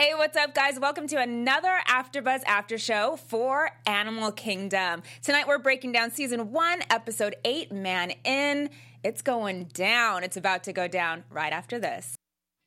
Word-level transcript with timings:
Hey, 0.00 0.14
what's 0.14 0.34
up, 0.34 0.54
guys? 0.54 0.80
Welcome 0.80 1.08
to 1.08 1.16
another 1.16 1.78
AfterBuzz 1.86 2.40
After 2.46 2.78
Show 2.78 3.18
for 3.26 3.70
Animal 3.84 4.32
Kingdom. 4.32 5.02
Tonight 5.22 5.46
we're 5.46 5.58
breaking 5.58 5.92
down 5.92 6.10
season 6.10 6.52
one, 6.52 6.80
episode 6.88 7.36
eight, 7.44 7.70
Man 7.70 8.12
In. 8.24 8.70
It's 9.04 9.20
going 9.20 9.64
down. 9.74 10.24
It's 10.24 10.38
about 10.38 10.64
to 10.64 10.72
go 10.72 10.88
down 10.88 11.24
right 11.28 11.52
after 11.52 11.78
this. 11.78 12.16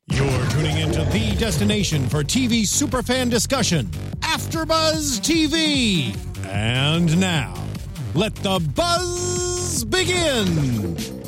You're 0.06 0.46
tuning 0.50 0.78
into 0.78 1.02
the 1.06 1.34
destination 1.36 2.08
for 2.08 2.22
TV 2.22 2.62
superfan 2.62 3.30
discussion, 3.30 3.86
AfterBuzz 4.20 5.18
TV. 5.18 6.16
And 6.46 7.18
now, 7.18 7.52
let 8.14 8.36
the 8.36 8.60
buzz 8.76 9.84
begin. 9.84 11.23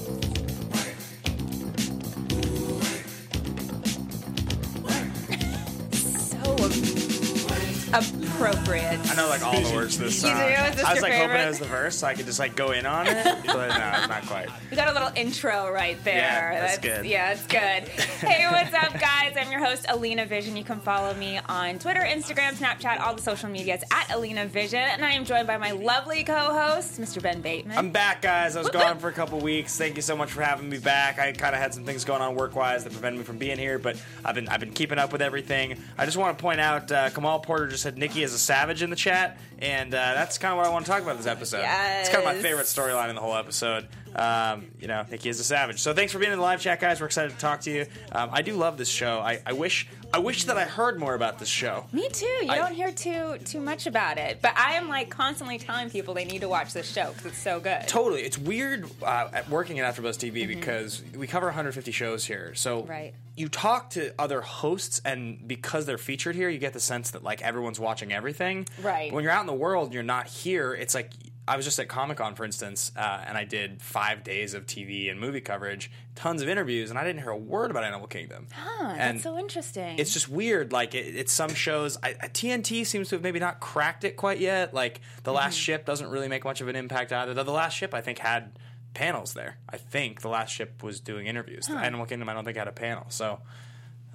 Appropriate. 7.92 8.98
I 9.10 9.14
know 9.14 9.28
like 9.28 9.44
all 9.44 9.60
the 9.60 9.74
words 9.74 9.96
to 9.96 10.04
this 10.04 10.22
You 10.22 10.30
do? 10.30 10.36
Is 10.36 10.76
this 10.76 10.84
I 10.84 10.92
was 10.92 11.02
your 11.02 11.10
like 11.10 11.12
hoping 11.12 11.40
it 11.40 11.48
was 11.48 11.58
the 11.58 11.66
verse 11.66 11.96
so 11.96 12.06
I 12.06 12.14
could 12.14 12.26
just 12.26 12.38
like 12.38 12.56
go 12.56 12.72
in 12.72 12.84
on 12.84 13.06
it, 13.06 13.24
but 13.46 13.68
no, 13.68 14.06
not 14.08 14.26
quite. 14.26 14.48
We 14.70 14.76
got 14.76 14.88
a 14.88 14.92
little 14.92 15.10
intro 15.14 15.70
right 15.70 16.02
there. 16.04 16.16
Yeah, 16.52 16.60
that's 16.60 16.78
good. 16.78 17.06
Yeah, 17.06 17.32
it's 17.32 17.46
good. 17.46 17.58
hey, 18.26 18.46
what's 18.50 18.74
up, 18.74 18.98
guys? 19.00 19.36
I'm 19.36 19.50
your 19.50 19.64
host, 19.64 19.86
Alina 19.88 20.26
Vission. 20.26 20.56
You 20.56 20.64
can 20.64 20.80
follow 20.80 21.14
me 21.14 21.38
on 21.48 21.78
Twitter, 21.78 22.00
Instagram, 22.00 22.54
Snapchat, 22.54 23.00
all 23.00 23.14
the 23.14 23.22
social 23.22 23.48
medias 23.48 23.82
at 23.92 24.10
Alina 24.12 24.46
Vission. 24.46 24.80
And 24.80 25.04
I 25.04 25.12
am 25.12 25.24
joined 25.24 25.46
by 25.46 25.56
my 25.56 25.70
lovely 25.70 26.24
co 26.24 26.34
host, 26.34 27.00
Mr. 27.00 27.22
Ben 27.22 27.40
Bateman. 27.40 27.78
I'm 27.78 27.90
back, 27.90 28.20
guys. 28.20 28.56
I 28.56 28.60
was 28.60 28.70
gone 28.70 28.98
for 28.98 29.08
a 29.08 29.12
couple 29.12 29.38
weeks. 29.38 29.76
Thank 29.76 29.96
you 29.96 30.02
so 30.02 30.16
much 30.16 30.32
for 30.32 30.42
having 30.42 30.68
me 30.68 30.78
back. 30.78 31.18
I 31.18 31.32
kind 31.32 31.54
of 31.54 31.60
had 31.60 31.72
some 31.72 31.84
things 31.84 32.04
going 32.04 32.20
on 32.20 32.34
work-wise 32.34 32.84
that 32.84 32.92
prevented 32.92 33.18
me 33.18 33.24
from 33.24 33.38
being 33.38 33.58
here, 33.58 33.78
but 33.78 33.96
I've 34.24 34.34
been 34.34 34.48
I've 34.48 34.60
been 34.60 34.72
keeping 34.72 34.98
up 34.98 35.12
with 35.12 35.22
everything. 35.22 35.78
I 35.96 36.04
just 36.04 36.16
want 36.16 36.36
to 36.36 36.42
point 36.42 36.60
out 36.60 36.90
uh, 36.90 37.10
Kamal 37.10 37.40
Porter 37.40 37.75
just 37.76 37.82
said 37.82 37.98
Nikki 37.98 38.22
is 38.22 38.32
a 38.32 38.38
savage 38.38 38.82
in 38.82 38.88
the 38.88 38.96
chat, 38.96 39.36
and 39.58 39.94
uh, 39.94 40.14
that's 40.14 40.38
kind 40.38 40.52
of 40.52 40.58
what 40.58 40.66
I 40.66 40.70
want 40.70 40.84
to 40.86 40.90
talk 40.90 41.02
about 41.02 41.16
this 41.16 41.26
episode. 41.26 41.64
It's 41.66 42.08
kind 42.08 42.18
of 42.20 42.24
my 42.24 42.40
favorite 42.40 42.66
storyline 42.66 43.08
in 43.08 43.14
the 43.14 43.20
whole 43.20 43.34
episode. 43.36 43.88
Um, 44.14 44.68
you 44.80 44.88
know, 44.88 45.04
Nikki 45.10 45.28
is 45.28 45.38
a 45.40 45.44
savage. 45.44 45.80
So 45.80 45.92
thanks 45.92 46.10
for 46.12 46.18
being 46.18 46.32
in 46.32 46.38
the 46.38 46.42
live 46.42 46.60
chat, 46.60 46.80
guys. 46.80 47.00
We're 47.00 47.06
excited 47.06 47.32
to 47.32 47.38
talk 47.38 47.60
to 47.62 47.70
you. 47.70 47.86
Um, 48.12 48.30
I 48.32 48.40
do 48.42 48.54
love 48.56 48.78
this 48.78 48.88
show. 48.88 49.18
I, 49.20 49.40
I 49.44 49.52
wish 49.52 49.88
I 50.14 50.20
wish 50.20 50.44
that 50.44 50.56
I 50.56 50.64
heard 50.64 50.98
more 50.98 51.14
about 51.14 51.38
this 51.38 51.48
show. 51.48 51.84
Me 51.92 52.08
too. 52.08 52.24
You 52.24 52.48
I- 52.50 52.56
don't 52.56 52.72
hear 52.72 52.92
too 52.92 53.36
too 53.44 53.60
much 53.60 53.86
about 53.86 54.16
it, 54.16 54.38
but 54.40 54.56
I 54.56 54.74
am 54.74 54.88
like 54.88 55.10
constantly 55.10 55.58
telling 55.58 55.90
people 55.90 56.14
they 56.14 56.24
need 56.24 56.40
to 56.42 56.48
watch 56.48 56.72
this 56.72 56.90
show 56.90 57.10
because 57.10 57.26
it's 57.26 57.38
so 57.38 57.60
good. 57.60 57.86
Totally, 57.88 58.22
it's 58.22 58.38
weird 58.38 58.88
uh, 59.02 59.28
at 59.34 59.50
working 59.50 59.80
at 59.80 59.94
AfterBuzz 59.94 60.16
TV 60.16 60.46
because 60.48 61.02
we 61.14 61.26
cover 61.26 61.46
150 61.46 61.90
shows 61.92 62.24
here. 62.24 62.54
So 62.54 62.80
Mm-hmm. 62.82 62.90
Right. 62.90 63.14
you 63.36 63.48
talk 63.48 63.90
to 63.90 64.12
other 64.18 64.40
hosts, 64.40 65.00
and 65.04 65.46
because 65.46 65.84
they're 65.86 65.98
featured 65.98 66.36
here, 66.36 66.48
you 66.48 66.58
get 66.58 66.72
the 66.72 66.80
sense 66.80 67.10
that 67.10 67.22
like 67.22 67.42
everyone's 67.42 67.80
watching 67.80 68.12
everything. 68.12 68.66
Right. 68.82 69.12
When 69.12 69.24
you're 69.24 69.32
out 69.32 69.45
in 69.50 69.54
the 69.54 69.60
world, 69.60 69.94
you're 69.94 70.02
not 70.02 70.26
here. 70.26 70.74
It's 70.74 70.94
like 70.94 71.12
I 71.48 71.54
was 71.56 71.64
just 71.64 71.78
at 71.78 71.86
Comic 71.86 72.18
Con, 72.18 72.34
for 72.34 72.44
instance, 72.44 72.90
uh, 72.96 73.22
and 73.26 73.38
I 73.38 73.44
did 73.44 73.80
five 73.80 74.24
days 74.24 74.52
of 74.52 74.66
TV 74.66 75.08
and 75.10 75.20
movie 75.20 75.40
coverage, 75.40 75.92
tons 76.16 76.42
of 76.42 76.48
interviews, 76.48 76.90
and 76.90 76.98
I 76.98 77.04
didn't 77.04 77.22
hear 77.22 77.30
a 77.30 77.36
word 77.36 77.70
about 77.70 77.84
Animal 77.84 78.08
Kingdom. 78.08 78.48
Huh, 78.52 78.94
and 78.98 79.14
that's 79.18 79.22
so 79.22 79.38
interesting. 79.38 79.96
it's 79.98 80.12
just 80.12 80.28
weird. 80.28 80.72
Like 80.72 80.96
it, 80.96 81.14
it's 81.14 81.32
some 81.32 81.54
shows. 81.54 81.98
I, 82.02 82.14
TNT 82.14 82.84
seems 82.84 83.10
to 83.10 83.14
have 83.14 83.22
maybe 83.22 83.38
not 83.38 83.60
cracked 83.60 84.02
it 84.02 84.16
quite 84.16 84.40
yet. 84.40 84.74
Like 84.74 85.00
the 85.22 85.32
Last 85.32 85.54
Mm-hmm. 85.54 85.60
Ship 85.60 85.86
doesn't 85.86 86.10
really 86.10 86.26
make 86.28 86.44
much 86.44 86.60
of 86.60 86.66
an 86.66 86.74
impact 86.74 87.12
either. 87.12 87.32
Though 87.32 87.44
the 87.44 87.52
Last 87.52 87.74
Ship 87.74 87.94
I 87.94 88.00
think 88.00 88.18
had 88.18 88.58
panels 88.94 89.34
there. 89.34 89.58
I 89.68 89.76
think 89.76 90.22
the 90.22 90.28
Last 90.28 90.50
Ship 90.50 90.82
was 90.82 90.98
doing 90.98 91.26
interviews. 91.26 91.66
The 91.66 91.74
Animal 91.76 92.06
Kingdom 92.06 92.28
I 92.28 92.34
don't 92.34 92.44
think 92.44 92.56
had 92.56 92.66
a 92.66 92.72
panel. 92.72 93.04
So 93.08 93.38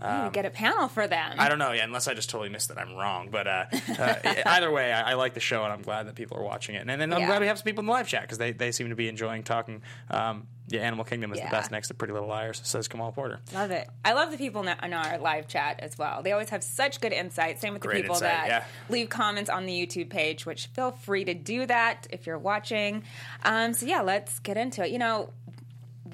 Ooh, 0.03 0.31
get 0.31 0.45
a 0.45 0.50
panel 0.50 0.88
for 0.88 1.08
them. 1.08 1.36
I 1.38 1.47
don't 1.47 1.59
know. 1.59 1.72
Yeah, 1.73 1.84
unless 1.84 2.08
I 2.08 2.14
just 2.16 2.30
totally 2.30 2.50
missed 2.50 2.72
it, 2.72 2.78
I'm 2.78 2.95
wrong. 2.95 3.30
But 3.31 3.47
uh, 3.47 3.66
uh, 4.00 4.16
either 4.47 4.72
way, 4.72 4.92
I, 4.92 5.11
I 5.11 5.14
like 5.14 5.34
the 5.36 5.39
show 5.39 5.64
and 5.64 5.72
I'm 5.72 5.84
glad 5.84 6.08
that 6.08 6.16
people 6.16 6.38
are 6.38 6.44
watching 6.44 6.73
it. 6.75 6.88
And, 6.88 6.89
then 6.89 7.14
I'm 7.14 7.20
Yeah. 7.22 7.28
glad 7.28 7.42
we 7.42 7.47
have 7.47 7.58
some 7.59 7.66
people 7.66 7.81
in 7.81 7.86
the 7.86 7.92
live 7.92 8.08
chat 8.08 8.23
because 8.23 8.39
they, 8.39 8.52
they 8.52 8.72
seem 8.72 8.89
to 8.89 8.95
be 8.95 9.08
enjoying 9.08 9.44
talking. 9.44 9.84
Um, 10.09 10.47
yeah, 10.69 10.81
Animal 10.81 11.06
Kingdom 11.06 11.31
is 11.34 11.38
Yeah. 11.40 11.46
the 11.50 11.52
best 11.52 11.69
next 11.69 11.90
to 11.90 11.94
Pretty 11.94 12.13
Little 12.13 12.29
Liars, 12.29 12.62
says 12.63 12.88
Kamal 12.88 13.12
Porter. 13.12 13.40
Love 13.53 13.69
it. 13.72 13.88
I 14.03 14.13
love 14.13 14.31
the 14.31 14.38
people 14.38 14.62
in 14.62 14.94
our- 14.94 15.18
live 15.19 15.47
chat 15.47 15.79
as 15.81 15.97
well. 15.97 16.23
They 16.23 16.31
always 16.31 16.50
have 16.50 16.63
such 16.63 17.00
good 17.02 17.12
insight. 17.13 17.59
Same 17.59 17.73
with 17.73 17.81
the 17.84 17.90
people 17.90 18.16
insight, 18.16 18.31
that 18.31 18.47
yeah. 18.47 18.63
leave 18.90 19.09
comments 19.09 19.50
on 19.52 19.66
the 19.68 19.73
YouTube 19.73 20.09
page, 20.09 20.46
which 20.46 20.68
feel 20.68 20.91
free 20.91 21.25
to 21.25 21.34
do 21.35 21.66
that 21.68 22.08
if 22.09 22.25
you're 22.25 22.40
watching. 22.40 23.03
Um, 23.44 23.73
so 23.73 23.85
yeah, 23.85 24.02
let's 24.02 24.40
get 24.40 24.58
into 24.58 24.84
it. 24.84 24.91
You 24.91 25.00
know, 25.00 25.31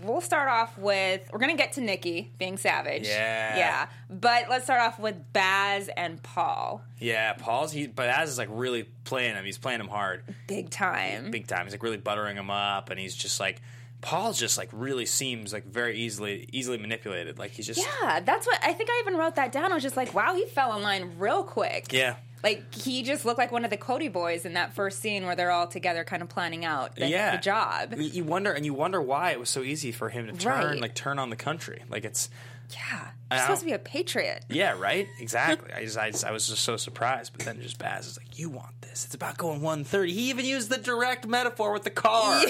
we'll 0.03 0.21
start 0.21 0.49
off 0.49 0.77
with 0.77 1.29
we're 1.31 1.39
gonna 1.39 1.55
get 1.55 1.73
to 1.73 1.81
Nikki 1.81 2.31
being 2.37 2.57
savage. 2.57 3.07
Yeah. 3.07 3.57
yeah. 3.57 3.87
But 4.09 4.49
let's 4.49 4.65
start 4.65 4.81
off 4.81 4.99
with 4.99 5.15
Baz 5.33 5.89
and 5.95 6.21
Paul, 6.21 6.81
Yeah, 6.99 7.33
Paul's 7.33 7.71
he, 7.71 7.87
but 7.87 8.07
Baz 8.07 8.29
is 8.29 8.37
like 8.37 8.49
really 8.51 8.83
playing 9.03 9.35
him. 9.35 9.45
He's 9.45 9.57
playing 9.57 9.79
him 9.79 9.87
hard. 9.87 10.23
big 10.47 10.69
time. 10.69 11.31
big 11.31 11.47
time. 11.47 11.65
He's 11.65 11.73
like 11.73 11.83
really 11.83 11.97
buttering 11.97 12.37
him 12.37 12.49
up, 12.49 12.89
and 12.89 12.99
he's 12.99 13.15
just 13.15 13.39
like 13.39 13.61
Paul's 14.01 14.39
just 14.39 14.57
like 14.57 14.69
really 14.71 15.05
seems 15.05 15.51
like 15.51 15.65
very 15.65 15.97
easily 15.97 16.47
easily 16.51 16.77
manipulated. 16.77 17.39
Like 17.39 17.51
he's 17.51 17.65
just 17.65 17.79
Yeah, 17.79 18.19
that's 18.19 18.45
what 18.45 18.59
I 18.63 18.73
think. 18.73 18.89
I 18.89 19.01
even 19.05 19.17
wrote 19.17 19.35
that 19.35 19.51
down. 19.51 19.71
I 19.71 19.75
was 19.75 19.83
just 19.83 19.97
like, 19.97 20.13
wow, 20.13 20.35
he 20.35 20.45
fell 20.45 20.75
in 20.75 20.83
line 20.83 21.13
real 21.17 21.43
quick. 21.43 21.91
yeah. 21.91 22.15
Like 22.43 22.73
he 22.73 23.03
just 23.03 23.25
looked 23.25 23.39
like 23.39 23.51
one 23.51 23.63
of 23.65 23.69
the 23.71 23.77
Cody 23.77 24.07
boys 24.09 24.45
in 24.45 24.53
that 24.53 24.73
first 24.73 24.99
scene 24.99 25.25
where 25.25 25.35
they're 25.35 25.51
all 25.51 25.67
together, 25.67 26.03
kind 26.03 26.21
of 26.21 26.29
planning 26.29 26.63
out 26.65 26.95
the, 26.95 27.07
yeah, 27.07 27.35
the 27.35 27.41
job. 27.41 27.95
You- 27.97 28.23
wonder, 28.23 28.51
and 28.53 28.65
you 28.65 28.73
wonder 28.73 29.01
why 29.01 29.31
it 29.31 29.39
was 29.39 29.49
so 29.49 29.63
easy 29.63 29.91
for 29.91 30.09
him 30.09 30.27
to 30.27 30.33
turn, 30.33 30.65
Right. 30.73 30.81
like 30.81 30.93
turn 30.95 31.17
on 31.19 31.29
the 31.29 31.35
country. 31.35 31.83
Like 31.89 32.05
it's, 32.05 32.29
Yeah, 32.69 33.09
you're 33.31 33.39
supposed 33.39 33.61
to 33.61 33.65
be 33.65 33.73
a 33.73 33.79
patriot. 33.79 34.43
yeah, 34.49 34.77
right, 34.77 35.07
exactly. 35.19 35.71
I 35.75 35.83
just, 35.83 35.97
I, 35.97 36.11
just, 36.11 36.25
I 36.25 36.31
was 36.31 36.47
just 36.47 36.63
so 36.63 36.75
surprised, 36.77 37.33
but 37.33 37.45
then 37.45 37.61
just 37.61 37.79
Baz 37.79 38.07
is 38.07 38.17
like, 38.17 38.37
"You 38.37 38.49
want 38.49 38.81
this? 38.81 39.05
It's 39.05 39.15
about 39.15 39.37
going 39.37 39.61
130." 39.61 40.11
He 40.11 40.29
even 40.29 40.45
used 40.45 40.69
the 40.69 40.77
direct 40.77 41.25
metaphor 41.25 41.71
with 41.71 41.83
the 41.83 41.89
car, 41.89 42.43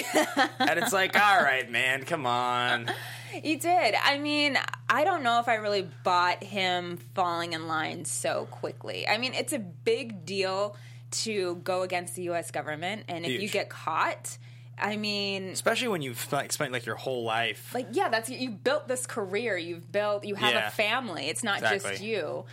and 0.58 0.78
it's 0.78 0.92
like, 0.92 1.18
"All 1.18 1.42
right, 1.42 1.70
man, 1.70 2.04
come 2.04 2.26
on." 2.26 2.90
He 3.30 3.56
did. 3.56 3.94
I 4.02 4.18
mean, 4.18 4.58
I 4.88 5.04
don't 5.04 5.22
know 5.22 5.38
if 5.38 5.48
I 5.48 5.56
really 5.56 5.86
bought 6.02 6.42
him 6.42 6.98
falling 7.14 7.52
in 7.52 7.68
line 7.68 8.06
so 8.06 8.48
quickly. 8.50 9.06
I 9.06 9.18
mean, 9.18 9.34
it's 9.34 9.52
a 9.52 9.58
big 9.58 10.24
deal 10.24 10.74
to 11.10 11.56
go 11.56 11.82
against 11.82 12.16
the 12.16 12.22
U.S. 12.22 12.50
government, 12.50 13.04
and 13.06 13.26
if 13.26 13.40
you 13.40 13.48
get 13.50 13.68
caught, 13.68 14.38
I 14.80 14.96
mean, 14.96 15.48
Especially 15.50 15.88
when 15.88 16.02
you've 16.02 16.30
like, 16.32 16.52
spent 16.52 16.72
like 16.72 16.86
your 16.86 16.96
whole 16.96 17.24
life. 17.24 17.72
like 17.74 17.88
yeah, 17.92 18.08
that's 18.08 18.28
you 18.30 18.50
built 18.50 18.88
this 18.88 19.06
career. 19.06 19.56
You've 19.56 19.90
built. 19.90 20.24
You 20.24 20.34
have 20.36 20.54
Yeah. 20.54 20.68
a 20.68 20.70
family. 20.70 21.28
It's 21.28 21.42
not 21.44 21.60
just 21.60 22.00
you. 22.00 22.44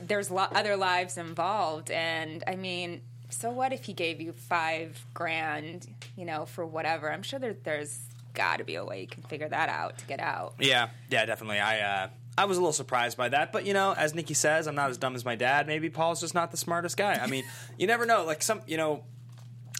There's 0.00 0.30
lo- 0.30 0.46
other 0.50 0.76
lives 0.76 1.18
involved, 1.18 1.90
and 1.90 2.42
I 2.46 2.56
mean, 2.56 3.02
so 3.28 3.50
what 3.50 3.72
if 3.72 3.84
he 3.84 3.92
gave 3.92 4.20
you 4.20 4.32
five 4.32 5.04
grand? 5.12 5.86
You 6.16 6.24
know, 6.24 6.46
for 6.46 6.64
whatever. 6.64 7.12
I'm 7.12 7.22
sure 7.22 7.38
there, 7.38 7.54
there's 7.64 8.00
got 8.32 8.58
to 8.58 8.64
be 8.64 8.76
a 8.76 8.84
way 8.84 9.02
you 9.02 9.06
can 9.06 9.22
figure 9.24 9.48
that 9.48 9.68
out 9.68 9.98
to 9.98 10.06
get 10.06 10.20
out. 10.20 10.54
Yeah, 10.58 10.88
yeah, 11.10 11.26
definitely. 11.26 11.60
I 11.60 11.80
uh, 12.04 12.08
I 12.38 12.46
was 12.46 12.56
a 12.56 12.60
little 12.60 12.72
surprised 12.72 13.18
by 13.18 13.28
that, 13.28 13.52
but 13.52 13.66
you 13.66 13.74
know, 13.74 13.92
as 13.92 14.14
Nikki 14.14 14.32
says, 14.34 14.66
I'm 14.66 14.74
not 14.74 14.88
as 14.88 14.96
dumb 14.96 15.14
as 15.14 15.24
my 15.24 15.36
dad. 15.36 15.66
Maybe 15.66 15.90
Paul's 15.90 16.20
just 16.20 16.34
not 16.34 16.50
the 16.50 16.56
smartest 16.56 16.96
guy. 16.96 17.14
I 17.22 17.26
mean, 17.26 17.44
you 17.78 17.86
never 17.86 18.06
know. 18.06 18.24
Like 18.24 18.42
some, 18.42 18.62
you 18.66 18.78
know, 18.78 19.04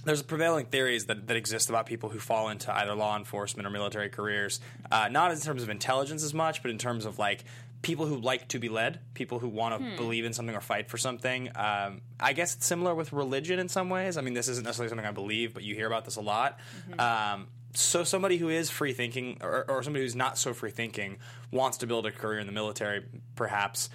there's 0.05 0.23
prevailing 0.23 0.67
theories 0.67 1.07
that, 1.07 1.27
that 1.27 1.37
exist 1.37 1.69
about 1.69 1.87
people 1.87 2.09
who 2.09 2.19
fall 2.19 2.49
into 2.49 2.75
either 2.75 2.95
law 2.95 3.17
enforcement 3.17 3.67
or 3.67 3.71
military 3.71 4.09
careers, 4.09 4.61
uh, 4.91 5.09
not 5.09 5.31
in 5.31 5.41
terms 5.41 5.63
of 5.63 5.71
intelligence 5.71 6.23
as 6.23 6.35
much, 6.35 6.63
but 6.63 6.71
in 6.71 6.79
terms 6.79 7.05
of 7.05 7.19
like 7.19 7.45
people 7.83 8.07
who 8.07 8.17
like 8.17 8.49
to 8.49 8.59
be 8.59 8.69
led, 8.69 8.99
people 9.13 9.39
who 9.39 9.49
want 9.49 9.79
to 9.79 9.97
believe 9.97 10.25
in 10.25 10.33
something 10.33 10.57
or 10.57 10.61
fight 10.61 10.89
for 10.89 10.97
something. 10.97 11.51
Um, 11.55 12.01
I 12.19 12.33
guess 12.33 12.55
it's 12.55 12.67
similar 12.67 12.95
with 12.95 13.13
religion 13.13 13.59
in 13.59 13.69
some 13.69 13.91
ways. 13.91 14.17
I 14.17 14.23
mean, 14.23 14.35
this 14.35 14.49
isn't 14.49 14.65
necessarily 14.65 14.89
something 14.89 15.07
I 15.07 15.13
believe, 15.13 15.53
but 15.55 15.63
you 15.63 15.75
hear 15.75 15.87
about 15.87 16.05
this 16.05 16.17
a 16.17 16.23
lot. 16.23 16.59
Um, 16.99 17.49
so 17.75 18.05
somebody 18.05 18.39
who 18.39 18.49
is 18.49 18.71
free 18.71 18.93
thinking, 18.93 19.39
or, 19.43 19.69
or 19.69 19.83
somebody 19.83 20.05
who's 20.05 20.17
not 20.17 20.39
so 20.39 20.55
free 20.55 20.71
thinking, 20.71 21.19
wants 21.51 21.79
to 21.79 21.87
build 21.87 22.07
a 22.07 22.13
career 22.13 22.39
in 22.39 22.47
the 22.47 22.53
military, 22.53 23.05
perhaps 23.37 23.91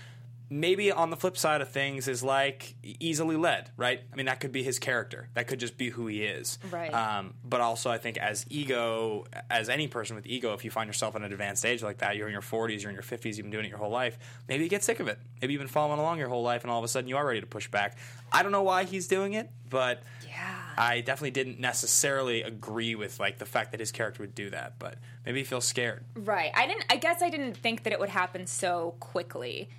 maybe 0.50 0.92
on 0.92 1.10
the 1.12 1.16
flip 1.16 1.38
side 1.38 1.62
of 1.62 1.70
things 1.70 2.08
is 2.08 2.24
like 2.24 2.76
easily 2.84 3.36
led, 3.36 3.70
right? 3.78 4.02
I 4.12 4.16
mean, 4.16 4.26
that 4.26 4.40
could 4.40 4.52
be 4.52 4.64
his 4.64 4.80
character. 4.80 5.30
That 5.36 5.48
could 5.48 5.60
just 5.60 5.78
be 5.78 5.90
who 5.90 6.08
he 6.08 6.24
is. 6.24 6.58
Right. 6.72 6.94
Um, 6.94 7.36
but 7.44 7.62
also, 7.62 7.90
I 7.92 7.98
think 8.00 8.18
as 8.18 8.46
ego, 8.50 9.26
as 9.50 9.70
any 9.70 9.88
person 9.88 10.16
with 10.16 10.26
ego, 10.26 10.54
if 10.54 10.66
you 10.66 10.72
find 10.72 10.88
yourself 10.88 11.16
at 11.16 11.22
an 11.22 11.32
advanced 11.32 11.66
age 11.66 11.84
like 11.84 12.00
that, 12.00 12.16
you're 12.16 12.28
in 12.28 12.34
your 12.34 12.42
40s, 12.42 12.82
you're 12.82 12.90
in 12.90 12.96
your 12.96 13.04
50s, 13.04 13.36
you've 13.38 13.44
been 13.44 13.52
doing 13.52 13.66
it 13.66 13.70
your 13.70 13.78
whole 13.78 13.92
life. 13.92 14.18
Maybe 14.48 14.64
you 14.64 14.70
get 14.70 14.84
sick 14.84 15.00
of 15.00 15.08
it. 15.08 15.20
Maybe 15.42 15.54
you've 15.54 15.62
been 15.62 15.68
following 15.68 16.00
along 16.00 16.18
your 16.20 16.30
whole 16.30 16.44
life, 16.44 16.64
and 16.64 16.72
all 16.72 16.80
of 16.80 16.84
a 16.86 16.88
sudden 16.88 17.08
you 17.08 17.18
are 17.18 17.26
ready 17.26 17.42
to 17.42 17.48
push 17.48 17.70
back. 17.70 17.98
I 18.32 18.42
don't 18.44 18.52
know 18.52 18.64
why 18.64 18.86
he's 18.86 19.08
doing 19.08 19.34
it, 19.34 19.50
but 19.70 20.02
Yeah. 20.28 20.56
I 20.78 21.02
definitely 21.02 21.32
didn't 21.32 21.60
necessarily 21.60 22.42
agree 22.42 22.96
with 22.96 23.20
like 23.20 23.38
the 23.38 23.46
fact 23.46 23.72
that 23.72 23.80
his 23.82 23.92
character 23.92 24.24
would 24.24 24.34
do 24.34 24.50
that. 24.52 24.80
But 24.80 24.96
maybe 25.26 25.40
he 25.40 25.44
feels 25.44 25.66
scared. 25.66 26.04
Right. 26.16 26.52
I 26.56 26.66
didn't. 26.68 26.86
I 26.90 26.96
guess 26.96 27.22
I 27.22 27.30
didn't 27.30 27.56
think 27.58 27.84
that 27.84 27.92
it 27.94 28.00
would 28.00 28.10
happen 28.10 28.48
so 28.48 28.96
quickly. 29.00 29.70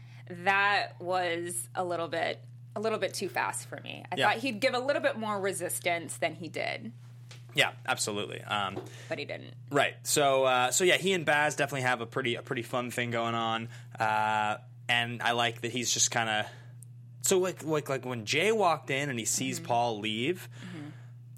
That 0.44 1.00
was 1.00 1.68
a 1.74 1.84
little 1.84 2.08
bit, 2.08 2.40
a 2.76 2.80
little 2.80 2.98
bit 2.98 3.14
too 3.14 3.28
fast 3.28 3.68
for 3.68 3.80
me. 3.82 4.04
I 4.10 4.16
Yeah. 4.16 4.28
thought 4.28 4.38
he'd 4.38 4.60
give 4.60 4.74
a 4.74 4.78
little 4.78 5.02
bit 5.02 5.16
more 5.18 5.40
resistance 5.40 6.16
than 6.16 6.34
he 6.34 6.48
did, 6.48 6.92
Yeah, 7.54 7.72
absolutely. 7.86 8.40
Um, 8.42 8.78
but 9.08 9.18
he 9.18 9.24
didn't. 9.24 9.54
Right. 9.72 9.94
So 10.04 10.44
uh, 10.44 10.70
so 10.70 10.84
yeah, 10.84 10.96
he 10.96 11.12
and 11.12 11.24
Baz 11.26 11.56
definitely 11.56 11.82
have 11.82 12.00
a 12.00 12.06
pretty 12.06 12.36
a 12.36 12.42
pretty 12.42 12.62
fun 12.62 12.90
thing 12.92 13.10
going 13.10 13.34
on. 13.34 13.68
Uh, 13.98 14.58
and 14.88 15.20
I 15.22 15.32
like 15.32 15.60
that 15.62 15.72
he's 15.72 15.92
just 15.92 16.10
kind 16.12 16.28
of 16.30 16.46
so 17.22 17.38
like 17.40 17.64
like 17.64 17.88
like 17.88 18.04
when 18.04 18.24
Jay 18.24 18.52
walked 18.52 18.90
in 18.90 19.10
and 19.10 19.18
he 19.18 19.24
sees 19.24 19.58
Mm-hmm. 19.58 19.66
Paul 19.66 19.98
leave, 19.98 20.48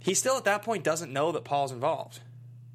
he 0.00 0.12
still 0.14 0.36
at 0.36 0.44
that 0.44 0.62
point 0.62 0.84
doesn't 0.84 1.12
know 1.12 1.32
that 1.32 1.44
Paul's 1.44 1.72
involved. 1.72 2.20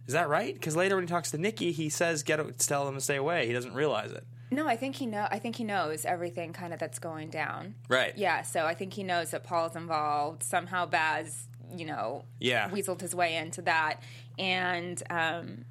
Is 0.08 0.14
that 0.14 0.30
right? 0.30 0.54
Because 0.54 0.76
later 0.76 0.96
when 0.96 1.04
he 1.04 1.08
talks 1.10 1.30
to 1.32 1.38
Nikki, 1.38 1.72
he 1.74 1.90
says, 1.90 2.24
"Get 2.24 2.38
to 2.38 2.52
tell 2.68 2.86
them 2.86 2.96
to 2.96 3.02
stay 3.02 3.18
away." 3.18 3.46
He 3.46 3.54
doesn't 3.54 3.74
realize 3.76 4.12
it. 4.12 4.26
No, 4.50 4.68
I 4.68 4.76
think 4.78 4.96
he 4.96 5.06
know. 5.06 5.28
I 5.30 5.40
think 5.40 5.58
he 5.58 5.64
knows 5.64 6.06
everything 6.06 6.54
kind 6.54 6.74
of 6.74 6.80
that's 6.80 7.00
going 7.00 7.30
down. 7.30 7.76
Right. 7.90 8.18
Yeah. 8.18 8.44
So 8.44 8.66
I 8.66 8.74
think 8.74 8.94
he 8.94 9.04
knows 9.04 9.32
that 9.32 9.44
Paul's 9.44 9.76
involved. 9.76 10.42
Somehow 10.44 10.86
Baz, 10.86 11.48
you 11.76 11.86
know, 11.86 12.24
Yeah. 12.40 12.70
weaseled 12.70 13.02
his 13.02 13.14
way 13.14 13.36
into 13.36 13.62
that, 13.64 14.02
and 14.40 15.02
um, 15.10 15.66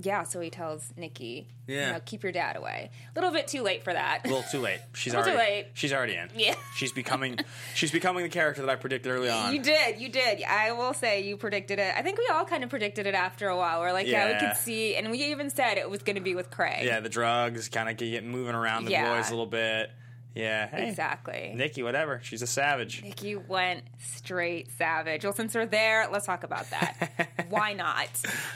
yeah. 0.00 0.22
So 0.24 0.40
he 0.40 0.50
tells 0.50 0.92
Nikki, 0.96 1.48
Yeah. 1.66 1.86
you 1.88 1.92
know, 1.94 2.00
keep 2.04 2.22
your 2.22 2.32
dad 2.32 2.56
away. 2.56 2.90
A 3.14 3.18
little 3.18 3.32
bit 3.32 3.48
too 3.48 3.62
late 3.62 3.82
for 3.84 3.92
that. 3.92 4.20
A 4.24 4.28
little 4.28 4.44
too 4.50 4.60
late. 4.60 4.80
She's 4.94 5.14
Little 5.14 5.30
already 5.32 5.48
too 5.48 5.52
late. 5.52 5.66
she's 5.74 5.92
already 5.92 6.14
in. 6.14 6.28
Yeah. 6.36 6.54
She's 6.76 6.92
becoming 6.92 7.38
she's 7.74 7.90
becoming 7.90 8.22
the 8.22 8.28
character 8.28 8.62
that 8.62 8.70
I 8.70 8.76
predicted 8.76 9.12
early 9.12 9.28
on. 9.30 9.54
You 9.54 9.62
did, 9.62 10.00
you 10.00 10.08
did. 10.08 10.42
I 10.44 10.72
will 10.72 10.94
say 10.94 11.22
you 11.22 11.36
predicted 11.36 11.78
it. 11.78 11.94
I 11.96 12.02
think 12.02 12.18
we 12.18 12.28
all 12.32 12.44
kind 12.44 12.64
of 12.64 12.70
predicted 12.70 13.06
it 13.06 13.14
after 13.14 13.48
a 13.48 13.56
while. 13.56 13.80
We're 13.80 13.92
like, 13.92 14.06
yeah, 14.06 14.32
we 14.32 14.38
could 14.46 14.56
see, 14.56 14.96
and 14.96 15.10
we 15.10 15.18
even 15.26 15.50
said 15.50 15.78
it 15.78 15.88
was 15.90 16.02
going 16.02 16.16
to 16.16 16.22
be 16.22 16.34
with 16.34 16.50
Craig. 16.50 16.84
Yeah, 16.84 17.00
the 17.00 17.08
drugs 17.08 17.68
kind 17.68 17.88
of 17.88 17.96
get 17.96 18.24
moving 18.24 18.54
around 18.54 18.84
the 18.84 18.92
Yeah. 18.92 19.16
boys 19.16 19.28
a 19.28 19.32
little 19.32 19.46
bit. 19.46 19.90
Yeah, 20.34 20.68
hey, 20.68 20.88
exactly. 20.88 21.52
Nikki, 21.56 21.82
whatever. 21.82 22.20
She's 22.22 22.42
a 22.42 22.46
savage. 22.46 23.02
Nikki 23.02 23.34
went 23.34 23.82
straight 23.98 24.70
savage. 24.78 25.24
Well, 25.24 25.32
since 25.32 25.54
we're 25.54 25.66
there, 25.66 26.06
let's 26.12 26.26
talk 26.26 26.44
about 26.44 26.70
that. 26.70 27.28
Why 27.48 27.72
not? 27.72 28.08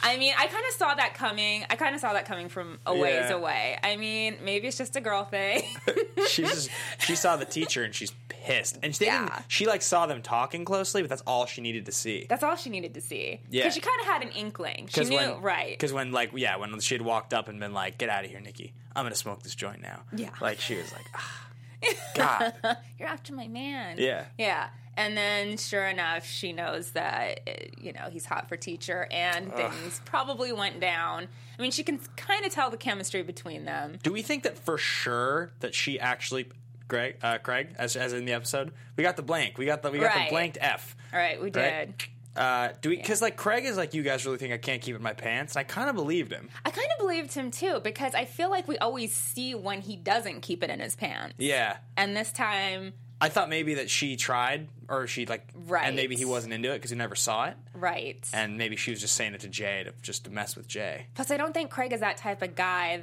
I 0.03 0.17
mean, 0.17 0.33
I 0.39 0.47
kind 0.47 0.65
of 0.69 0.75
saw 0.75 0.95
that 0.95 1.15
coming. 1.15 1.65
I 1.71 1.75
kind 1.77 1.95
of 1.95 2.01
saw 2.01 2.13
that 2.13 2.25
coming 2.25 2.49
from 2.49 2.79
a 2.87 2.95
ways 2.95 3.25
Yeah. 3.29 3.33
away. 3.33 3.79
I 3.83 3.97
mean, 3.97 4.37
maybe 4.45 4.69
it's 4.69 4.79
just 4.79 4.95
a 4.95 5.01
girl 5.01 5.25
thing. 5.25 5.63
She's 6.29 6.49
just, 6.51 6.71
she 7.01 7.17
saw 7.17 7.37
the 7.37 7.45
teacher 7.47 7.83
and 7.83 7.93
she's 7.95 8.13
pissed. 8.29 8.79
And 8.83 8.95
she 8.95 9.07
didn't, 9.07 9.27
Yeah. 9.29 9.43
she 9.49 9.67
like 9.67 9.83
saw 9.83 10.07
them 10.07 10.23
talking 10.23 10.65
closely, 10.65 11.03
but 11.03 11.09
that's 11.09 11.23
all 11.27 11.47
she 11.47 11.63
needed 11.63 11.87
to 11.87 11.93
see. 11.93 12.27
That's 12.29 12.45
all 12.45 12.55
she 12.55 12.71
needed 12.71 12.95
to 12.95 13.01
see. 13.01 13.41
Yeah. 13.51 13.63
Because 13.63 13.75
she 13.75 13.81
kind 13.81 14.01
of 14.01 14.07
had 14.07 14.23
an 14.23 14.29
inkling. 14.31 14.89
She 14.89 15.03
knew, 15.05 15.17
when, 15.17 15.43
right. 15.43 15.71
Because 15.71 15.93
when 15.93 16.13
like 16.13 16.31
yeah, 16.37 16.57
when 16.57 16.79
she 16.79 16.95
had 16.95 17.03
walked 17.03 17.35
up 17.35 17.49
and 17.49 17.59
been 17.59 17.73
like, 17.73 17.99
"Get 17.99 18.09
out 18.09 18.25
of 18.25 18.31
here, 18.31 18.41
Nikki! 18.41 18.73
I'm 18.95 19.05
gonna 19.05 19.15
smoke 19.17 19.43
this 19.43 19.55
joint 19.55 19.81
now." 19.83 20.03
Yeah. 20.15 20.31
like 20.41 20.61
she 20.61 20.77
was 20.77 20.93
like, 20.93 21.07
ah, 21.17 21.47
"God, 22.15 22.53
You're 22.99 23.09
after 23.09 23.33
my 23.35 23.49
man. 23.49 23.97
Yeah. 23.99 24.25
Yeah. 24.39 24.69
And 24.95 25.17
then, 25.17 25.57
sure 25.57 25.87
enough, 25.87 26.27
she 26.27 26.53
knows 26.53 26.91
that 26.91 27.41
you 27.79 27.93
know 27.95 28.09
he's 28.11 28.27
hot 28.27 28.49
for 28.49 28.57
teacher, 28.59 29.09
and 29.11 29.51
things 29.55 30.03
probably 30.05 30.53
went 30.53 30.81
down. 30.81 31.29
I 31.59 31.63
mean, 31.63 31.71
she 31.71 31.83
can 31.83 31.99
kind 32.17 32.45
of 32.45 32.53
tell 32.53 32.69
the 32.69 32.77
chemistry 32.77 33.23
between 33.23 33.65
them. 33.65 33.99
Do 34.03 34.13
we 34.13 34.21
think 34.21 34.43
that 34.43 34.59
for 34.59 34.77
sure 34.77 35.53
that 35.61 35.75
she 35.75 35.99
actually, 35.99 36.49
Greg, 36.89 37.17
uh, 37.23 37.39
Craig, 37.39 37.69
as, 37.79 37.97
as 37.97 38.13
in 38.13 38.27
the 38.27 38.33
episode, 38.35 38.73
we 38.97 39.03
got 39.03 39.17
the 39.17 39.23
blank, 39.23 39.57
we 39.57 39.65
got 39.65 39.83
the 39.83 39.91
we 39.91 39.99
got 39.99 40.15
Right. 40.15 40.29
the 40.29 40.31
blanked 40.35 40.59
F. 40.61 40.95
All 41.11 41.19
right, 41.19 41.41
we 41.41 41.51
Right. 41.51 42.09
Uh, 42.37 42.71
do 42.81 42.89
we? 42.91 42.97
Because 42.97 43.21
like 43.21 43.37
Craig 43.37 43.65
is 43.65 43.77
like, 43.77 43.95
you 43.95 44.03
guys 44.03 44.25
really 44.25 44.39
think 44.39 44.53
I 44.53 44.59
can't 44.59 44.81
keep 44.81 44.95
it 44.95 44.99
in 44.99 45.03
my 45.03 45.13
pants? 45.13 45.55
And 45.55 45.61
I 45.61 45.65
kind 45.65 45.91
of 45.91 45.97
believed 45.97 46.33
him. 46.33 46.49
I 46.65 46.71
kind 46.71 46.89
of 46.93 46.99
believed 46.99 47.35
him 47.35 47.51
too 47.51 47.81
because 47.85 48.15
I 48.15 48.25
feel 48.25 48.49
like 48.51 48.67
we 48.69 48.79
always 48.79 49.13
see 49.13 49.55
when 49.55 49.81
he 49.83 49.97
doesn't 49.97 50.41
keep 50.41 50.63
it 50.65 50.71
in 50.71 50.81
his 50.81 50.97
pants, 50.97 51.35
Yeah, 51.39 51.77
and 51.97 52.17
this 52.17 52.33
time, 52.33 52.95
I 53.21 53.29
thought 53.29 53.49
maybe 53.49 53.75
that 53.75 53.89
she 53.91 54.17
tried, 54.17 54.69
or 54.89 55.07
she 55.07 55.27
like, 55.27 55.47
Right. 55.55 55.87
and 55.87 55.95
maybe 55.95 56.17
he 56.17 56.25
wasn't 56.25 56.55
into 56.55 56.71
it 56.71 56.75
because 56.77 56.91
he 56.91 56.97
never 56.97 57.15
saw 57.15 57.45
it, 57.45 57.57
right? 57.75 58.19
and 58.33 58.57
maybe 58.59 58.77
she 58.77 58.91
was 58.91 59.01
just 59.01 59.15
saying 59.15 59.35
it 59.35 59.41
to 59.43 59.49
Jay 59.49 59.85
to 59.85 59.93
just 60.03 60.25
to 60.25 60.31
mess 60.31 60.57
with 60.57 60.67
Jay. 60.67 61.07
Plus, 61.15 61.31
I 61.31 61.37
don't 61.37 61.53
think 61.55 61.71
Craig 61.71 61.93
is 61.93 62.01
that 62.01 62.17
type 62.17 62.43
of 62.43 62.55
guy 62.57 63.03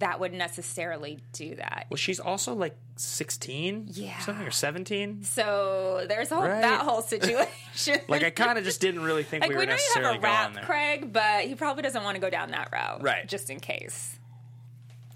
that 0.00 0.18
would 0.20 0.32
necessarily 0.32 1.20
do 1.32 1.54
that. 1.56 1.86
Well, 1.90 1.96
she's 1.96 2.18
also 2.20 2.54
like 2.54 2.76
sixteen, 2.96 3.86
Yeah. 3.90 4.18
something 4.20 4.46
or 4.46 4.50
seventeen. 4.50 5.22
So 5.24 6.04
there's 6.08 6.28
whole, 6.30 6.42
Right. 6.42 6.60
that 6.62 6.82
whole 6.82 7.02
situation. 7.14 8.00
Like 8.08 8.24
I 8.24 8.30
kind 8.30 8.58
of 8.58 8.64
just 8.64 8.80
didn't 8.80 9.02
really 9.02 9.22
think 9.22 9.42
like 9.42 9.50
we 9.50 9.56
we, 9.56 9.60
were 9.60 9.66
know 9.66 9.72
you 9.72 9.76
necessarily 9.78 10.14
have 10.14 10.18
a 10.18 10.26
going 10.26 10.34
rap, 10.34 10.54
there. 10.54 10.64
Craig, 10.64 11.12
but 11.12 11.44
he 11.44 11.54
probably 11.54 11.82
doesn't 11.82 12.02
want 12.02 12.16
to 12.16 12.20
go 12.20 12.28
down 12.30 12.50
that 12.50 12.70
route, 12.72 13.02
Right. 13.02 13.26
Just 13.28 13.48
in 13.50 13.60
case. 13.60 14.16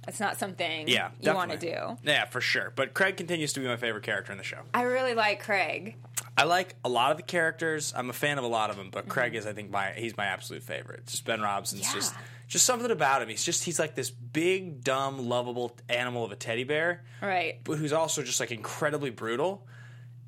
It's 0.06 0.20
not 0.20 0.38
something 0.38 0.86
Yeah, 0.86 1.12
you 1.20 1.32
want 1.32 1.50
to 1.52 1.56
do. 1.56 1.96
Yeah, 2.04 2.26
for 2.26 2.42
sure. 2.42 2.70
But 2.76 2.92
Craig 2.92 3.16
continues 3.16 3.54
to 3.54 3.60
be 3.60 3.66
my 3.66 3.76
favorite 3.76 4.02
character 4.04 4.32
in 4.32 4.38
the 4.38 4.44
show. 4.44 4.58
I 4.74 4.82
really 4.82 5.14
like 5.14 5.42
Craig. 5.42 5.96
I 6.36 6.44
like 6.44 6.74
a 6.84 6.90
lot 6.90 7.10
of 7.10 7.16
the 7.16 7.22
characters. 7.22 7.94
I'm 7.96 8.10
a 8.10 8.12
fan 8.12 8.36
of 8.36 8.44
a 8.44 8.48
lot 8.48 8.68
of 8.68 8.76
them, 8.76 8.90
but 8.92 9.08
Craig 9.08 9.34
is, 9.34 9.46
I 9.46 9.54
think, 9.54 9.70
my 9.70 9.92
he's 9.92 10.14
my 10.16 10.26
absolute 10.26 10.62
favorite. 10.62 11.06
Just 11.06 11.24
Ben 11.24 11.40
Robson's 11.40 11.82
Yeah. 11.84 11.92
just 11.94 12.14
just 12.48 12.64
something 12.66 12.90
about 12.90 13.22
him. 13.22 13.28
He's 13.28 13.44
just 13.44 13.64
he's 13.64 13.78
like 13.78 13.94
this 13.94 14.10
big, 14.10 14.82
dumb, 14.84 15.28
lovable 15.28 15.76
animal 15.88 16.24
of 16.24 16.32
a 16.32 16.36
teddy 16.36 16.64
bear, 16.64 17.04
Right. 17.22 17.60
but 17.64 17.78
who's 17.78 17.92
also 17.92 18.22
just 18.22 18.40
like 18.40 18.50
incredibly 18.50 19.10
brutal. 19.10 19.66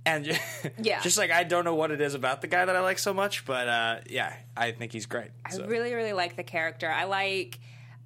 And 0.05 0.25
just, 0.25 0.41
Yeah. 0.81 1.01
just 1.01 1.19
like 1.19 1.31
I 1.33 1.43
don't 1.45 1.65
know 1.65 1.75
what 1.75 1.91
it 1.91 2.01
is 2.01 2.15
about 2.15 2.41
the 2.41 2.47
guy 2.47 2.65
that 2.65 2.77
I 2.77 2.81
like 2.81 2.99
so 2.99 3.13
much, 3.13 3.45
but 3.45 3.67
uh, 3.69 3.97
yeah, 4.09 4.33
I 4.57 4.71
think 4.73 4.93
he's 4.93 5.07
great. 5.07 5.31
So- 5.51 5.65
I 5.65 5.67
really, 5.67 5.95
really 5.95 6.13
like 6.13 6.37
the 6.37 6.45
character. 6.45 6.89
I 6.89 7.05
like 7.05 7.59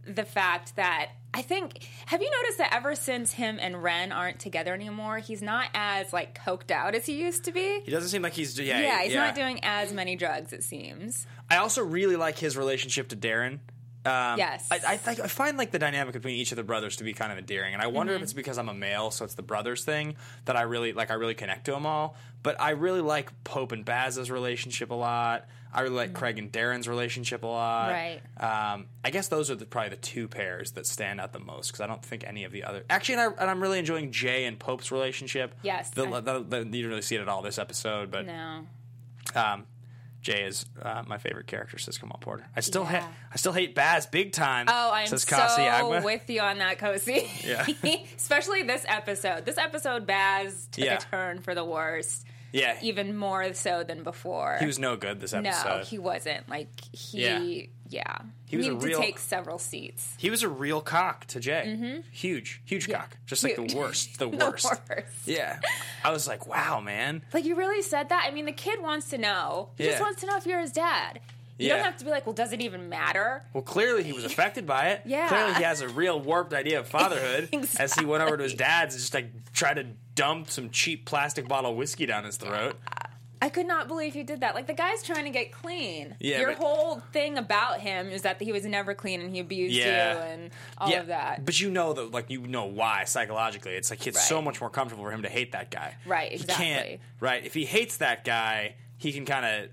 the 0.06 0.24
fact 0.24 0.76
that 0.76 1.10
I 1.34 1.42
think. 1.42 1.86
Have 2.06 2.22
you 2.22 2.30
noticed 2.40 2.56
that 2.58 2.74
ever 2.74 2.94
since 2.96 3.32
him 3.32 3.58
and 3.60 3.76
Renn 3.76 4.12
aren't 4.16 4.40
together 4.40 4.72
anymore, 4.72 5.18
he's 5.18 5.42
not 5.42 5.68
as 5.74 6.10
like 6.12 6.36
coked 6.42 6.70
out 6.70 6.94
as 6.94 7.04
he 7.06 7.20
used 7.20 7.44
to 7.44 7.52
be. 7.52 7.80
he 7.84 7.90
doesn't 7.90 8.08
seem 8.08 8.22
like 8.22 8.32
he's 8.32 8.58
yeah 8.58 8.80
Yeah, 8.80 9.02
he's 9.02 9.14
not 9.14 9.34
doing 9.34 9.60
as 9.62 9.92
many 9.92 10.16
drugs. 10.16 10.52
It 10.54 10.64
seems. 10.64 11.26
I 11.50 11.58
also 11.58 11.84
really 11.84 12.16
like 12.16 12.38
his 12.38 12.56
relationship 12.56 13.10
to 13.10 13.16
Darren. 13.16 13.58
Um, 14.06 14.38
Yes. 14.38 14.66
I, 14.70 14.80
I, 14.86 14.96
think, 14.96 15.20
I 15.20 15.26
find 15.26 15.58
like 15.58 15.72
the 15.72 15.78
dynamic 15.78 16.14
between 16.14 16.36
each 16.36 16.52
of 16.52 16.56
the 16.56 16.62
brothers 16.64 16.96
to 16.96 17.04
be 17.04 17.12
kind 17.12 17.30
of 17.32 17.38
endearing, 17.38 17.74
and 17.74 17.82
I 17.82 17.86
wonder 17.88 18.12
Mm-hmm. 18.12 18.16
if 18.16 18.22
it's 18.22 18.32
because 18.32 18.56
I'm 18.58 18.68
a 18.68 18.74
male, 18.74 19.10
so 19.10 19.24
it's 19.24 19.34
the 19.34 19.42
brothers 19.42 19.84
thing 19.84 20.16
that 20.46 20.56
I 20.56 20.62
really 20.62 20.92
like. 20.92 21.10
I 21.10 21.14
really 21.14 21.34
connect 21.34 21.66
to 21.66 21.72
them 21.72 21.84
all, 21.86 22.16
but 22.42 22.58
I 22.60 22.70
really 22.70 23.02
like 23.02 23.44
Pope 23.44 23.72
and 23.72 23.84
Baz's 23.84 24.30
relationship 24.30 24.90
a 24.90 24.94
lot. 24.94 25.46
I 25.72 25.82
really 25.82 25.94
like 25.94 26.14
Craig 26.14 26.36
and 26.38 26.50
Darren's 26.50 26.88
relationship 26.88 27.44
a 27.44 27.46
lot. 27.46 27.90
Mm-hmm. 27.92 28.18
Right. 28.40 28.72
Um, 28.72 28.86
I 29.04 29.10
guess 29.10 29.28
those 29.28 29.50
are 29.52 29.54
the, 29.54 29.66
probably 29.66 29.90
the 29.90 29.96
two 29.96 30.26
pairs 30.26 30.72
that 30.72 30.84
stand 30.86 31.20
out 31.20 31.32
the 31.32 31.38
most 31.38 31.68
because 31.68 31.80
I 31.80 31.86
don't 31.86 32.04
think 32.04 32.24
any 32.26 32.42
of 32.44 32.50
the 32.50 32.64
other. 32.64 32.82
Actually, 32.90 33.16
and, 33.20 33.34
I, 33.38 33.42
and 33.42 33.50
I'm 33.50 33.60
really 33.62 33.78
enjoying 33.78 34.10
Jay 34.10 34.46
and 34.46 34.58
Pope's 34.58 34.90
relationship. 34.90 35.54
Yes, 35.62 35.90
The, 35.90 36.06
I- 36.08 36.20
the, 36.20 36.40
the, 36.42 36.56
you 36.58 36.64
didn't 36.64 36.88
really 36.88 37.02
see 37.02 37.14
it 37.16 37.20
at 37.20 37.28
all 37.28 37.42
this 37.42 37.56
episode, 37.58 38.10
but 38.10 38.26
No. 38.26 38.66
um, 39.36 39.66
Jay 40.20 40.44
is 40.44 40.66
uh, 40.80 41.02
my 41.06 41.16
favorite 41.18 41.46
character, 41.46 41.78
says 41.78 41.96
Kamal 41.98 42.18
Porter. 42.20 42.46
I 42.54 42.60
still 42.60 42.82
Yeah. 42.82 43.00
ha- 43.00 43.08
I 43.32 43.36
still 43.36 43.52
hate 43.52 43.74
Baz 43.74 44.06
big 44.06 44.32
time. 44.32 44.66
Oh, 44.68 44.90
I'm 44.92 45.06
says 45.06 45.22
so 45.22 45.36
Kasi 45.36 46.04
with 46.04 46.28
you 46.28 46.40
on 46.42 46.58
that, 46.58 46.78
Kosi. 46.78 47.26
Yeah. 47.46 47.66
Especially 48.16 48.62
this 48.62 48.84
episode. 48.86 49.44
This 49.46 49.56
episode, 49.58 50.06
Baz 50.06 50.68
took 50.72 50.84
Yeah. 50.84 50.96
a 50.96 51.00
turn 51.00 51.40
for 51.40 51.54
the 51.54 51.64
worst, 51.64 52.26
yeah, 52.52 52.76
even 52.82 53.16
more 53.16 53.54
so 53.54 53.82
than 53.82 54.02
before. 54.02 54.56
he 54.60 54.66
was 54.66 54.78
no 54.78 54.96
good 54.96 55.20
this 55.20 55.32
episode. 55.32 55.68
no, 55.78 55.84
he 55.84 55.98
wasn't. 55.98 56.48
Like 56.48 56.68
he, 56.92 57.22
Yeah. 57.22 57.66
Yeah, 57.90 58.18
He 58.46 58.56
was 58.56 58.66
a 58.66 58.70
needed 58.70 58.84
real- 58.84 58.98
to 59.00 59.04
take 59.04 59.18
several 59.18 59.58
seats. 59.58 60.14
He 60.16 60.30
was 60.30 60.42
a 60.42 60.48
real 60.48 60.80
cock 60.80 61.26
to 61.26 61.40
Jay. 61.40 62.02
Huge, 62.12 62.62
huge 62.64 62.84
Mm-hmm. 62.84 62.90
Yeah. 62.92 62.98
cock. 62.98 63.16
Just 63.26 63.44
like 63.44 63.56
Huge. 63.56 63.72
the 63.72 63.76
worst. 63.78 64.18
The 64.18 64.26
The 64.30 64.36
worst. 64.46 64.66
worst. 64.88 65.06
Yeah. 65.26 65.60
I 66.04 66.10
was 66.12 66.26
like, 66.26 66.46
wow, 66.46 66.80
man. 66.80 67.22
Like 67.32 67.44
you 67.44 67.54
really 67.56 67.82
said 67.82 68.08
that. 68.08 68.24
I 68.26 68.30
mean, 68.32 68.46
the 68.46 68.52
kid 68.52 68.80
wants 68.80 69.10
to 69.10 69.18
know. 69.18 69.70
He 69.76 69.84
just 69.84 69.98
Yeah. 69.98 70.02
wants 70.02 70.20
to 70.22 70.26
know 70.26 70.36
if 70.36 70.46
you're 70.46 70.60
his 70.60 70.72
dad. 70.72 71.20
You 71.58 71.66
Yeah. 71.68 71.76
don't 71.76 71.84
have 71.84 71.96
to 71.98 72.04
be 72.06 72.10
like, 72.10 72.24
well, 72.26 72.32
does 72.32 72.52
it 72.54 72.62
even 72.62 72.88
matter? 72.88 73.42
Well, 73.52 73.62
clearly 73.62 74.02
he 74.02 74.12
was 74.14 74.24
affected 74.24 74.66
by 74.66 74.90
it. 74.90 75.02
Yeah. 75.06 75.28
Clearly 75.28 75.54
he 75.54 75.62
has 75.64 75.82
a 75.82 75.88
real 75.88 76.18
warped 76.18 76.54
idea 76.54 76.78
of 76.80 76.88
fatherhood 76.88 77.50
as 77.78 77.92
he 77.94 78.04
went 78.06 78.22
over 78.22 78.36
to 78.38 78.42
his 78.44 78.54
dad's 78.54 78.94
and 78.94 79.00
just 79.02 79.12
like 79.12 79.52
tried 79.52 79.74
to 79.74 79.86
dump 80.14 80.48
some 80.50 80.70
cheap 80.70 81.04
plastic 81.04 81.46
bottle 81.48 81.72
of 81.72 81.76
whiskey 81.76 82.06
down 82.06 82.24
his 82.24 82.36
throat. 82.38 82.78
I 83.42 83.48
could 83.48 83.66
not 83.66 83.88
believe 83.88 84.12
he 84.12 84.22
did 84.22 84.40
that. 84.40 84.54
Like 84.54 84.66
the 84.66 84.74
guy's 84.74 85.02
trying 85.02 85.24
to 85.24 85.30
get 85.30 85.50
clean. 85.50 86.14
Yeah, 86.20 86.40
Your 86.40 86.48
but- 86.50 86.58
whole 86.58 87.00
thing 87.12 87.38
about 87.38 87.80
him 87.80 88.10
is 88.10 88.22
that 88.22 88.40
he 88.40 88.52
was 88.52 88.64
never 88.66 88.92
clean 88.94 89.20
and 89.22 89.32
he 89.34 89.40
abused 89.40 89.74
Yeah. 89.74 90.14
you 90.14 90.20
and 90.20 90.50
all 90.76 90.94
of 90.94 91.06
that. 91.06 91.44
But 91.44 91.58
you 91.60 91.70
know 91.70 91.92
that, 91.94 92.10
like, 92.10 92.28
you 92.30 92.46
know 92.46 92.66
why 92.66 93.04
psychologically. 93.04 93.72
It's 93.72 93.90
like 93.90 94.06
it's 94.06 94.26
so 94.28 94.42
much 94.42 94.60
more 94.60 94.68
comfortable 94.70 95.04
for 95.04 95.10
him 95.12 95.22
to 95.22 95.28
hate 95.30 95.52
that 95.52 95.70
guy. 95.70 95.94
Right, 96.04 96.32
exactly. 96.32 97.00
right. 97.20 97.44
If 97.44 97.54
he 97.54 97.64
hates 97.64 97.96
that 97.98 98.24
guy, 98.24 98.76
he 98.98 99.12
can 99.12 99.24
kind 99.24 99.46
of. 99.46 99.70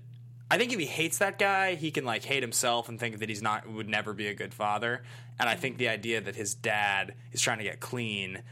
I 0.50 0.56
think 0.56 0.72
if 0.72 0.78
he 0.78 0.86
hates 0.86 1.18
that 1.18 1.38
guy, 1.38 1.74
he 1.74 1.90
can 1.90 2.06
like 2.06 2.24
hate 2.24 2.42
himself 2.42 2.88
and 2.88 2.98
think 2.98 3.18
that 3.18 3.28
he's 3.28 3.42
not 3.42 3.68
would 3.70 3.86
never 3.88 4.14
be 4.14 4.28
a 4.28 4.34
good 4.34 4.54
father. 4.54 5.02
And 5.38 5.46
I 5.46 5.54
think 5.56 5.76
the 5.76 5.88
idea 5.88 6.22
that 6.22 6.36
his 6.36 6.54
dad 6.54 7.14
is 7.32 7.42
trying 7.42 7.58
to 7.58 7.64
get 7.64 7.80
clean. 7.80 8.42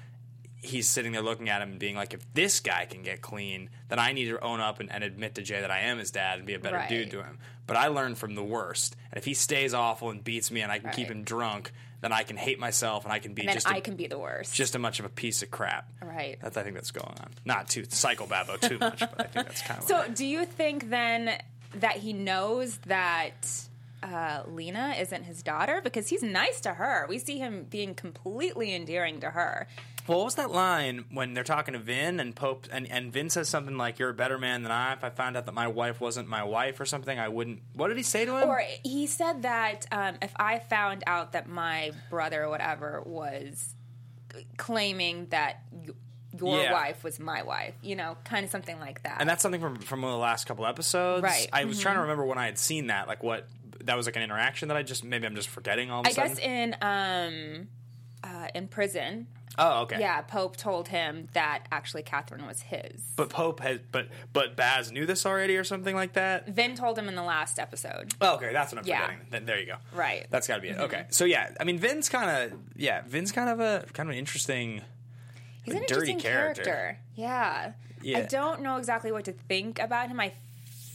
He's 0.67 0.89
sitting 0.89 1.13
there 1.13 1.23
looking 1.23 1.49
at 1.49 1.63
him 1.63 1.71
and 1.71 1.79
being 1.79 1.97
like, 1.97 2.15
if 2.15 2.21
this 2.35 2.61
guy 2.61 2.87
can 2.87 3.03
get 3.03 3.21
clean, 3.23 3.71
then 3.89 3.99
I 3.99 4.13
need 4.13 4.27
to 4.27 4.41
own 4.41 4.61
up 4.61 4.81
and, 4.81 4.91
and 4.93 5.03
admit 5.05 5.35
to 5.37 5.43
Jay 5.43 5.61
that 5.61 5.71
I 5.71 5.81
am 5.81 5.99
his 5.99 6.11
dad 6.11 6.39
and 6.39 6.47
be 6.47 6.55
a 6.55 6.59
better 6.59 6.77
Right. 6.77 6.89
dude 6.89 7.11
to 7.13 7.23
him. 7.23 7.39
But 7.67 7.77
I 7.77 7.89
learned 7.89 8.19
from 8.19 8.35
the 8.35 8.45
worst. 8.45 8.95
And 9.11 9.19
if 9.19 9.25
he 9.25 9.35
stays 9.35 9.75
awful 9.75 10.11
and 10.11 10.23
beats 10.23 10.51
me 10.51 10.61
and 10.61 10.71
I 10.71 10.79
can 10.79 10.91
keep 10.91 11.09
him 11.09 11.25
drunk, 11.25 11.73
then 12.01 12.13
I 12.13 12.23
can 12.23 12.37
hate 12.37 12.61
myself 12.61 13.05
and 13.05 13.13
I 13.13 13.19
can 13.19 13.35
be 13.35 13.43
and 13.43 13.53
just 13.53 13.69
I 13.69 13.79
a, 13.79 13.81
can 13.81 13.97
be 13.97 14.07
the 14.07 14.19
worst. 14.19 14.55
just 14.55 14.75
as 14.75 14.81
much 14.81 15.01
of 15.01 15.05
a 15.07 15.09
piece 15.09 15.43
of 15.43 15.51
crap. 15.51 15.89
Right. 16.03 16.39
That's 16.41 16.57
I 16.57 16.63
think 16.63 16.75
that's 16.75 16.91
going 16.93 17.07
on. 17.21 17.31
Not 17.45 17.69
too 17.69 17.83
psychobabbo 17.83 18.61
too 18.61 18.79
much, 18.79 19.01
but 19.01 19.21
I 19.21 19.25
think 19.25 19.47
that's 19.47 19.63
kind 19.63 19.81
of 19.81 19.89
so 19.89 20.05
do 20.15 20.25
you 20.27 20.45
think 20.45 20.91
then 20.91 21.33
that 21.75 21.97
he 21.97 22.13
knows 22.13 22.77
that 22.87 23.49
uh, 24.03 24.43
Lena 24.47 24.95
isn't 25.01 25.25
his 25.25 25.43
daughter 25.43 25.81
because 25.83 26.09
he's 26.09 26.23
nice 26.23 26.61
to 26.61 26.75
her. 26.75 27.07
We 27.09 27.19
see 27.19 27.39
him 27.39 27.67
being 27.69 27.95
completely 27.95 28.75
endearing 28.75 29.21
to 29.21 29.31
her. 29.31 29.67
Well, 30.07 30.19
what 30.19 30.25
was 30.27 30.35
that 30.37 30.51
line 30.51 31.05
when 31.11 31.35
they're 31.35 31.43
talking 31.45 31.73
to 31.75 31.81
Vin 31.81 32.21
and 32.21 32.35
Pope 32.35 32.67
and, 32.71 32.91
and 32.91 33.13
Vin 33.13 33.29
says 33.31 33.49
something 33.49 33.77
like, 33.77 33.99
You're 33.99 34.11
a 34.11 34.15
better 34.15 34.39
man 34.39 34.63
than 34.63 34.73
I. 34.73 34.93
If 34.93 35.03
I 35.05 35.11
found 35.11 35.37
out 35.37 35.47
that 35.47 35.55
my 35.55 35.69
wife 35.69 36.01
wasn't 36.01 36.29
my 36.29 36.45
wife 36.45 36.79
or 36.81 36.85
something, 36.85 37.19
I 37.19 37.29
wouldn't 37.29 37.61
what 37.75 37.89
did 37.89 37.97
he 37.97 38.03
say 38.03 38.25
to 38.25 38.37
him? 38.37 38.49
Or 38.49 38.63
he 38.85 39.07
said 39.07 39.43
that 39.43 39.87
um, 39.91 40.17
if 40.23 40.33
I 40.37 40.59
found 40.59 41.05
out 41.07 41.33
that 41.33 41.49
my 41.49 41.93
brother 42.11 42.45
or 42.45 42.49
whatever 42.51 43.03
was 43.05 43.75
claiming 44.57 45.27
that 45.31 45.63
your 45.85 45.95
Yeah. 46.63 46.73
wife 46.73 47.03
was 47.03 47.19
my 47.19 47.43
wife, 47.43 47.75
you 47.83 47.97
know, 47.97 48.17
kind 48.25 48.45
of 48.45 48.51
something 48.51 48.79
like 48.79 49.03
that. 49.05 49.17
and 49.21 49.29
that's 49.29 49.43
something 49.43 49.61
from 49.61 49.77
from 49.77 50.03
one 50.03 50.13
of 50.13 50.17
the 50.19 50.23
last 50.23 50.47
couple 50.47 50.67
episodes. 50.67 51.23
Right. 51.23 51.49
I 51.53 51.65
was 51.65 51.81
trying 51.81 51.95
to 51.97 52.03
remember 52.03 52.25
when 52.25 52.39
I 52.39 52.47
had 52.47 52.59
seen 52.59 52.89
that, 52.89 53.09
like 53.09 53.23
what 53.23 53.49
that 53.85 53.97
was 53.97 54.07
like 54.07 54.17
an 54.17 54.23
interaction 54.23 54.69
that 54.69 54.77
I 54.77 54.83
just 54.83 55.05
maybe 55.05 55.27
I'm 55.27 55.35
just 55.35 55.49
forgetting 55.49 55.91
all 55.91 56.01
of 56.01 56.07
a 56.07 56.11
I 56.11 56.13
guess 56.13 56.39
in 56.39 56.77
um, 56.83 57.69
uh, 58.25 58.49
in 58.55 58.69
prison, 58.69 59.29
oh, 59.59 59.83
okay. 59.83 59.99
yeah, 60.01 60.21
Pope 60.23 60.57
told 60.57 60.89
him 60.89 61.29
that 61.33 61.65
actually 61.73 62.03
Catherine 62.03 62.47
was 62.47 62.61
his. 62.63 63.03
But 63.17 63.31
Pope 63.31 63.61
has 63.61 63.81
but 63.93 64.09
but 64.33 64.57
Baz 64.57 64.91
knew 64.93 65.07
this 65.07 65.25
already 65.27 65.57
or 65.57 65.65
something 65.65 65.95
like 65.95 66.15
that. 66.15 66.49
Vin 66.49 66.75
told 66.77 66.99
him 66.99 67.09
in 67.09 67.15
the 67.15 67.23
last 67.23 67.59
episode. 67.59 68.15
Oh, 68.21 68.37
okay, 68.37 68.53
that's 68.53 68.73
what 68.73 68.81
I'm 68.83 68.87
Yeah. 68.87 69.03
forgetting. 69.07 69.27
Then 69.31 69.47
there 69.47 69.59
you 69.59 69.67
go. 69.67 69.77
Right. 69.95 70.27
That's 70.31 70.47
got 70.47 70.57
to 70.57 70.61
be 70.63 70.69
it. 70.69 70.77
Mm-hmm. 70.77 70.85
Okay. 70.85 71.07
So 71.11 71.25
yeah, 71.25 71.51
I 71.61 71.65
mean 71.65 71.79
Vin's 71.79 72.09
kind 72.09 72.53
of 72.53 72.59
yeah, 72.77 73.03
Vin's 73.07 73.33
kind 73.33 73.49
of 73.51 73.61
a 73.61 73.85
kind 73.93 74.09
of 74.09 74.13
an 74.15 74.19
interesting 74.19 74.83
He's 75.63 75.75
an 75.75 75.81
dirty 75.81 76.13
interesting 76.13 76.19
character. 76.21 76.63
character. 76.65 76.99
Yeah. 77.15 77.73
Yeah. 78.03 78.19
I 78.19 78.23
don't 78.23 78.63
know 78.63 78.77
exactly 78.77 79.11
what 79.11 79.25
to 79.25 79.33
think 79.33 79.79
about 79.81 80.09
him. 80.09 80.21
I 80.21 80.33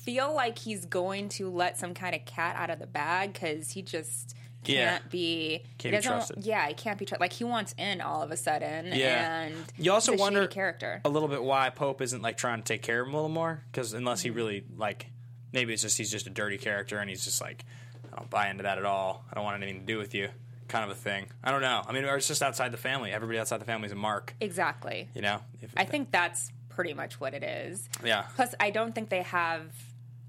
feel 0.03 0.33
like 0.33 0.57
he's 0.59 0.85
going 0.85 1.29
to 1.29 1.49
let 1.49 1.77
some 1.77 1.93
kind 1.93 2.15
of 2.15 2.25
cat 2.25 2.55
out 2.55 2.69
of 2.69 2.79
the 2.79 2.87
bag 2.87 3.33
because 3.33 3.71
he 3.71 3.81
just 3.81 4.35
Yeah. 4.65 4.91
can't 4.91 5.09
be. 5.09 5.63
Can't 5.77 5.95
be 5.95 6.01
trusted. 6.01 6.45
Yeah, 6.45 6.67
he 6.67 6.73
can't 6.73 6.97
be 6.99 7.05
trusted. 7.05 7.21
Like 7.21 7.33
he 7.33 7.43
wants 7.43 7.73
in 7.77 7.99
all 8.01 8.21
of 8.21 8.31
a 8.31 8.37
sudden. 8.37 8.87
Yeah. 8.93 9.41
And 9.41 9.55
You 9.77 9.91
also 9.91 10.15
wonder 10.15 10.47
character. 10.47 11.01
a 11.03 11.09
little 11.09 11.27
bit 11.29 11.43
why 11.43 11.69
Pope 11.71 12.01
isn't 12.01 12.21
like 12.21 12.37
trying 12.37 12.59
to 12.61 12.63
take 12.65 12.81
care 12.81 13.01
of 13.01 13.07
him 13.07 13.13
a 13.13 13.17
little 13.17 13.29
more 13.29 13.63
because 13.71 13.93
unless 13.93 14.19
Mm-hmm. 14.19 14.25
he 14.25 14.29
really 14.31 14.63
like 14.77 15.07
maybe 15.51 15.73
it's 15.73 15.81
just 15.81 15.97
he's 15.97 16.11
just 16.11 16.27
a 16.27 16.29
dirty 16.29 16.57
character 16.57 16.97
and 16.99 17.09
he's 17.09 17.23
just 17.25 17.41
like 17.41 17.65
I 18.13 18.17
don't 18.17 18.29
buy 18.29 18.49
into 18.49 18.63
that 18.63 18.77
at 18.77 18.85
all. 18.85 19.23
I 19.31 19.35
don't 19.35 19.43
want 19.43 19.61
anything 19.61 19.81
to 19.81 19.85
do 19.85 19.97
with 19.97 20.13
you. 20.13 20.29
Kind 20.67 20.85
of 20.85 20.91
a 20.91 20.99
thing. 20.99 21.25
I 21.43 21.51
don't 21.51 21.61
know. 21.61 21.81
I 21.85 21.91
mean, 21.91 22.05
or 22.05 22.15
it's 22.15 22.27
just 22.27 22.41
outside 22.41 22.71
the 22.71 22.77
family. 22.77 23.11
Everybody 23.11 23.39
outside 23.39 23.59
the 23.59 23.65
family 23.65 23.87
is 23.87 23.91
a 23.91 23.95
mark. 23.95 24.35
Exactly. 24.39 25.09
You 25.15 25.21
know. 25.21 25.39
If, 25.61 25.73
I 25.75 25.83
think 25.85 26.11
that's 26.11 26.51
pretty 26.69 26.93
much 26.93 27.19
what 27.19 27.33
it 27.33 27.43
is. 27.43 27.89
Yeah. 28.05 28.23
Plus, 28.35 28.53
I 28.59 28.69
don't 28.69 28.93
think 28.95 29.09
they 29.09 29.23
have. 29.23 29.63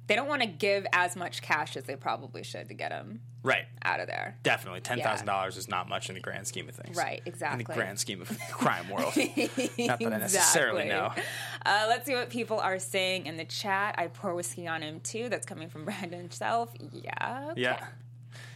They 0.08 0.16
don't 0.16 0.28
want 0.28 0.42
to 0.42 0.48
give 0.48 0.84
as 0.92 1.14
much 1.16 1.42
cash 1.42 1.76
as 1.76 1.84
they 1.84 1.96
probably 1.96 2.42
should 2.42 2.68
to 2.68 2.74
get 2.74 2.90
him 2.92 3.20
Right. 3.44 3.64
out 3.84 4.00
of 4.00 4.08
there. 4.08 4.36
Definitely, 4.42 4.80
ten 4.80 5.00
thousand 5.00 5.26
dollars 5.26 5.56
is 5.56 5.68
not 5.68 5.88
much 5.88 6.08
in 6.08 6.14
the 6.16 6.20
grand 6.20 6.46
scheme 6.46 6.68
of 6.68 6.74
things. 6.74 6.96
Right, 6.96 7.22
exactly. 7.24 7.62
In 7.62 7.66
the 7.68 7.72
grand 7.74 7.98
scheme 7.98 8.20
of 8.20 8.28
the 8.28 8.34
crime 8.50 8.88
world. 8.90 9.14
not 9.16 9.98
that 10.00 10.12
I 10.12 10.18
necessarily 10.18 10.82
Exactly. 10.84 11.22
know. 11.22 11.28
Uh, 11.64 11.86
let's 11.88 12.04
see 12.06 12.14
what 12.14 12.30
people 12.30 12.58
are 12.60 12.78
saying 12.78 13.26
in 13.26 13.36
the 13.36 13.44
chat. 13.44 13.94
I 13.96 14.08
pour 14.08 14.34
whiskey 14.34 14.66
on 14.66 14.82
him 14.82 15.00
too. 15.00 15.28
That's 15.28 15.46
coming 15.46 15.68
from 15.68 15.84
Brandon 15.86 16.18
himself. 16.20 16.70
Yeah. 16.92 17.48
okay. 17.52 17.60
Yeah. 17.62 17.84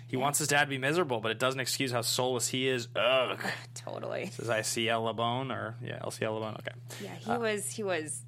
He 0.09 0.17
wants 0.17 0.39
his 0.39 0.47
dad 0.47 0.61
to 0.65 0.67
be 0.71 0.79
miserable, 0.79 1.19
but 1.19 1.33
it 1.33 1.41
doesn't 1.41 1.59
excuse 1.59 1.91
how 1.91 2.01
soulless 2.03 2.47
he 2.49 2.69
is. 2.69 2.87
Ugh. 2.95 3.41
Totally. 3.75 4.27
Says 4.27 4.49
I 4.51 4.63
see 4.63 4.87
Labone 4.87 5.51
or 5.53 5.75
yeah, 5.83 5.99
LCL 5.99 6.41
Labone. 6.41 6.59
Okay. 6.61 6.71
Yeah, 7.03 7.15
he 7.17 7.31
was. 7.41 7.71
He 7.71 7.83
was. 7.83 8.23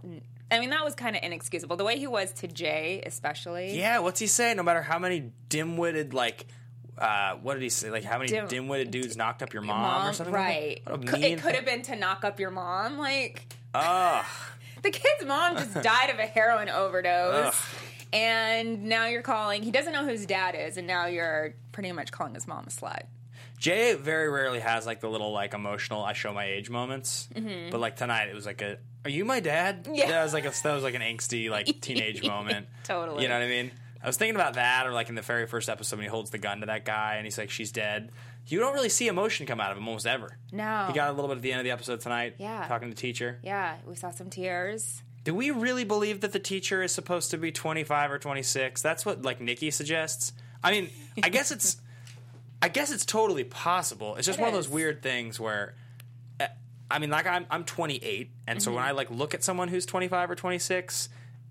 I 0.50 0.60
mean, 0.60 0.70
that 0.70 0.84
was 0.84 0.94
kind 0.94 1.14
of 1.16 1.22
inexcusable. 1.22 1.76
The 1.76 1.84
way 1.84 1.98
he 1.98 2.06
was 2.06 2.32
to 2.34 2.48
Jay, 2.48 3.02
especially. 3.04 3.78
Yeah, 3.78 3.98
what's 3.98 4.18
he 4.20 4.26
say? 4.26 4.54
No 4.54 4.62
matter 4.62 4.80
how 4.82 4.98
many 4.98 5.32
dim-witted 5.48 6.14
like 6.14 6.46
uh, 6.96 7.34
what 7.42 7.54
did 7.54 7.62
he 7.62 7.68
say? 7.68 7.90
Like 7.90 8.04
how 8.04 8.18
many 8.18 8.30
Dim- 8.30 8.48
dim-witted 8.48 8.90
dudes 8.90 9.16
knocked 9.16 9.42
up 9.42 9.52
your 9.52 9.62
mom, 9.62 9.80
Mom, 9.82 10.10
or 10.10 10.12
something? 10.12 10.32
like 10.34 10.82
right? 10.86 11.00
Mean- 11.12 11.22
it 11.24 11.40
could 11.42 11.54
have 11.54 11.64
been 11.64 11.82
to 11.82 11.96
knock 11.96 12.24
up 12.24 12.40
your 12.40 12.50
mom. 12.50 12.98
Like 12.98 13.54
Ugh. 13.74 14.24
the 14.82 14.90
kid's 14.90 15.24
mom 15.26 15.56
just 15.56 15.74
died 15.82 16.10
of 16.10 16.18
a 16.18 16.26
heroin 16.26 16.68
overdose, 16.68 17.46
Ugh. 17.46 17.54
and 18.12 18.84
now 18.84 19.06
you're 19.06 19.22
calling. 19.22 19.62
He 19.62 19.70
doesn't 19.70 19.92
know 19.92 20.02
who 20.04 20.10
his 20.10 20.26
dad 20.26 20.54
is, 20.58 20.76
and 20.76 20.86
now 20.86 21.06
you're 21.06 21.54
pretty 21.72 21.92
much 21.92 22.10
calling 22.10 22.34
his 22.34 22.48
mom 22.48 22.64
a 22.66 22.70
slut. 22.70 23.02
Jay 23.58 23.94
very 23.94 24.28
rarely 24.28 24.60
has 24.60 24.86
like 24.86 25.00
the 25.00 25.08
little 25.08 25.32
like 25.32 25.52
emotional 25.52 26.04
I 26.04 26.12
show 26.12 26.32
my 26.32 26.44
age 26.46 26.70
moments, 26.70 27.28
but 27.34 27.78
like 27.80 27.96
tonight 27.96 28.28
it 28.28 28.34
was 28.34 28.46
like 28.46 28.62
a 28.62 28.78
Are 29.04 29.10
you 29.10 29.24
my 29.24 29.40
dad? 29.40 29.88
Yeah. 29.92 30.08
that 30.08 30.22
was 30.24 30.32
like 30.32 30.44
a 30.44 30.52
that 30.62 30.74
was 30.74 30.82
like 30.82 30.94
an 30.94 31.02
angsty 31.02 31.50
like 31.50 31.80
teenage 31.80 32.22
moment. 32.26 32.66
Totally. 32.84 33.22
you 33.22 33.28
know 33.28 33.34
what 33.38 33.44
I 33.44 33.48
mean? 33.48 33.70
I 34.02 34.06
was 34.06 34.16
thinking 34.16 34.36
about 34.36 34.54
that, 34.54 34.86
or 34.86 34.92
like 34.92 35.08
in 35.08 35.14
the 35.16 35.22
very 35.22 35.46
first 35.46 35.68
episode 35.68 35.96
when 35.96 36.04
he 36.04 36.08
holds 36.08 36.30
the 36.30 36.38
gun 36.38 36.60
to 36.60 36.66
that 36.66 36.84
guy 36.84 37.16
and 37.16 37.26
he's 37.26 37.36
like, 37.38 37.50
"She's 37.50 37.72
dead." 37.72 38.10
You 38.46 38.60
don't 38.60 38.72
really 38.72 38.88
see 38.88 39.08
emotion 39.08 39.44
come 39.44 39.60
out 39.60 39.72
of 39.72 39.76
him 39.76 39.86
almost 39.86 40.06
ever. 40.06 40.38
No. 40.52 40.84
He 40.88 40.94
got 40.94 41.10
a 41.10 41.12
little 41.12 41.28
bit 41.28 41.36
at 41.36 41.42
the 41.42 41.52
end 41.52 41.60
of 41.60 41.64
the 41.64 41.70
episode 41.70 42.00
tonight. 42.00 42.36
Yeah. 42.38 42.64
talking 42.66 42.88
to 42.88 42.94
the 42.94 43.00
teacher. 43.00 43.38
Yeah, 43.42 43.76
we 43.86 43.94
saw 43.94 44.10
some 44.10 44.30
tears. 44.30 45.02
Do 45.24 45.34
we 45.34 45.50
really 45.50 45.84
believe 45.84 46.20
that 46.22 46.32
the 46.32 46.38
teacher 46.38 46.82
is 46.82 46.90
supposed 46.92 47.32
to 47.32 47.36
be 47.38 47.52
25 47.52 48.10
or 48.12 48.18
26? 48.18 48.80
That's 48.80 49.04
what 49.04 49.22
like 49.22 49.40
Nikki 49.40 49.70
suggests. 49.70 50.32
I 50.64 50.70
mean, 50.70 50.90
I 51.22 51.28
guess 51.28 51.50
it's 51.50 51.76
I 52.62 52.68
guess 52.68 52.90
it's 52.90 53.04
totally 53.04 53.44
possible. 53.44 54.16
It's 54.16 54.26
just 54.26 54.38
It 54.38 54.42
one 54.42 54.48
of 54.48 54.54
those 54.54 54.68
weird 54.68 55.02
things 55.02 55.38
where 55.38 55.74
I 56.90 56.98
mean, 56.98 57.10
like 57.10 57.26
I'm 57.26 57.46
I'm 57.50 57.64
28 57.64 58.30
and 58.46 58.62
so 58.62 58.70
when 58.70 58.78
Mm-hmm. 58.80 58.88
I 58.88 58.92
like 58.92 59.10
look 59.10 59.34
at 59.34 59.44
someone 59.44 59.68
who's 59.68 59.84
25 59.86 60.30
or 60.30 60.34
26, 60.34 61.08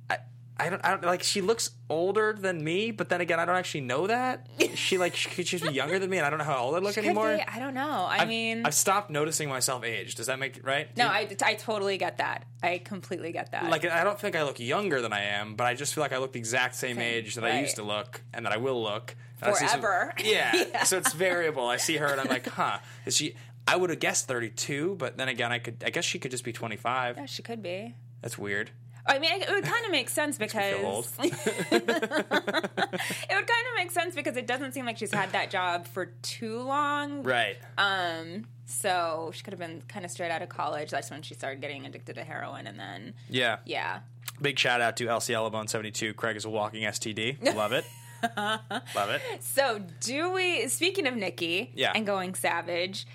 I 0.09 0.17
I 0.59 0.69
don't, 0.71 0.83
I 0.83 0.89
don't 0.89 1.03
like 1.03 1.21
she 1.21 1.41
looks 1.41 1.69
older 1.89 2.33
than 2.33 2.63
me, 2.63 2.89
but 2.91 3.09
then 3.09 3.21
again, 3.21 3.39
I 3.39 3.45
don't 3.45 3.55
actually 3.55 3.81
know 3.81 4.07
that. 4.07 4.47
She 4.77 4.97
like 4.99 5.15
she 5.15 5.43
be 5.57 5.69
younger 5.73 5.97
than 5.99 6.09
me 6.09 6.17
and 6.17 6.25
I 6.25 6.29
don't 6.29 6.37
know 6.39 6.45
how 6.45 6.57
old 6.57 6.75
I 6.75 6.79
look 6.79 6.93
Could 6.95 7.03
anymore. 7.05 7.35
be, 7.35 7.41
I 7.43 7.57
don't 7.59 7.73
know. 7.73 8.05
I 8.09 8.17
I've- 8.19 8.25
mean, 8.27 8.63
I've 8.65 8.73
stopped 8.75 9.09
noticing 9.09 9.49
myself 9.49 9.83
age. 9.83 10.13
Does 10.15 10.27
that 10.27 10.37
make 10.39 10.59
right? 10.65 10.95
no, 10.97 11.05
Do- 11.05 11.09
I, 11.09 11.27
I 11.43 11.53
totally 11.55 11.97
get 11.97 12.17
that. 12.19 12.45
I 12.63 12.77
completely 12.79 13.31
get 13.31 13.51
that. 13.51 13.69
like 13.69 13.85
I 13.85 14.03
don't 14.03 14.19
think 14.19 14.35
I 14.35 14.43
look 14.43 14.59
younger 14.59 15.01
than 15.01 15.13
I 15.13 15.21
am, 15.21 15.55
but 15.55 15.65
I 15.65 15.73
just 15.73 15.93
feel 15.95 16.03
like 16.03 16.13
I 16.13 16.17
look 16.17 16.33
the 16.33 16.39
exact 16.39 16.75
same, 16.75 16.95
Same, 16.97 17.03
age 17.05 17.35
that 17.35 17.43
I 17.43 17.59
used 17.59 17.75
to 17.77 17.83
look 17.83 18.21
and 18.33 18.45
that 18.45 18.53
I 18.53 18.57
will 18.57 18.81
look 18.81 19.15
see 19.43 19.67
some- 19.67 19.81
Forever. 19.81 20.13
yeah. 20.23 20.83
So 20.83 20.97
it's 20.97 21.13
variable. 21.13 21.67
I 21.67 21.77
see 21.77 21.97
her 21.97 22.07
and 22.07 22.19
I'm 22.21 22.27
like, 22.27 22.47
huh, 22.59 22.79
is 23.05 23.15
she? 23.17 23.35
I 23.67 23.75
would 23.75 23.89
have 23.89 23.99
guessed 23.99 24.27
32, 24.27 24.95
but 24.97 25.17
then 25.17 25.27
again, 25.27 25.51
I 25.51 25.59
could. 25.59 25.83
I 25.85 25.89
guess 25.89 26.05
she 26.05 26.19
could 26.19 26.31
just 26.31 26.43
be 26.43 26.53
25. 26.53 27.17
yeah, 27.17 27.25
she 27.25 27.41
could 27.43 27.61
be. 27.61 27.93
That's 28.21 28.37
weird. 28.37 28.71
I 29.09 29.19
mean, 29.19 29.41
it 29.41 29.49
would 29.49 29.63
kind 29.63 29.85
of 29.85 29.91
make 29.91 30.09
sense 30.09 30.37
because 30.37 30.73
it 31.19 31.71
would 31.71 31.87
kind 31.87 33.31
of 33.31 33.75
make 33.77 33.91
sense 33.91 34.15
because 34.15 34.35
it 34.35 34.47
doesn't 34.47 34.73
seem 34.73 34.85
like 34.85 34.97
she's 34.97 35.13
had 35.13 35.31
that 35.31 35.49
job 35.49 35.87
for 35.87 36.07
too 36.21 36.59
long. 36.61 37.23
Right. 37.23 37.57
Um, 37.77 38.47
so 38.65 39.31
she 39.33 39.43
could 39.43 39.53
have 39.53 39.59
been 39.59 39.81
kind 39.87 40.03
of 40.03 40.11
straight 40.11 40.31
out 40.31 40.41
of 40.41 40.49
college. 40.49 40.89
That's 40.91 41.09
when 41.09 41.21
she 41.21 41.33
started 41.35 41.61
getting 41.61 41.85
addicted 41.85 42.15
to 42.15 42.23
heroin, 42.23 42.67
and 42.67 42.77
then 42.77 43.13
yeah. 43.29 43.57
yeah, 43.65 43.99
Big 44.41 44.59
shout 44.59 44.81
out 44.81 44.97
to 44.97 45.05
LC 45.05 45.33
Elabone 45.33 45.69
72. 45.69 46.13
Craig 46.13 46.35
is 46.35 46.43
a 46.45 46.49
walking 46.49 46.83
STD. 46.83 47.55
Love 47.55 47.71
it. 47.71 47.85
Love 48.37 49.09
it. 49.09 49.21
So 49.39 49.81
do 50.01 50.31
we? 50.31 50.67
Speaking 50.67 51.07
of 51.07 51.15
Nikki, 51.15 51.71
Yeah. 51.75 51.93
and 51.95 52.05
going 52.05 52.35
savage, 52.35 53.07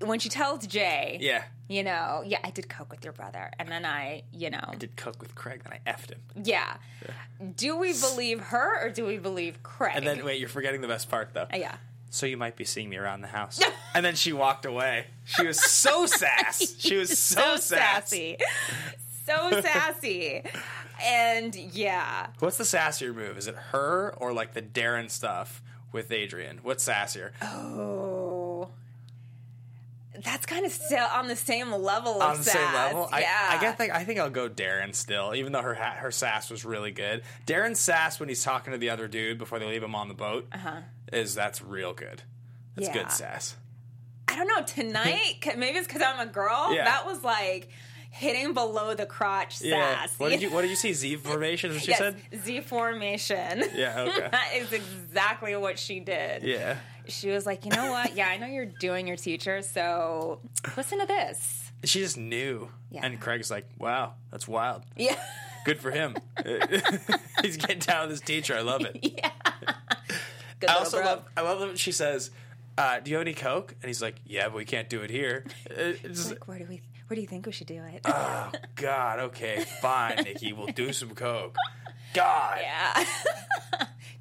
when 0.00 0.18
she 0.20 0.28
tells 0.28 0.66
Jay, 0.66 1.18
Yeah. 1.20 1.42
you 1.68 1.82
know, 1.82 2.22
yeah, 2.24 2.38
I 2.44 2.50
did 2.50 2.68
coke 2.68 2.90
with 2.90 3.02
your 3.04 3.12
brother, 3.12 3.50
and 3.58 3.68
then 3.68 3.84
I, 3.84 4.22
you 4.32 4.48
know, 4.50 4.60
I 4.62 4.76
Did 4.76 4.96
cook 4.96 5.20
with 5.20 5.34
Craig, 5.34 5.62
then 5.64 5.72
I 5.84 5.90
effed 5.90 6.10
him. 6.10 6.20
yeah. 6.44 6.76
Do 7.56 7.76
we 7.76 7.92
believe 7.98 8.40
her 8.40 8.84
or 8.86 8.90
do 8.90 9.04
we 9.06 9.18
believe 9.18 9.62
Craig? 9.62 9.92
And 9.96 10.06
then 10.06 10.24
wait, 10.24 10.40
you're 10.40 10.48
forgetting 10.48 10.80
the 10.80 10.88
best 10.88 11.08
part 11.10 11.34
though. 11.34 11.46
Yeah. 11.54 11.76
so 12.10 12.26
you 12.26 12.36
might 12.36 12.56
be 12.56 12.64
seeing 12.64 12.88
me 12.88 12.96
around 12.96 13.20
the 13.22 13.28
house. 13.28 13.60
and 13.94 14.04
then 14.04 14.14
she 14.16 14.32
walked 14.32 14.64
away. 14.64 15.06
She 15.24 15.46
was 15.46 15.60
so 15.62 16.06
sass. 16.06 16.74
She 16.78 16.96
was 16.96 17.18
so, 17.18 17.56
sass. 17.56 17.64
sassy, 18.10 18.36
so 19.26 19.60
sassy, 19.60 20.42
and 21.04 21.54
yeah, 21.54 22.28
What's 22.38 22.56
the 22.56 22.64
sassier 22.64 23.14
move? 23.14 23.36
Is 23.36 23.46
it 23.46 23.54
her 23.72 24.14
or 24.16 24.32
like 24.32 24.54
the 24.54 24.62
Darren 24.62 25.10
stuff 25.10 25.60
with 25.92 26.10
Adrian? 26.10 26.60
What's 26.62 26.86
sassier? 26.88 27.30
oh. 27.42 28.17
That's 30.24 30.46
kind 30.46 30.64
of 30.66 30.72
still 30.72 31.06
on 31.14 31.28
the 31.28 31.36
same 31.36 31.70
level 31.72 32.20
of 32.22 32.30
On 32.30 32.36
the 32.38 32.42
sass. 32.42 32.54
same 32.54 32.72
level, 32.74 33.08
I, 33.12 33.20
yeah. 33.20 33.46
I 33.50 33.60
guess 33.60 33.78
like, 33.78 33.90
I 33.90 34.04
think 34.04 34.18
I'll 34.18 34.30
go 34.30 34.48
Darren 34.48 34.94
still, 34.94 35.34
even 35.34 35.52
though 35.52 35.62
her 35.62 35.74
her 35.74 36.10
sass 36.10 36.50
was 36.50 36.64
really 36.64 36.90
good. 36.90 37.22
Darren's 37.46 37.80
sass 37.80 38.18
when 38.20 38.28
he's 38.28 38.42
talking 38.42 38.72
to 38.72 38.78
the 38.78 38.90
other 38.90 39.08
dude 39.08 39.38
before 39.38 39.58
they 39.58 39.66
leave 39.66 39.82
him 39.82 39.94
on 39.94 40.08
the 40.08 40.14
boat 40.14 40.46
is 41.12 41.34
that's 41.34 41.62
real 41.62 41.92
good. 41.92 42.22
That's 42.76 42.88
Uh-huh. 42.88 42.98
Yeah. 42.98 43.02
good 43.04 43.12
sass. 43.12 43.56
I 44.28 44.36
don't 44.36 44.46
know 44.46 44.62
tonight. 44.64 45.44
maybe 45.56 45.78
it's 45.78 45.86
because 45.86 46.02
I'm 46.02 46.20
a 46.20 46.30
girl. 46.30 46.74
Yeah. 46.74 46.84
That 46.84 47.06
was 47.06 47.22
like 47.24 47.68
hitting 48.10 48.54
below 48.54 48.94
the 48.94 49.06
crotch 49.06 49.60
Yeah. 49.60 50.00
sass. 50.00 50.18
What 50.18 50.30
did 50.30 50.42
you 50.42 50.50
What 50.50 50.62
did 50.62 50.70
you 50.70 50.76
see? 50.76 50.92
Z 50.92 51.16
formation? 51.16 51.70
Is 51.70 51.76
what 51.76 51.82
she 51.84 51.90
yes, 51.90 51.98
said. 51.98 52.16
Z 52.44 52.60
formation. 52.60 53.64
Yeah. 53.74 54.00
Okay. 54.08 54.28
that 54.30 54.50
is 54.56 54.72
exactly 54.72 55.54
what 55.56 55.78
she 55.78 56.00
did. 56.00 56.42
Yeah. 56.42 56.76
She 57.08 57.30
was 57.30 57.46
like, 57.46 57.64
you 57.64 57.70
know 57.70 57.90
what? 57.90 58.14
Yeah, 58.14 58.28
I 58.28 58.36
know 58.36 58.46
you're 58.46 58.66
doing 58.66 59.06
your 59.06 59.16
teacher, 59.16 59.62
so 59.62 60.40
listen 60.76 61.00
to 61.00 61.06
this. 61.06 61.70
She 61.84 62.00
just 62.00 62.16
knew. 62.16 62.68
Yeah. 62.90 63.04
And 63.06 63.20
Craig's 63.20 63.50
like, 63.50 63.66
"Wow, 63.78 64.14
that's 64.30 64.48
wild. 64.48 64.82
Yeah. 64.96 65.16
Good 65.64 65.78
for 65.80 65.90
him. 65.90 66.16
He's 67.42 67.56
getting 67.56 67.78
down 67.78 68.02
with 68.08 68.10
his 68.10 68.20
teacher. 68.20 68.56
I 68.56 68.62
love 68.62 68.82
it." 68.82 68.98
Yeah. 69.18 69.30
Good 70.60 70.70
I 70.70 70.74
also 70.74 70.96
bro. 70.98 71.06
love. 71.06 71.22
I 71.36 71.40
love 71.42 71.60
that 71.60 71.78
she 71.78 71.92
says, 71.92 72.30
uh, 72.76 72.98
"Do 73.00 73.10
you 73.12 73.16
have 73.18 73.24
any 73.26 73.34
coke?" 73.34 73.74
And 73.80 73.88
he's 73.88 74.02
like, 74.02 74.16
"Yeah, 74.26 74.48
but 74.48 74.56
we 74.56 74.64
can't 74.64 74.88
do 74.88 75.02
it 75.02 75.10
here." 75.10 75.44
It's 75.70 76.30
Like, 76.30 76.48
where 76.48 76.58
do 76.58 76.66
we? 76.68 76.82
Where 77.06 77.14
do 77.14 77.20
you 77.20 77.28
think 77.28 77.46
we 77.46 77.52
should 77.52 77.68
do 77.68 77.80
it? 77.84 78.00
oh 78.04 78.50
God. 78.74 79.18
Okay, 79.20 79.64
fine, 79.80 80.16
Nikki. 80.24 80.52
We'll 80.52 80.66
do 80.66 80.92
some 80.92 81.10
coke. 81.14 81.54
God. 82.12 82.58
yeah. 82.62 83.04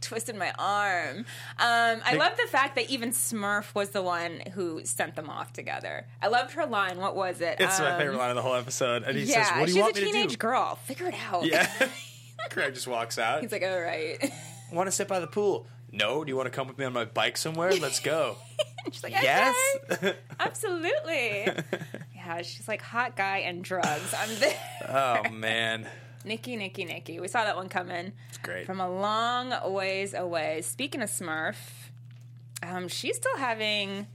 Twisted 0.08 0.36
my 0.38 0.54
arm. 0.58 1.18
Um, 1.60 2.02
I 2.06 2.16
love 2.18 2.38
the 2.38 2.48
fact 2.50 2.76
that 2.76 2.90
even 2.90 3.10
Smurf 3.12 3.76
was 3.76 3.90
the 3.90 4.02
one 4.02 4.42
who 4.54 4.82
sent 4.86 5.16
them 5.18 5.30
off 5.30 5.52
together. 5.52 6.06
I 6.22 6.28
loved 6.28 6.52
her 6.54 6.66
line. 6.66 6.98
What 6.98 7.14
was 7.16 7.42
it? 7.42 7.58
It's 7.60 7.78
my 7.80 7.92
Um, 7.92 8.00
favorite 8.00 8.18
line 8.18 8.30
of 8.30 8.36
the 8.38 8.42
whole 8.42 8.56
episode. 8.56 9.04
And 9.04 9.18
he 9.18 9.26
Yeah, 9.26 9.44
says, 9.44 9.60
"What 9.60 9.68
do 9.68 9.74
you 9.74 9.82
want 9.82 9.96
me 9.96 10.00
to 10.02 10.06
do?" 10.06 10.06
She's 10.06 10.16
a 10.16 10.18
teenage 10.20 10.40
girl. 10.40 10.76
Figure 10.86 11.08
it 11.08 11.16
out. 11.30 11.44
Yeah. 11.46 11.70
Craig 12.50 12.74
just 12.74 12.88
walks 12.88 13.18
out. 13.20 13.42
He's 13.42 13.52
like, 13.52 13.64
all 13.64 13.82
right. 13.82 14.32
want 14.72 14.88
to 14.88 14.92
sit 14.92 15.08
by 15.10 15.20
the 15.20 15.28
pool? 15.28 15.68
No. 15.92 16.24
Do 16.24 16.30
you 16.30 16.38
want 16.38 16.46
to 16.48 16.52
come 16.52 16.68
with 16.68 16.78
me 16.78 16.86
on 16.86 16.94
my 16.94 17.04
bike 17.06 17.36
somewhere? 17.36 17.74
Let's 17.76 18.00
go. 18.00 18.38
She's 18.92 19.04
like, 19.04 19.12
yes. 19.12 19.56
okay, 19.92 20.16
absolutely. 20.40 21.48
yeah, 22.16 22.42
she's 22.42 22.66
like 22.70 22.82
hot 22.82 23.18
guy 23.18 23.40
and 23.40 23.62
drugs. 23.62 24.14
I'm 24.18 24.30
there. 24.40 24.58
oh 24.88 25.30
man. 25.30 25.88
Nikki, 26.28 26.56
Nikki, 26.56 26.86
Nikki. 26.86 27.20
We 27.20 27.28
saw 27.28 27.44
that 27.46 27.56
one 27.56 27.70
coming. 27.70 28.12
It's 28.30 28.38
great. 28.38 28.66
From 28.66 28.80
a 28.82 28.90
long 28.90 29.54
ways 29.74 30.14
away. 30.14 30.62
Speaking 30.62 31.02
of 31.02 31.10
Smurf, 31.10 31.56
um, 32.62 32.88
she's 32.88 33.16
still 33.16 33.38
having 33.38 34.08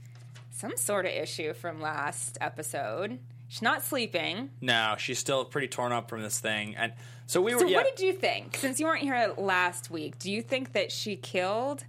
some 0.51 0.77
sort 0.77 1.05
of 1.05 1.11
issue 1.11 1.53
from 1.53 1.81
last 1.81 2.37
episode. 2.39 3.19
She's 3.47 3.61
not 3.61 3.83
sleeping. 3.83 4.49
No, 4.61 4.95
she's 4.97 5.19
still 5.19 5.45
pretty 5.45 5.67
torn 5.67 5.91
up 5.91 6.09
from 6.09 6.21
this 6.23 6.39
thing, 6.39 6.75
and 6.75 6.93
so 7.27 7.41
we 7.41 7.53
were. 7.53 7.59
So, 7.61 7.67
yeah, 7.67 7.77
what 7.77 7.95
did 7.95 8.03
you 8.03 8.13
think? 8.13 8.57
Since 8.57 8.79
you 8.79 8.85
weren't 8.87 9.01
here 9.03 9.33
last 9.37 9.91
week, 9.91 10.17
do 10.17 10.31
you 10.31 10.41
think 10.41 10.73
that 10.73 10.91
she 10.91 11.15
killed 11.15 11.83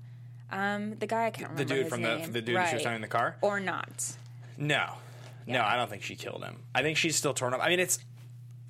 um, 0.51 0.97
the 0.99 1.07
guy? 1.07 1.27
I 1.27 1.31
can't 1.31 1.57
the 1.57 1.65
remember 1.65 1.75
dude 1.75 1.83
his 1.85 1.89
from 1.93 2.03
name. 2.03 2.27
the 2.27 2.33
the 2.33 2.43
dude 2.43 2.57
who 2.59 2.67
she 2.67 2.75
was 2.75 2.83
talking 2.83 2.97
in 2.97 3.03
the 3.03 3.09
car? 3.09 3.37
or 3.41 3.61
not? 3.61 4.13
No, 4.59 4.87
no, 5.47 5.63
I 5.63 5.77
don't 5.77 5.89
think 5.89 6.03
she 6.03 6.17
killed 6.17 6.45
him. 6.45 6.57
I 6.75 6.83
think 6.83 6.99
she's 6.99 7.17
still 7.17 7.33
torn 7.35 7.55
up. 7.55 7.61
I 7.63 7.69
mean, 7.71 7.81
it's 7.81 7.99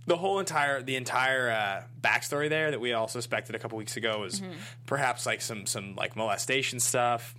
the 0.07 0.17
whole 0.17 0.39
entire 0.39 0.83
the 0.83 0.97
entire 0.97 1.51
uh, 1.51 1.83
backstory 2.01 2.49
there 2.49 2.71
that 2.71 2.81
we 2.81 2.93
all 2.93 3.09
suspected 3.09 3.55
a 3.55 3.59
couple 3.59 3.79
weeks 3.79 3.97
ago 3.97 4.21
was 4.21 4.41
Mm-hmm. 4.41 4.53
perhaps 4.87 5.27
like 5.27 5.41
some 5.41 5.67
some 5.67 5.95
like 5.97 6.17
molestation 6.17 6.81
stuff. 6.81 7.35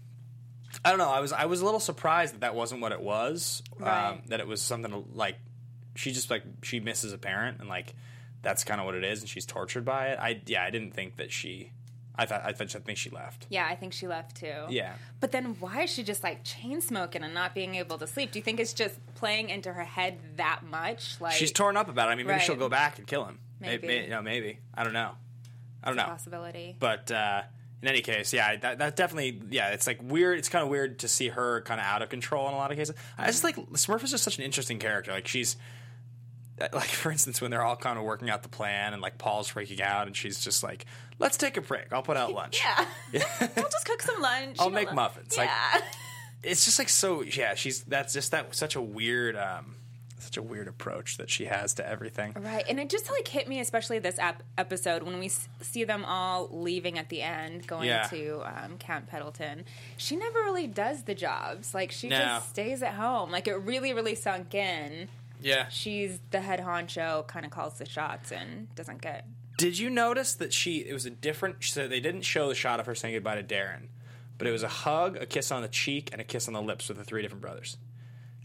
I 0.84 0.90
don't 0.90 0.98
know. 1.00 1.10
I 1.12 1.20
was 1.20 1.32
I 1.32 1.46
was 1.46 1.62
a 1.62 1.66
little 1.66 1.80
surprised 1.80 2.34
that 2.34 2.42
that 2.42 2.56
wasn't 2.56 2.82
what 2.82 2.92
it 2.92 3.02
was. 3.02 3.64
Um, 3.82 4.22
that 4.28 4.40
it 4.40 4.48
was 4.48 4.62
something 4.62 5.06
like 5.14 5.38
she 5.96 6.12
just 6.12 6.30
like 6.30 6.44
she 6.64 6.80
misses 6.80 7.14
a 7.14 7.18
parent 7.18 7.60
and 7.60 7.70
like 7.70 7.94
that's 8.42 8.64
kind 8.64 8.80
of 8.82 8.86
what 8.86 8.96
it 8.96 9.04
is, 9.04 9.22
and 9.22 9.30
she's 9.30 9.46
tortured 9.46 9.86
by 9.86 10.08
it. 10.10 10.20
I 10.20 10.42
yeah, 10.46 10.64
I 10.64 10.70
didn't 10.72 10.94
think 10.94 11.16
that 11.18 11.32
she. 11.32 11.72
I 12.18 12.26
thought 12.26 12.42
I 12.46 12.54
thought 12.54 12.76
I 12.76 12.80
think 12.80 12.98
she 12.98 13.10
left. 13.10 13.46
Yeah, 13.50 13.68
I 13.70 13.76
think 13.76 13.94
she 13.94 14.08
left 14.08 14.38
too. 14.38 14.66
Yeah. 14.70 14.94
But 15.20 15.32
then 15.32 15.56
why 15.60 15.82
is 15.84 15.90
she 15.90 16.04
just 16.04 16.24
like 16.24 16.44
chain 16.44 16.82
smoking 16.82 17.24
and 17.24 17.34
not 17.34 17.54
being 17.54 17.76
able 17.76 17.98
to 17.98 18.08
sleep? 18.08 18.32
Do 18.32 18.40
you 18.40 18.44
think 18.44 18.60
it's 18.60 18.74
just 18.74 18.96
playing 19.16 19.50
into 19.50 19.74
her 19.74 19.84
head 19.84 20.20
that 20.38 20.62
much? 20.64 21.20
Like 21.20 21.34
She's 21.34 21.52
torn 21.52 21.76
up 21.78 21.90
about 21.90 22.08
it. 22.10 22.12
I 22.12 22.16
mean, 22.16 22.26
maybe 22.28 22.38
Right. 22.38 22.42
she'll 22.46 22.56
go 22.56 22.70
back 22.70 22.98
and 22.98 23.06
kill 23.08 23.26
him. 23.26 23.40
Maybe. 23.60 23.88
Maybe, 23.88 24.04
you 24.06 24.10
know, 24.10 24.22
maybe. 24.22 24.60
I 24.74 24.84
don't 24.84 24.94
know. 24.94 25.12
I 25.84 25.88
don't 25.88 25.98
know. 25.98 26.04
possibility. 26.06 26.76
But 26.80 27.12
uh, 27.12 27.44
in 27.82 27.88
any 27.88 28.02
case, 28.02 28.34
yeah, 28.34 28.56
that, 28.56 28.80
that 28.80 28.96
definitely, 28.96 29.42
yeah, 29.52 29.70
it's 29.70 29.86
like 29.88 30.00
weird. 30.02 30.40
It's 30.40 30.50
kind 30.50 30.64
of 30.64 30.70
weird 30.70 31.00
to 31.00 31.08
see 31.08 31.28
her 31.30 31.62
kind 31.62 31.80
of 31.80 31.86
out 31.86 32.02
of 32.02 32.10
control 32.10 32.48
in 32.48 32.54
a 32.54 32.58
lot 32.58 32.72
of 32.72 32.78
cases. 32.78 32.96
I 33.18 33.28
just 33.28 33.44
like 33.44 33.56
Smurf 33.56 34.04
is 34.04 34.12
just 34.12 34.24
such 34.24 34.38
an 34.38 34.44
interesting 34.44 34.80
character. 34.80 35.12
Like 35.12 35.28
she's, 35.28 35.58
like 36.60 36.88
for 36.90 37.12
instance, 37.12 37.42
when 37.42 37.52
they're 37.52 37.64
all 37.64 37.76
kind 37.76 37.98
of 37.98 38.06
working 38.06 38.30
out 38.30 38.44
the 38.44 38.50
plan, 38.50 38.94
and 38.94 39.02
like 39.02 39.18
Paul's 39.18 39.52
freaking 39.52 39.82
out, 39.82 40.08
and 40.08 40.16
she's 40.16 40.40
just 40.44 40.64
like, 40.64 40.86
"Let's 41.20 41.38
take 41.38 41.58
a 41.58 41.62
break. 41.62 41.92
I'll 41.92 42.02
put 42.04 42.18
out 42.18 42.32
lunch." 42.34 42.62
Yeah. 43.12 43.24
I'll 43.40 43.48
just 43.70 43.86
cook 43.86 44.02
some 44.02 44.22
lunch. 44.22 44.58
I'll 44.60 44.70
make 44.70 44.88
let- 44.88 44.96
muffins. 44.96 45.38
Like- 45.38 45.50
Yeah. 45.50 45.82
It's 46.44 46.64
just 46.66 46.78
like 46.78 46.90
so. 46.90 47.22
Yeah, 47.24 47.56
she's 47.56 47.82
that's 47.86 48.14
just 48.14 48.30
that 48.30 48.54
such 48.54 48.76
a 48.76 48.82
weird, 48.82 49.36
um, 49.36 49.78
such 50.20 50.38
a 50.38 50.44
weird 50.44 50.68
approach 50.68 51.18
that 51.18 51.28
she 51.28 51.46
has 51.46 51.74
to 51.76 51.88
everything. 51.88 52.34
Right, 52.38 52.64
and 52.70 52.80
it 52.80 52.88
just 52.88 53.10
like 53.10 53.28
hit 53.28 53.48
me, 53.48 53.60
especially 53.62 53.98
this 53.98 54.20
ep- 54.20 54.44
episode 54.56 55.02
when 55.02 55.18
we 55.18 55.26
s- 55.26 55.48
see 55.62 55.86
them 55.86 56.06
all 56.06 56.48
leaving 56.52 57.00
at 57.00 57.10
the 57.10 57.24
end, 57.24 57.66
going 57.66 57.88
Yeah. 57.88 58.04
to 58.10 58.42
um, 58.46 58.78
Camp 58.78 59.08
Pendleton. 59.08 59.66
She 59.98 60.16
never 60.16 60.38
really 60.44 60.68
does 60.68 61.04
the 61.04 61.16
jobs; 61.16 61.74
like 61.74 61.92
she 61.92 62.10
No. 62.10 62.20
just 62.20 62.50
stays 62.52 62.84
at 62.84 62.94
home. 62.94 63.32
Like 63.32 63.48
it 63.48 63.56
really, 63.56 63.94
really 63.94 64.14
sunk 64.16 64.54
in. 64.54 65.08
Yeah. 65.42 65.68
She's 65.70 66.20
the 66.32 66.42
head 66.42 66.60
honcho, 66.60 67.28
kind 67.28 67.46
of 67.46 67.52
calls 67.52 67.78
the 67.78 67.86
shots, 67.88 68.32
and 68.32 68.74
doesn't 68.76 69.02
get. 69.02 69.26
Did 69.58 69.78
you 69.78 69.90
notice 69.90 70.36
that 70.36 70.54
she? 70.54 70.80
It 70.80 70.94
was 70.94 71.06
a 71.06 71.10
different. 71.10 71.64
So 71.64 71.88
they 71.88 72.00
didn't 72.00 72.22
show 72.24 72.50
the 72.50 72.56
shot 72.56 72.80
of 72.80 72.86
her 72.86 72.96
saying 72.96 73.14
goodbye 73.14 73.42
to 73.42 73.44
Darren, 73.44 73.88
but 74.38 74.48
it 74.48 74.52
was 74.52 74.64
a 74.64 74.68
hug, 74.68 75.18
a 75.18 75.26
kiss 75.26 75.52
on 75.52 75.62
the 75.62 75.68
cheek, 75.68 76.10
and 76.12 76.20
a 76.20 76.26
kiss 76.26 76.48
on 76.48 76.54
the 76.54 76.62
lips 76.62 76.90
with 76.90 76.98
the 76.98 77.04
three 77.04 77.22
different 77.22 77.42
brothers. 77.42 77.78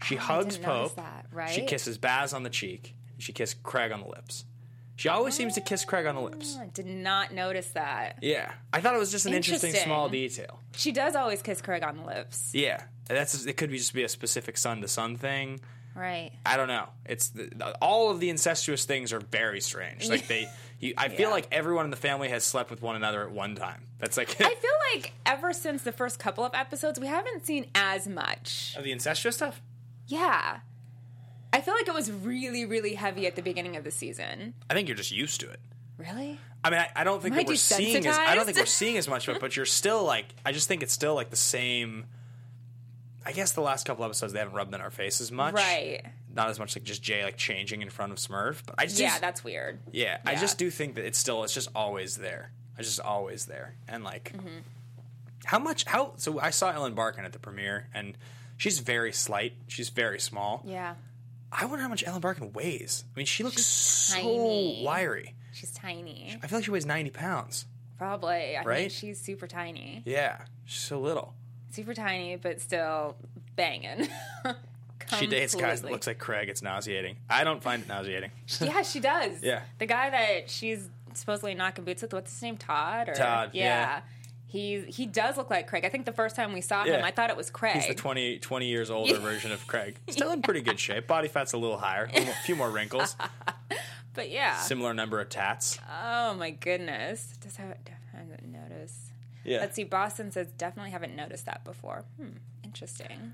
She 0.03 0.17
ah, 0.17 0.21
hugs 0.21 0.55
didn't 0.55 0.65
Pope. 0.65 0.95
that, 0.95 1.49
She 1.51 1.65
kisses 1.65 1.97
Baz 1.97 2.33
on 2.33 2.43
the 2.43 2.49
cheek. 2.49 2.95
And 3.13 3.21
she 3.21 3.33
kissed 3.33 3.61
Craig 3.63 3.91
on 3.91 4.01
the 4.01 4.07
lips. 4.07 4.45
She 4.95 5.09
always 5.09 5.33
seems 5.33 5.55
to 5.55 5.61
kiss 5.61 5.83
Craig 5.83 6.05
on 6.05 6.13
the 6.13 6.21
lips. 6.21 6.57
I 6.61 6.67
did 6.67 6.85
not 6.85 7.33
notice 7.33 7.69
that. 7.69 8.19
Yeah, 8.21 8.51
I 8.71 8.81
thought 8.81 8.93
it 8.93 8.99
was 8.99 9.11
just 9.11 9.25
an 9.25 9.33
interesting, 9.33 9.69
Interesting. 9.69 9.87
small 9.87 10.09
detail. 10.09 10.59
She 10.75 10.91
does 10.91 11.15
always 11.15 11.41
kiss 11.41 11.59
Craig 11.59 11.81
on 11.81 11.97
the 11.97 12.03
lips. 12.03 12.51
Yeah, 12.53 12.83
that's 13.07 13.45
it. 13.45 13.57
Could 13.57 13.71
be 13.71 13.79
just 13.79 13.95
be 13.95 14.03
a 14.03 14.09
specific 14.09 14.57
son 14.57 14.81
to 14.81 14.87
son 14.87 15.15
thing. 15.17 15.59
Right. 15.95 16.31
I 16.45 16.57
don't 16.57 16.67
know. 16.67 16.87
It's 17.05 17.29
the, 17.29 17.75
all 17.81 18.09
of 18.11 18.19
the 18.19 18.29
incestuous 18.29 18.85
things 18.85 19.11
are 19.13 19.19
very 19.19 19.59
strange. 19.61 20.07
Like 20.09 20.27
they, 20.27 20.47
you, 20.79 20.93
I 20.97 21.09
feel 21.09 21.27
Yeah. 21.29 21.35
like 21.35 21.47
everyone 21.51 21.85
in 21.85 21.91
the 21.91 21.97
family 21.97 22.29
has 22.29 22.43
slept 22.43 22.69
with 22.71 22.81
one 22.81 22.95
another 22.95 23.21
at 23.23 23.31
one 23.31 23.55
time. 23.55 23.83
That's 23.99 24.15
like 24.17 24.29
I 24.41 24.55
feel 24.55 24.71
like 24.93 25.13
ever 25.25 25.53
since 25.53 25.83
the 25.83 25.91
first 25.91 26.17
couple 26.19 26.43
of 26.45 26.53
episodes, 26.53 26.99
we 26.99 27.07
haven't 27.07 27.45
seen 27.45 27.67
as 27.75 28.07
much. 28.07 28.73
of 28.77 28.83
the 28.83 28.91
incestuous 28.91 29.35
stuff. 29.35 29.61
Yeah. 30.07 30.59
I 31.53 31.59
feel 31.61 31.73
like 31.73 31.87
it 31.87 31.93
was 31.93 32.09
really, 32.09 32.65
really 32.65 32.93
heavy 32.95 33.27
at 33.27 33.35
the 33.35 33.41
beginning 33.41 33.75
of 33.75 33.83
the 33.83 33.91
season. 33.91 34.53
I 34.69 34.73
think 34.73 34.87
you're 34.87 34.95
just 34.97 35.11
used 35.11 35.41
to 35.41 35.49
it. 35.49 35.59
Really? 35.97 36.39
I 36.63 36.69
mean, 36.69 36.79
I, 36.79 36.89
I 36.95 37.03
don't 37.03 37.21
think 37.21 37.35
that 37.35 37.45
we're 37.45 37.55
seeing 37.55 38.07
as 38.07 38.17
I 38.17 38.33
don't 38.35 38.45
think 38.45 38.57
we're 38.57 38.65
seeing 38.65 38.97
as 38.97 39.07
much 39.07 39.27
of 39.27 39.35
it, 39.35 39.41
but 39.41 39.55
you're 39.57 39.65
still 39.65 40.03
like 40.05 40.25
I 40.45 40.51
just 40.53 40.67
think 40.67 40.83
it's 40.83 40.93
still 40.93 41.15
like 41.15 41.29
the 41.29 41.35
same. 41.35 42.05
I 43.25 43.31
guess 43.33 43.51
the 43.51 43.61
last 43.61 43.85
couple 43.85 44.03
episodes 44.05 44.33
they 44.33 44.39
haven't 44.39 44.55
rubbed 44.55 44.73
in 44.73 44.81
our 44.81 44.89
face 44.91 45.21
as 45.21 45.31
much, 45.31 45.53
Right. 45.53 46.01
Not 46.33 46.49
as 46.49 46.57
much 46.59 46.75
like 46.75 46.83
just 46.83 47.03
Jay 47.03 47.23
like 47.23 47.37
changing 47.37 47.81
in 47.81 47.89
front 47.89 48.11
of 48.11 48.17
Smurf, 48.17 48.61
but 48.65 48.75
I 48.77 48.85
just 48.85 48.99
Yeah, 48.99 49.19
that's 49.19 49.43
weird. 49.43 49.79
yeah, 49.91 50.17
I 50.25 50.35
just 50.35 50.57
do 50.57 50.69
think 50.71 50.95
that 50.95 51.05
it's 51.05 51.17
still 51.19 51.43
it's 51.43 51.53
just 51.53 51.69
always 51.75 52.17
there. 52.17 52.51
It's 52.77 52.87
just 52.87 52.99
always 53.01 53.45
there, 53.45 53.75
and 53.87 54.03
like 54.03 54.31
Mm-hmm. 54.35 54.47
how 55.45 55.59
much 55.59 55.83
how 55.85 56.13
so 56.17 56.39
I 56.39 56.49
saw 56.49 56.71
Ellen 56.71 56.93
Barkin 56.95 57.25
at 57.25 57.33
the 57.33 57.39
premiere, 57.39 57.87
and 57.93 58.17
she's 58.57 58.79
very 58.79 59.11
slight, 59.11 59.53
she's 59.67 59.89
very 59.89 60.19
small. 60.19 60.63
Yeah. 60.65 60.95
I 61.51 61.65
wonder 61.65 61.83
how 61.83 61.89
much 61.89 62.03
Ellen 62.07 62.21
Barkin 62.21 62.53
weighs. 62.53 63.03
I 63.13 63.17
mean, 63.19 63.25
she 63.25 63.43
looks 63.43 63.65
so 63.65 64.15
tiny. 64.15 64.83
wiry. 64.85 65.35
She's 65.51 65.71
tiny. 65.73 66.39
I 66.41 66.47
feel 66.47 66.59
like 66.59 66.65
she 66.65 66.71
weighs 66.71 66.85
ninety 66.85 67.11
pounds. 67.11 67.65
Probably. 67.97 68.55
I 68.57 68.63
Right? 68.63 68.77
think 68.79 68.93
she's 68.93 69.19
super 69.21 69.45
tiny. 69.47 70.01
Yeah, 70.05 70.45
she's 70.65 70.79
so 70.81 70.99
little. 70.99 71.35
Super 71.71 71.93
tiny, 71.93 72.35
but 72.35 72.61
still 72.61 73.15
banging. 73.55 74.07
She 75.19 75.27
dates 75.27 75.55
guys 75.55 75.81
that 75.81 75.91
looks 75.91 76.07
like 76.07 76.19
Craig. 76.19 76.47
It's 76.47 76.61
nauseating. 76.61 77.17
I 77.29 77.43
don't 77.43 77.61
find 77.61 77.81
it 77.83 77.89
nauseating. 77.89 78.31
yeah, 78.61 78.81
she 78.81 79.01
does. 79.01 79.39
Yeah. 79.43 79.61
The 79.77 79.85
guy 79.85 80.09
that 80.09 80.49
she's 80.49 80.87
supposedly 81.15 81.53
knocking 81.53 81.83
boots 81.83 82.01
with, 82.01 82.13
what's 82.13 82.31
his 82.31 82.41
name? 82.41 82.55
Todd? 82.55 83.09
Or, 83.09 83.13
Todd, 83.13 83.49
yeah. 83.51 84.01
He, 84.47 84.79
he 84.87 85.05
does 85.05 85.35
look 85.35 85.49
like 85.49 85.67
Craig. 85.67 85.83
I 85.83 85.89
think 85.89 86.05
the 86.05 86.13
first 86.13 86.37
time 86.37 86.53
we 86.53 86.61
saw 86.61 86.83
him, 86.83 86.93
Yeah. 86.93 87.05
I 87.05 87.11
thought 87.11 87.29
it 87.29 87.35
was 87.35 87.49
Craig. 87.49 87.75
He's 87.75 87.87
the 87.87 87.93
20, 87.93 88.39
20 88.39 88.65
years 88.67 88.89
older 88.89 89.17
version 89.17 89.51
of 89.51 89.67
Craig. 89.67 89.97
Still 90.07 90.31
in 90.31 90.41
pretty 90.41 90.61
good 90.61 90.79
shape. 90.79 91.07
Body 91.07 91.27
fat's 91.27 91.51
a 91.51 91.57
little 91.57 91.77
higher. 91.77 92.05
A 92.05 92.09
few 92.13 92.25
more- 92.25 92.33
few 92.45 92.55
more 92.55 92.69
wrinkles. 92.69 93.17
but 94.13 94.29
yeah. 94.29 94.59
Similar 94.61 94.93
number 94.93 95.19
of 95.19 95.27
tats. 95.27 95.77
Oh 96.05 96.35
my 96.35 96.51
goodness. 96.51 97.33
Does 97.41 97.57
have. 97.57 97.75
Yeah. 99.43 99.59
Let's 99.59 99.75
see. 99.75 99.83
Boston 99.83 100.31
says 100.31 100.47
definitely 100.57 100.91
haven't 100.91 101.15
noticed 101.15 101.45
that 101.47 101.63
before. 101.63 102.03
Hmm. 102.19 102.37
Interesting. 102.63 103.33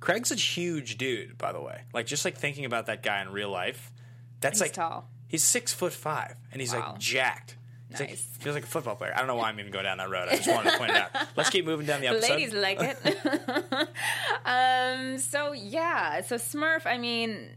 Craig's 0.00 0.32
a 0.32 0.34
huge 0.34 0.98
dude, 0.98 1.38
by 1.38 1.52
the 1.52 1.60
way. 1.60 1.82
Like 1.94 2.06
just 2.06 2.24
like 2.24 2.36
thinking 2.36 2.64
about 2.64 2.86
that 2.86 3.02
guy 3.02 3.22
in 3.22 3.28
real 3.30 3.50
life. 3.50 3.92
That's 4.40 4.58
He's 4.58 4.62
like 4.62 4.72
tall. 4.72 5.08
He's 5.28 5.42
six 5.44 5.72
foot 5.72 5.92
five, 5.92 6.34
and 6.50 6.60
he's 6.60 6.72
Wow. 6.74 6.90
like 6.92 6.98
jacked. 6.98 7.56
He's 7.88 8.00
like, 8.00 8.08
Nice. 8.10 8.22
feels 8.40 8.54
like 8.54 8.64
a 8.64 8.66
football 8.66 8.96
player. 8.96 9.12
I 9.14 9.18
don't 9.18 9.26
know 9.28 9.36
why 9.36 9.48
I'm 9.50 9.60
even 9.60 9.70
going 9.70 9.84
down 9.84 9.98
that 9.98 10.08
road. 10.10 10.28
I 10.30 10.36
just 10.36 10.48
wanted 10.48 10.72
to 10.72 10.78
point 10.78 10.90
it 10.92 10.96
out. 10.96 11.10
Let's 11.36 11.50
keep 11.50 11.64
moving 11.66 11.86
down 11.86 12.00
the 12.00 12.06
episode. 12.08 12.36
The 12.38 12.42
episode. 12.42 12.68
ladies 13.04 13.62
like 13.62 13.76
it. 13.82 13.88
um. 14.44 15.18
So 15.18 15.52
yeah. 15.52 16.22
So 16.22 16.36
Smurf. 16.36 16.86
I 16.86 16.98
mean, 16.98 17.48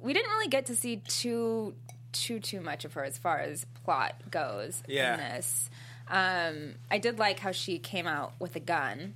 we 0.00 0.12
didn't 0.12 0.30
really 0.30 0.48
get 0.48 0.66
to 0.66 0.76
see 0.76 0.96
too 0.98 1.74
too 2.12 2.40
too 2.40 2.60
much 2.60 2.84
of 2.84 2.92
her 2.94 3.04
as 3.04 3.18
far 3.18 3.38
as 3.38 3.64
plot 3.84 4.14
goes 4.30 4.82
Yeah. 4.88 5.14
in 5.14 5.20
this. 5.36 5.70
Um. 6.10 6.74
I 6.90 6.98
did 6.98 7.18
like 7.18 7.38
how 7.38 7.52
she 7.52 7.78
came 7.78 8.06
out 8.06 8.32
with 8.38 8.56
a 8.56 8.60
gun. 8.60 9.14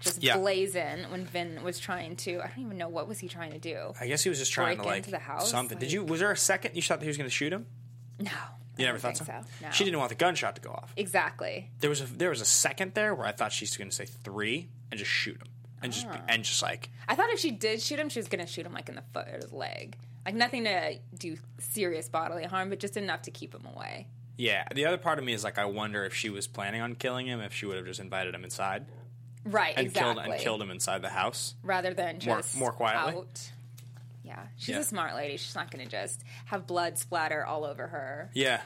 Just 0.00 0.22
Yeah. 0.22 0.36
blazing 0.36 1.04
when 1.10 1.24
Vin 1.24 1.62
was 1.62 1.78
trying 1.78 2.16
to. 2.16 2.40
I 2.42 2.48
don't 2.48 2.58
even 2.66 2.76
know 2.76 2.88
what 2.88 3.08
was 3.08 3.20
he 3.20 3.28
trying 3.28 3.52
to 3.52 3.58
do. 3.58 3.94
I 3.98 4.06
guess 4.06 4.22
he 4.22 4.28
was 4.28 4.38
just 4.38 4.52
trying 4.52 4.76
Break 4.76 4.82
to 4.82 4.88
like 4.88 4.96
into 4.98 5.10
the 5.12 5.18
house, 5.18 5.50
something. 5.50 5.78
Did 5.78 5.92
you? 5.92 6.04
Was 6.04 6.20
there 6.20 6.30
a 6.30 6.36
second 6.36 6.74
you 6.76 6.82
thought 6.82 6.98
that 7.00 7.04
he 7.04 7.08
was 7.08 7.16
going 7.16 7.28
to 7.30 7.34
shoot 7.34 7.52
him? 7.52 7.66
No, 8.20 8.30
You 8.76 8.84
never 8.86 8.98
don't 8.98 9.16
thought 9.16 9.16
so? 9.16 9.24
think 9.24 9.44
so, 9.60 9.66
no. 9.66 9.70
She 9.72 9.84
didn't 9.84 9.98
want 9.98 10.10
the 10.10 10.14
gunshot 10.16 10.56
to 10.56 10.60
go 10.60 10.70
off. 10.72 10.92
Exactly. 10.96 11.70
There 11.80 11.88
was 11.90 12.00
a 12.02 12.04
there 12.06 12.28
was 12.30 12.40
a 12.42 12.44
second 12.44 12.94
there 12.94 13.14
where 13.14 13.26
I 13.26 13.32
thought 13.32 13.50
she's 13.52 13.76
going 13.76 13.88
to 13.88 13.96
say 13.96 14.04
three 14.04 14.68
and 14.90 14.98
just 14.98 15.10
shoot 15.10 15.36
him 15.40 15.48
and 15.82 15.92
just 15.92 16.06
Ah. 16.08 16.20
and 16.28 16.44
just 16.44 16.60
like 16.60 16.90
I 17.08 17.14
thought 17.14 17.30
if 17.30 17.38
she 17.40 17.50
did 17.50 17.80
shoot 17.80 17.98
him, 17.98 18.08
she 18.10 18.18
was 18.18 18.28
going 18.28 18.44
to 18.44 18.50
shoot 18.50 18.66
him 18.66 18.74
like 18.74 18.88
in 18.90 18.96
the 18.96 19.04
foot 19.14 19.26
or 19.28 19.38
the 19.40 19.54
leg. 19.56 19.96
Like 20.26 20.34
nothing 20.34 20.64
to 20.64 20.98
do 21.16 21.36
serious 21.58 22.08
bodily 22.08 22.44
harm, 22.44 22.68
but 22.68 22.78
just 22.78 22.96
enough 22.98 23.22
to 23.22 23.30
keep 23.30 23.54
him 23.54 23.64
away. 23.74 24.06
Yeah. 24.36 24.64
The 24.74 24.86
other 24.86 24.98
part 24.98 25.18
of 25.18 25.24
me 25.24 25.32
is 25.32 25.44
like 25.44 25.58
I 25.58 25.64
wonder 25.66 26.04
if 26.04 26.14
she 26.14 26.30
was 26.30 26.46
planning 26.46 26.80
on 26.80 26.94
killing 26.94 27.26
him 27.26 27.40
if 27.40 27.52
she 27.54 27.66
would 27.66 27.76
have 27.76 27.86
just 27.86 28.00
invited 28.00 28.34
him 28.34 28.44
inside 28.44 28.86
Right, 29.44 29.74
and 29.76 29.86
exactly. 29.88 30.14
killed 30.22 30.32
and 30.34 30.40
killed 30.42 30.62
him 30.62 30.70
inside 30.70 31.02
the 31.02 31.10
house. 31.10 31.54
rather 31.62 31.92
than 31.94 32.18
More- 32.24 32.36
just 32.38 32.56
more 32.56 32.72
quietly? 32.72 33.14
Out. 33.20 33.50
Yeah, 34.24 34.40
she's 34.56 34.70
Yeah. 34.70 34.78
a 34.80 34.84
smart 34.84 35.14
lady. 35.14 35.36
She's 35.36 35.54
not 35.54 35.70
going 35.70 35.84
to 35.84 35.90
just 35.90 36.22
have 36.46 36.66
blood 36.66 36.96
splatter 36.98 37.44
all 37.44 37.64
over 37.64 37.86
her 37.88 38.30
Yeah. 38.32 38.62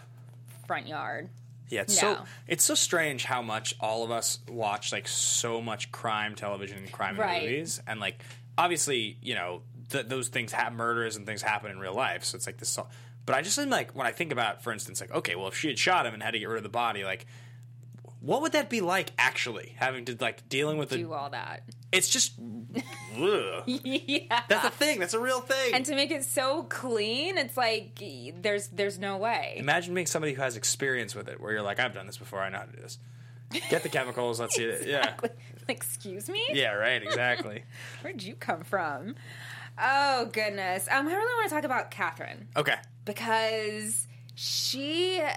front 0.68 0.86
yard. 0.86 1.30
Yeah, 1.68 1.82
it's 1.82 1.98
so 1.98 2.24
it's 2.46 2.64
so 2.64 2.74
strange 2.74 3.24
how 3.24 3.42
much 3.42 3.74
all 3.80 4.02
of 4.04 4.10
us 4.10 4.38
watch 4.48 4.90
like 4.92 5.06
so 5.08 5.60
much 5.60 5.90
crime 5.92 6.34
television 6.34 6.78
and 6.78 6.90
crime 6.92 7.18
Right. 7.20 7.42
movies, 7.42 7.82
and 7.86 8.00
like 8.00 8.22
obviously 8.56 9.18
you 9.20 9.34
know 9.34 9.62
th- 9.90 10.06
those 10.06 10.28
things 10.28 10.52
have 10.52 10.72
murders 10.72 11.16
and 11.16 11.26
things 11.26 11.42
happen 11.42 11.70
in 11.70 11.78
real 11.78 11.92
life, 11.94 12.24
so 12.24 12.36
it's 12.36 12.46
like 12.46 12.56
this. 12.58 12.78
But 13.28 13.36
I 13.36 13.42
just 13.42 13.58
am 13.58 13.68
like 13.68 13.94
when 13.94 14.06
I 14.06 14.10
think 14.10 14.32
about, 14.32 14.62
for 14.62 14.72
instance, 14.72 15.02
like 15.02 15.12
okay, 15.12 15.34
well 15.36 15.48
if 15.48 15.54
she 15.54 15.68
had 15.68 15.78
shot 15.78 16.06
him 16.06 16.14
and 16.14 16.22
had 16.22 16.30
to 16.30 16.38
get 16.38 16.48
rid 16.48 16.56
of 16.56 16.62
the 16.62 16.70
body, 16.70 17.04
like 17.04 17.26
what 18.20 18.40
would 18.40 18.52
that 18.52 18.70
be 18.70 18.80
like 18.80 19.10
actually 19.18 19.74
having 19.76 20.06
to 20.06 20.16
like 20.18 20.48
dealing 20.48 20.78
with 20.78 20.88
the? 20.88 20.96
Do 20.96 21.12
all 21.12 21.28
that. 21.28 21.62
It's 21.92 22.08
just 22.08 22.32
yeah. 23.14 24.40
that's 24.48 24.64
a 24.64 24.70
thing. 24.70 24.98
That's 24.98 25.12
a 25.12 25.20
real 25.20 25.42
thing. 25.42 25.74
and 25.74 25.84
to 25.84 25.94
make 25.94 26.10
it 26.10 26.24
so 26.24 26.62
clean, 26.64 27.36
it's 27.36 27.54
like 27.54 28.02
there's 28.40 28.68
there's 28.68 28.98
no 28.98 29.18
way. 29.18 29.56
Imagine 29.58 29.92
being 29.92 30.06
somebody 30.06 30.32
who 30.32 30.40
has 30.40 30.56
experience 30.56 31.14
with 31.14 31.28
it, 31.28 31.38
where 31.38 31.52
you're 31.52 31.60
like, 31.60 31.78
I've 31.78 31.92
done 31.92 32.06
this 32.06 32.16
before, 32.16 32.40
I 32.40 32.48
know 32.48 32.60
how 32.60 32.64
to 32.64 32.72
do 32.72 32.80
this. 32.80 32.98
Get 33.68 33.82
the 33.82 33.90
chemicals, 33.90 34.40
let's 34.40 34.56
see 34.56 34.64
it. 34.64 34.86
Yeah. 34.86 35.16
Like, 35.22 35.36
excuse 35.68 36.30
me? 36.30 36.42
Yeah, 36.54 36.72
right, 36.72 37.02
exactly. 37.02 37.64
Where'd 38.00 38.22
you 38.22 38.36
come 38.36 38.62
from? 38.62 39.16
Oh 39.80 40.28
goodness. 40.32 40.88
Um, 40.90 41.06
I 41.06 41.12
really 41.14 41.34
want 41.34 41.48
to 41.50 41.54
talk 41.54 41.64
about 41.64 41.90
Catherine 41.90 42.48
Okay. 42.56 42.74
Because 43.08 44.06
she 44.34 45.20
uh, 45.20 45.30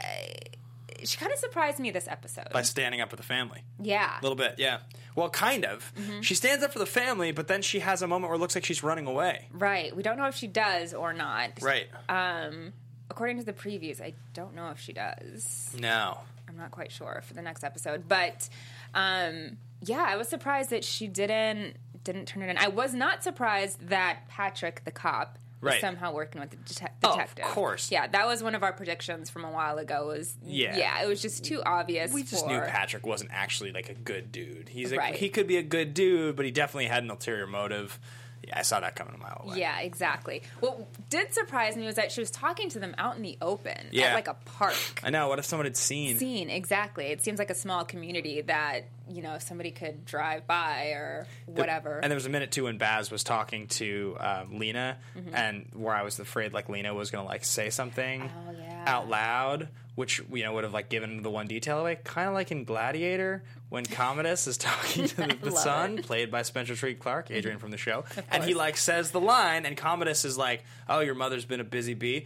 she 1.03 1.17
kind 1.17 1.31
of 1.31 1.39
surprised 1.39 1.79
me 1.79 1.89
this 1.91 2.07
episode. 2.07 2.49
By 2.51 2.61
standing 2.61 3.01
up 3.01 3.09
for 3.09 3.15
the 3.15 3.23
family. 3.23 3.63
yeah. 3.79 4.19
A 4.19 4.21
little 4.21 4.35
bit, 4.35 4.55
yeah. 4.57 4.79
Well, 5.15 5.29
kind 5.29 5.65
of. 5.65 5.91
Mm-hmm. 5.97 6.21
She 6.21 6.35
stands 6.35 6.63
up 6.63 6.71
for 6.71 6.79
the 6.79 6.85
family, 6.85 7.31
but 7.31 7.47
then 7.47 7.61
she 7.61 7.79
has 7.79 8.01
a 8.01 8.07
moment 8.07 8.29
where 8.29 8.35
it 8.35 8.39
looks 8.39 8.55
like 8.55 8.63
she's 8.63 8.83
running 8.83 9.07
away. 9.07 9.47
Right. 9.51 9.95
We 9.95 10.03
don't 10.03 10.17
know 10.17 10.27
if 10.27 10.35
she 10.35 10.47
does 10.47 10.93
or 10.93 11.11
not. 11.11 11.51
Right. 11.61 11.87
Um, 12.07 12.71
according 13.09 13.39
to 13.39 13.43
the 13.43 13.51
previews, 13.53 13.99
I 14.01 14.13
don't 14.33 14.55
know 14.55 14.69
if 14.69 14.79
she 14.79 14.93
does. 14.93 15.75
no. 15.79 16.19
I'm 16.47 16.57
not 16.57 16.71
quite 16.71 16.91
sure 16.91 17.21
for 17.25 17.33
the 17.33 17.41
next 17.41 17.63
episode, 17.63 18.09
but 18.09 18.49
um, 18.93 19.57
yeah, 19.81 20.03
I 20.05 20.17
was 20.17 20.27
surprised 20.27 20.69
that 20.71 20.83
she 20.83 21.07
didn't 21.07 21.77
didn't 22.03 22.25
turn 22.25 22.43
it 22.43 22.49
in. 22.49 22.57
I 22.57 22.67
was 22.67 22.93
not 22.93 23.23
surprised 23.23 23.87
that 23.87 24.27
Patrick, 24.27 24.83
the 24.83 24.91
cop, 24.91 25.37
Right. 25.61 25.79
somehow 25.81 26.13
working 26.13 26.41
with 26.41 26.49
the 26.49 26.57
detective. 26.57 27.09
Oh, 27.09 27.19
of 27.19 27.35
course. 27.35 27.91
yeah, 27.91 28.07
that 28.07 28.25
was 28.27 28.41
one 28.41 28.55
of 28.55 28.63
our 28.63 28.73
predictions 28.73 29.29
from 29.29 29.45
a 29.45 29.51
while 29.51 29.77
ago. 29.77 30.07
Was 30.07 30.35
Yeah. 30.43 30.75
yeah, 30.75 31.03
it 31.03 31.07
was 31.07 31.21
just 31.21 31.43
too 31.43 31.61
obvious. 31.65 32.11
We 32.11 32.23
just 32.23 32.45
for, 32.45 32.51
knew 32.51 32.59
Patrick 32.61 33.05
wasn't 33.05 33.29
actually 33.31 33.71
like 33.71 33.89
a 33.89 33.93
good 33.93 34.31
dude. 34.31 34.69
He's 34.69 34.91
like, 34.91 34.99
Right. 34.99 35.15
he 35.15 35.29
could 35.29 35.47
be 35.47 35.57
a 35.57 35.63
good 35.63 35.93
dude, 35.93 36.35
but 36.35 36.45
he 36.45 36.51
definitely 36.51 36.87
had 36.87 37.03
an 37.03 37.11
ulterior 37.11 37.45
motive. 37.47 37.99
Yeah, 38.43 38.57
I 38.57 38.63
saw 38.63 38.79
that 38.79 38.95
coming 38.95 39.13
a 39.13 39.17
mile 39.19 39.43
away. 39.45 39.59
Yeah, 39.59 39.79
exactly. 39.81 40.41
What 40.61 41.09
did 41.11 41.31
surprise 41.31 41.75
me 41.77 41.85
was 41.85 41.93
that 41.93 42.11
she 42.11 42.21
was 42.21 42.31
talking 42.31 42.69
to 42.71 42.79
them 42.79 42.95
out 42.97 43.15
in 43.15 43.21
the 43.21 43.37
open 43.39 43.89
Yeah. 43.91 44.05
at 44.07 44.15
like 44.15 44.27
a 44.27 44.33
park. 44.45 44.73
I 45.03 45.11
know. 45.11 45.27
What 45.29 45.37
if 45.37 45.45
someone 45.45 45.67
had 45.67 45.77
seen? 45.77 46.17
Seen 46.17 46.49
exactly 46.49 47.05
it 47.05 47.21
seems 47.21 47.37
like 47.37 47.51
a 47.51 47.55
small 47.55 47.85
community 47.85 48.41
that 48.41 48.85
you 49.11 49.21
know 49.21 49.35
if 49.35 49.41
somebody 49.43 49.71
could 49.71 50.05
drive 50.05 50.47
by 50.47 50.87
or 50.89 51.27
whatever 51.45 51.99
And 51.99 52.09
there 52.11 52.15
was 52.15 52.25
a 52.25 52.29
minute 52.29 52.51
too 52.51 52.63
when 52.65 52.77
Baz 52.77 53.11
was 53.11 53.23
talking 53.23 53.67
to 53.67 54.15
um, 54.19 54.57
Lena, 54.59 54.97
Mm-hmm. 55.17 55.35
and 55.35 55.65
where 55.73 55.93
I 55.93 56.03
was 56.03 56.19
afraid 56.19 56.53
like 56.53 56.69
Lena 56.69 56.93
was 56.93 57.11
gonna 57.11 57.27
like 57.27 57.43
say 57.43 57.69
something 57.69 58.21
Oh, 58.23 58.51
yeah. 58.57 58.83
out 58.87 59.09
loud, 59.09 59.67
which 59.95 60.21
you 60.31 60.43
know 60.43 60.53
would 60.53 60.63
have 60.63 60.73
like 60.73 60.89
given 60.89 61.21
the 61.23 61.29
one 61.29 61.47
detail 61.47 61.79
away, 61.79 61.97
kind 62.03 62.27
of 62.27 62.33
like 62.33 62.51
in 62.51 62.63
Gladiator 62.63 63.43
when 63.69 63.85
Commodus 63.85 64.47
is 64.47 64.57
talking 64.57 65.07
to 65.07 65.15
the, 65.27 65.37
the 65.43 65.51
son, 65.51 65.91
it. 65.91 65.95
Mm-hmm. 65.97 66.03
played 66.05 66.31
by 66.31 66.41
Spencer 66.41 66.75
Treat 66.75 66.99
Clark, 66.99 67.31
Adrian 67.31 67.57
from 67.59 67.71
the 67.71 67.77
show, 67.77 68.03
and 68.29 68.43
he 68.43 68.53
like 68.53 68.77
says 68.77 69.11
the 69.11 69.21
line, 69.21 69.65
and 69.65 69.75
Commodus 69.77 70.25
is 70.25 70.37
like, 70.37 70.63
"Oh, 70.89 70.99
your 71.01 71.15
mother's 71.15 71.45
been 71.45 71.59
a 71.59 71.65
busy 71.65 71.93
bee." 71.93 72.25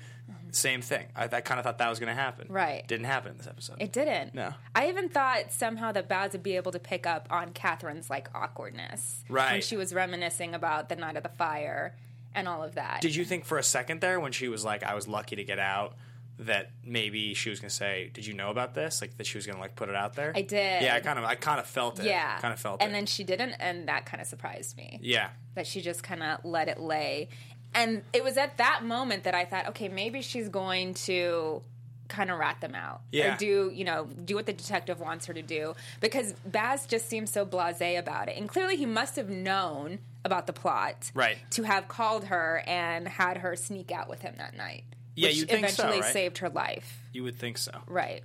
Same 0.56 0.82
thing. 0.82 1.06
I, 1.16 1.26
I 1.26 1.42
kind 1.42 1.60
of 1.60 1.64
thought 1.66 1.80
that 1.80 1.90
was 1.90 2.00
going 2.00 2.16
to 2.16 2.20
happen. 2.22 2.48
Right. 2.50 2.88
Didn't 2.88 3.08
happen 3.08 3.32
in 3.32 3.38
this 3.38 3.48
episode. 3.48 3.76
it 3.82 3.92
didn't 3.92 4.34
No. 4.34 4.54
i 4.74 4.88
even 4.88 5.10
thought 5.10 5.52
somehow 5.52 5.92
that 5.92 6.08
baz 6.08 6.32
would 6.32 6.44
be 6.44 6.56
able 6.56 6.72
to 6.72 6.80
pick 6.80 7.06
up 7.06 7.28
on 7.30 7.52
catherine's 7.52 8.10
like 8.10 8.30
awkwardness 8.34 9.24
Right. 9.30 9.52
when 9.54 9.62
she 9.62 9.76
was 9.78 9.94
reminiscing 9.94 10.54
about 10.54 10.88
the 10.90 10.96
night 10.96 11.18
of 11.18 11.24
the 11.24 11.30
fire 11.30 11.96
and 12.34 12.48
all 12.48 12.64
of 12.64 12.76
that 12.76 13.02
Did 13.02 13.16
you 13.16 13.26
think 13.26 13.44
for 13.46 13.58
a 13.58 13.64
second 13.64 14.02
there 14.02 14.20
when 14.20 14.32
she 14.32 14.48
was 14.48 14.64
like, 14.66 14.84
"I 14.84 14.94
was 14.96 15.08
lucky 15.08 15.36
to 15.38 15.44
get 15.44 15.60
out"? 15.60 15.96
That 16.40 16.72
maybe 16.84 17.34
she 17.34 17.50
was 17.50 17.62
gonna 17.62 17.70
say, 17.70 18.10
"Did 18.14 18.26
you 18.26 18.34
know 18.34 18.50
about 18.50 18.74
this?" 18.74 19.00
Like 19.02 19.16
that 19.18 19.26
she 19.26 19.38
was 19.38 19.48
gonna 19.48 19.62
like 19.62 19.76
put 19.78 19.88
it 19.88 19.96
out 19.96 20.16
there. 20.16 20.34
I 20.36 20.42
did. 20.42 20.82
Yeah, 20.84 20.94
I 20.96 21.00
kind 21.00 21.18
of, 21.18 21.24
I 21.24 21.36
kind 21.36 21.62
of 21.62 21.66
felt 21.66 21.98
it. 22.00 22.06
yeah 22.08 22.38
kind 22.40 22.54
of 22.54 22.60
felt 22.60 22.82
and 22.82 22.84
it. 22.84 22.86
And 22.88 22.96
then 22.96 23.06
she 23.06 23.24
didn't 23.24 23.54
and 23.54 23.88
that 23.88 24.06
kind 24.06 24.20
of 24.20 24.28
surprised 24.28 24.76
me 24.76 25.00
yeah, 25.02 25.30
that 25.54 25.66
she 25.66 25.80
just 25.80 26.04
kind 26.04 26.22
of 26.22 26.44
let 26.44 26.68
it 26.68 26.78
lay. 26.78 27.30
And 27.76 28.02
it 28.14 28.24
was 28.24 28.38
at 28.38 28.58
that 28.58 28.84
moment 28.84 29.26
that 29.26 29.36
I 29.36 29.46
thought, 29.46 29.68
okay, 29.70 29.90
maybe 29.90 30.22
she's 30.24 30.50
going 30.50 30.94
to 31.06 31.62
kind 32.08 32.30
of 32.32 32.38
rat 32.40 32.62
them 32.62 32.76
out 32.76 33.02
Yeah. 33.12 33.34
or 33.34 33.38
do 33.38 33.72
you 33.74 33.84
know 33.84 34.06
do 34.06 34.36
what 34.36 34.46
the 34.46 34.54
detective 34.54 35.00
wants 35.00 35.26
her 35.26 35.34
to 35.34 35.42
do 35.42 35.74
because 36.02 36.34
Baz 36.46 36.86
just 36.86 37.10
seems 37.10 37.32
so 37.32 37.48
blasé 37.48 37.98
about 37.98 38.30
it 38.30 38.38
and 38.38 38.48
clearly 38.48 38.76
he 38.78 38.86
must 38.86 39.16
have 39.16 39.28
known 39.28 39.98
about 40.24 40.46
the 40.46 40.54
plot 40.54 41.10
Right. 41.16 41.38
to 41.50 41.64
have 41.64 41.88
called 41.88 42.26
her 42.26 42.62
and 42.68 43.08
had 43.08 43.38
her 43.38 43.56
sneak 43.56 43.92
out 43.92 44.08
with 44.08 44.22
him 44.22 44.36
that 44.38 44.56
night 44.56 44.84
Yeah, 45.16 45.30
which 45.30 45.38
you'd 45.38 45.50
think 45.50 45.68
so, 45.70 45.82
eventually 45.86 46.02
right? 46.02 46.14
saved 46.14 46.38
her 46.38 46.50
life 46.50 47.00
you 47.12 47.24
would 47.24 47.40
think 47.40 47.58
so. 47.58 47.72
right 47.88 48.24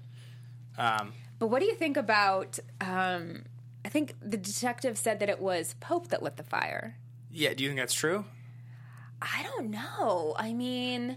Um, 0.77 1.15
but 1.39 1.47
what 1.47 1.61
do 1.61 1.65
you 1.65 1.75
think 1.75 1.97
about 1.97 2.59
um, 2.83 3.45
I 3.83 3.89
think 3.89 4.13
the 4.21 4.37
detective 4.37 4.99
said 4.99 5.21
that 5.21 5.31
it 5.31 5.41
was 5.41 5.75
Pope 5.81 6.09
that 6.09 6.23
lit 6.23 6.37
the 6.37 6.43
fire 6.45 6.97
yeah, 7.33 7.55
do 7.55 7.65
you 7.65 7.71
think 7.71 7.81
that's 7.81 7.95
true? 7.95 8.27
I 9.23 9.43
don't 9.43 9.71
know. 9.71 10.35
I 10.39 10.53
mean, 10.53 11.17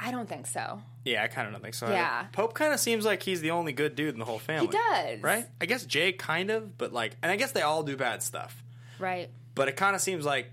I 0.00 0.10
don't 0.10 0.28
think 0.28 0.46
so. 0.46 0.80
Yeah, 1.04 1.22
I 1.22 1.26
kind 1.28 1.46
of 1.48 1.52
don't 1.54 1.62
think 1.62 1.74
so. 1.74 1.88
Yeah. 1.88 2.26
Pope 2.32 2.54
kind 2.54 2.72
of 2.72 2.80
seems 2.80 3.04
like 3.04 3.22
he's 3.22 3.40
the 3.40 3.50
only 3.50 3.72
good 3.72 3.94
dude 3.96 4.14
in 4.14 4.18
the 4.18 4.24
whole 4.24 4.38
family. 4.38 4.68
He 4.68 4.72
does. 4.72 5.20
right? 5.22 5.46
I 5.60 5.66
guess 5.66 5.84
Jay 5.84 6.12
kind 6.12 6.50
of, 6.50 6.78
but 6.78 6.92
like, 6.92 7.16
and 7.22 7.30
I 7.32 7.36
guess 7.36 7.52
they 7.52 7.62
all 7.62 7.82
do 7.82 7.96
bad 7.96 8.22
stuff. 8.22 8.62
Right. 8.98 9.28
But 9.54 9.68
it 9.68 9.76
kind 9.76 9.94
of 9.96 10.00
seems 10.02 10.24
like. 10.24 10.50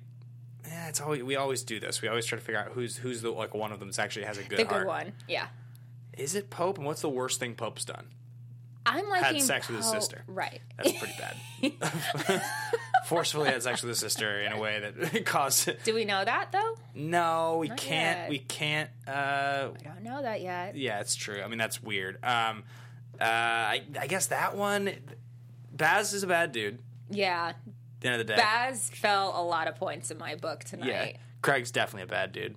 Yeah, 0.67 0.87
it's 0.89 1.01
always 1.01 1.23
we 1.23 1.35
always 1.35 1.63
do 1.63 1.79
this. 1.79 2.01
We 2.01 2.09
always 2.09 2.25
try 2.25 2.37
to 2.37 2.43
figure 2.43 2.59
out 2.59 2.71
who's 2.73 2.95
who's 2.97 3.21
the 3.21 3.31
like 3.31 3.55
one 3.55 3.71
of 3.71 3.79
them 3.79 3.89
that 3.89 3.97
actually 3.99 4.25
has 4.25 4.37
a 4.37 4.43
good 4.43 4.59
The 4.59 4.65
heart. 4.65 4.81
good 4.81 4.87
one. 4.87 5.13
Yeah. 5.27 5.47
Is 6.17 6.35
it 6.35 6.49
Pope? 6.49 6.77
And 6.77 6.85
what's 6.85 7.01
the 7.01 7.09
worst 7.09 7.39
thing 7.39 7.55
Pope's 7.55 7.85
done? 7.85 8.05
I'm 8.85 9.07
liking 9.09 9.41
sex 9.41 9.67
with 9.67 9.77
his 9.77 9.85
sister. 9.89 10.23
Right. 10.27 10.61
That's 10.77 10.91
pretty 10.93 11.13
bad. 11.17 12.41
Forcefully 13.09 13.49
had 13.49 13.61
sex 13.63 13.81
with 13.81 13.89
his 13.89 13.99
sister 13.99 14.39
in 14.41 14.51
a 14.53 14.59
way 14.59 14.79
that 14.79 15.25
caused. 15.25 15.67
It. 15.67 15.83
Do 15.83 15.93
we 15.95 16.05
know 16.05 16.23
that 16.23 16.51
though? 16.51 16.77
No, 16.95 17.57
we 17.59 17.67
Not 17.69 17.77
can't. 17.77 18.19
yet. 18.19 18.29
We 18.29 18.39
can't. 18.39 18.89
Uh, 19.07 19.11
I 19.11 19.83
don't 19.83 20.03
know 20.03 20.21
that 20.21 20.41
yet. 20.41 20.75
yeah, 20.77 20.99
it's 21.01 21.15
true. 21.15 21.41
I 21.41 21.47
mean, 21.47 21.57
that's 21.57 21.81
weird. 21.81 22.23
Um, 22.23 22.63
uh, 23.19 23.23
I, 23.25 23.81
I 23.99 24.07
guess 24.07 24.27
that 24.27 24.55
one. 24.55 24.91
Baz 25.71 26.13
is 26.13 26.23
a 26.23 26.27
bad 26.27 26.51
dude. 26.51 26.79
At 27.09 27.15
Yeah. 27.17 27.53
the 28.01 28.07
end 28.09 28.21
of 28.21 28.27
the 28.27 28.33
day, 28.33 28.39
Baz 28.39 28.89
fell 28.91 29.33
a 29.35 29.43
lot 29.43 29.67
of 29.67 29.75
points 29.75 30.11
in 30.11 30.17
my 30.17 30.35
book 30.35 30.63
tonight. 30.63 30.87
yeah. 30.87 30.99
tonight. 30.99 31.17
Craig's 31.41 31.71
definitely 31.71 32.03
a 32.03 32.07
bad 32.07 32.31
dude. 32.31 32.55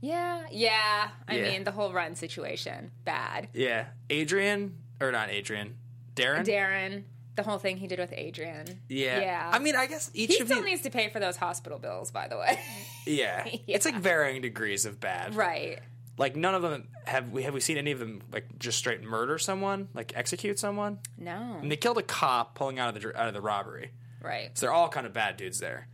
Yeah. 0.00 0.42
Yeah. 0.50 1.08
I 1.28 1.36
Yeah. 1.36 1.42
mean, 1.50 1.64
the 1.64 1.70
whole 1.72 1.92
run 1.92 2.14
situation, 2.16 2.90
bad. 3.04 3.48
Yeah, 3.54 3.86
Adrian 4.10 4.78
or 5.00 5.10
not 5.12 5.30
Adrian, 5.30 5.76
Darren. 6.14 6.44
Darren, 6.46 7.02
the 7.34 7.42
whole 7.42 7.58
thing 7.58 7.78
he 7.78 7.86
did 7.86 7.98
with 7.98 8.12
Adrian. 8.14 8.80
yeah, 8.88 9.20
Yeah. 9.20 9.50
I 9.52 9.58
mean, 9.58 9.74
I 9.76 9.86
guess 9.86 10.10
each 10.14 10.30
he 10.34 10.40
of 10.40 10.48
still 10.48 10.62
needs 10.62 10.82
to 10.82 10.90
pay 10.90 11.08
for 11.08 11.18
those 11.20 11.36
hospital 11.36 11.78
bills, 11.78 12.10
by 12.10 12.28
the 12.28 12.36
way. 12.36 12.58
yeah. 13.06 13.46
it's 13.66 13.86
like 13.86 13.96
varying 13.96 14.42
degrees 14.42 14.84
of 14.84 15.00
bad. 15.00 15.34
right. 15.34 15.78
Like 16.18 16.36
none 16.36 16.54
of 16.54 16.60
them 16.60 16.88
have 17.06 17.30
we 17.30 17.42
have 17.44 17.54
we 17.54 17.60
seen 17.60 17.78
any 17.78 17.90
of 17.90 17.98
them 17.98 18.20
like 18.30 18.58
just 18.58 18.76
straight 18.76 19.02
murder 19.02 19.38
someone, 19.38 19.88
like 19.94 20.12
execute 20.14 20.58
someone. 20.58 20.98
No. 21.16 21.56
And 21.62 21.72
they 21.72 21.76
killed 21.76 21.96
a 21.96 22.02
cop 22.02 22.54
pulling 22.54 22.78
out 22.78 22.94
of 22.94 23.00
the 23.02 23.18
out 23.18 23.28
of 23.28 23.34
the 23.34 23.40
robbery. 23.40 23.92
Right. 24.20 24.50
So 24.56 24.66
they're 24.66 24.74
all 24.74 24.90
kind 24.90 25.06
of 25.06 25.14
bad 25.14 25.38
dudes 25.38 25.58
there. 25.58 25.88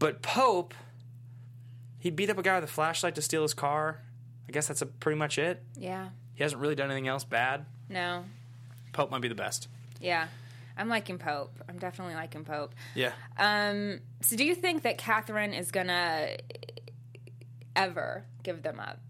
But 0.00 0.22
Pope, 0.22 0.74
he 2.00 2.10
beat 2.10 2.30
up 2.30 2.36
a 2.36 2.42
guy 2.42 2.56
with 2.56 2.64
a 2.68 2.72
flashlight 2.72 3.14
to 3.14 3.22
steal 3.22 3.42
his 3.42 3.54
car. 3.54 4.02
I 4.48 4.52
guess 4.52 4.66
that's 4.66 4.82
a, 4.82 4.86
pretty 4.86 5.18
much 5.18 5.38
it. 5.38 5.62
Yeah. 5.76 6.08
He 6.34 6.42
hasn't 6.42 6.60
really 6.60 6.74
done 6.74 6.90
anything 6.90 7.08
else 7.08 7.22
bad. 7.24 7.64
No. 7.88 8.24
Pope 8.92 9.10
might 9.12 9.22
be 9.22 9.28
the 9.28 9.34
best. 9.36 9.68
Yeah. 10.00 10.26
I'm 10.76 10.88
liking 10.88 11.18
Pope. 11.18 11.60
I'm 11.68 11.78
definitely 11.78 12.14
liking 12.14 12.44
Pope. 12.44 12.74
Yeah. 12.94 13.12
Um, 13.38 14.00
so 14.22 14.36
do 14.36 14.44
you 14.44 14.54
think 14.54 14.82
that 14.82 14.98
Catherine 14.98 15.52
is 15.52 15.70
gonna 15.70 16.36
ever 17.76 18.24
give 18.42 18.62
them 18.62 18.80
up? 18.80 19.00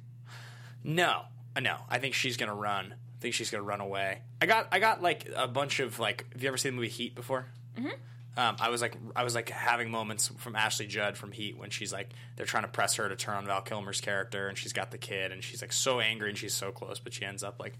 No. 0.83 1.23
Uh, 1.57 1.61
No, 1.61 1.77
I 1.89 1.99
think 1.99 2.15
she's 2.15 2.37
gonna 2.37 2.55
run. 2.55 2.93
I 2.93 3.21
think 3.21 3.35
she's 3.35 3.51
gonna 3.51 3.63
run 3.63 3.81
away. 3.81 4.21
I 4.43 4.47
got 4.47 4.69
I 4.73 4.79
got 4.79 5.03
like 5.03 5.29
a 5.35 5.49
bunch 5.49 5.81
of 5.81 5.99
like. 5.99 6.27
Have 6.33 6.43
you 6.43 6.49
ever 6.49 6.57
seen 6.59 6.73
the 6.73 6.77
movie 6.77 6.89
Heat 6.89 7.15
before? 7.15 7.47
Mm-hmm. 7.77 7.89
Um, 8.37 8.57
I 8.59 8.69
was 8.69 8.83
like 8.83 8.97
I 9.15 9.23
was 9.23 9.37
like 9.37 9.49
having 9.49 9.91
moments 9.91 10.31
from 10.39 10.57
Ashley 10.57 10.87
Judd 10.89 11.17
from 11.17 11.31
Heat 11.31 11.57
when 11.57 11.71
she's 11.71 11.93
like 11.93 12.11
they're 12.35 12.47
trying 12.47 12.65
to 12.65 12.69
press 12.69 12.97
her 12.97 13.09
to 13.09 13.15
turn 13.15 13.37
on 13.37 13.47
Val 13.47 13.63
Kilmer's 13.63 14.01
character 14.01 14.49
and 14.49 14.59
she's 14.59 14.73
got 14.73 14.91
the 14.91 14.99
kid 14.99 15.31
and 15.31 15.43
she's 15.45 15.63
like 15.63 15.73
so 15.73 16.01
angry 16.01 16.31
and 16.31 16.37
she's 16.37 16.53
so 16.53 16.73
close 16.73 16.99
but 16.99 17.15
she 17.15 17.25
ends 17.25 17.45
up 17.45 17.61
like 17.61 17.75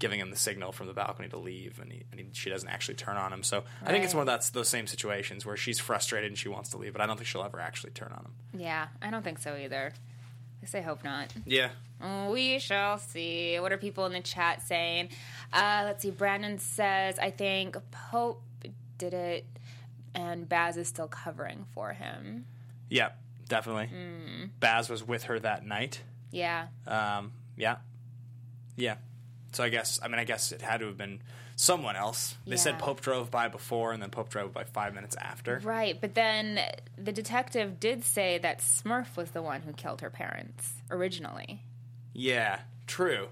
giving 0.00 0.18
him 0.18 0.30
the 0.30 0.36
signal 0.36 0.72
from 0.72 0.88
the 0.88 0.92
balcony 0.92 1.28
to 1.28 1.38
leave 1.38 1.78
and, 1.80 1.92
he, 1.92 2.02
and 2.10 2.18
he, 2.18 2.26
she 2.32 2.50
doesn't 2.50 2.68
actually 2.68 2.96
turn 2.96 3.16
on 3.16 3.32
him. 3.32 3.44
So 3.44 3.62
I 3.84 3.92
think 3.92 4.04
it's 4.04 4.14
one 4.14 4.22
of 4.22 4.26
that's 4.26 4.50
those 4.50 4.68
same 4.68 4.88
situations 4.88 5.46
where 5.46 5.56
she's 5.56 5.78
frustrated 5.78 6.28
and 6.28 6.36
she 6.36 6.48
wants 6.48 6.70
to 6.70 6.78
leave 6.78 6.92
but 6.92 7.00
I 7.00 7.06
don't 7.06 7.16
think 7.16 7.28
she'll 7.28 7.44
ever 7.44 7.60
actually 7.60 7.92
turn 7.92 8.10
on 8.12 8.24
him. 8.24 8.60
Yeah, 8.60 8.88
I 9.00 9.10
don't 9.10 9.22
think 9.22 9.38
so 9.38 9.54
either. 9.54 9.92
I 10.62 10.66
say 10.66 10.82
hope 10.82 11.04
not. 11.04 11.32
Yeah. 11.46 11.70
We 12.28 12.58
shall 12.58 12.98
see. 12.98 13.60
What 13.60 13.72
are 13.72 13.76
people 13.78 14.06
in 14.06 14.12
the 14.12 14.20
chat 14.20 14.62
saying? 14.62 15.10
Uh, 15.52 15.82
let's 15.84 16.02
see. 16.02 16.10
Brandon 16.10 16.58
says, 16.58 17.18
I 17.18 17.30
think 17.30 17.76
Pope 17.90 18.42
did 18.98 19.14
it 19.14 19.46
and 20.14 20.48
Baz 20.48 20.76
is 20.76 20.88
still 20.88 21.08
covering 21.08 21.66
for 21.74 21.92
him. 21.92 22.46
Yeah, 22.88 23.10
definitely. 23.48 23.90
Baz 24.58 24.88
was 24.88 25.06
with 25.06 25.24
her 25.24 25.38
that 25.40 25.64
night. 25.66 26.00
Yeah. 26.30 26.68
Um, 26.86 27.32
yeah, 27.56 27.76
yeah. 28.76 28.96
So 29.52 29.64
I 29.64 29.68
guess 29.68 29.98
I 30.02 30.08
mean 30.08 30.18
I 30.18 30.24
guess 30.24 30.52
it 30.52 30.62
had 30.62 30.80
to 30.80 30.86
have 30.86 30.96
been 30.96 31.20
someone 31.56 31.94
else. 31.96 32.36
They 32.46 32.56
said 32.56 32.78
Pope 32.78 33.00
drove 33.02 33.30
by 33.30 33.48
before, 33.48 33.92
and 33.92 34.02
then 34.02 34.08
Pope 34.10 34.30
drove 34.30 34.52
by 34.54 34.64
five 34.64 34.94
minutes 34.94 35.14
after. 35.16 35.60
Right. 35.62 36.00
But 36.00 36.14
then 36.14 36.58
the 36.96 37.12
detective 37.12 37.78
did 37.78 38.02
say 38.04 38.38
that 38.38 38.60
Smurf 38.60 39.14
was 39.16 39.32
the 39.32 39.42
one 39.42 39.60
who 39.62 39.72
killed 39.74 40.00
her 40.00 40.08
parents 40.08 40.72
originally. 40.90 41.62
Yeah, 42.14 42.60
true. 42.86 43.28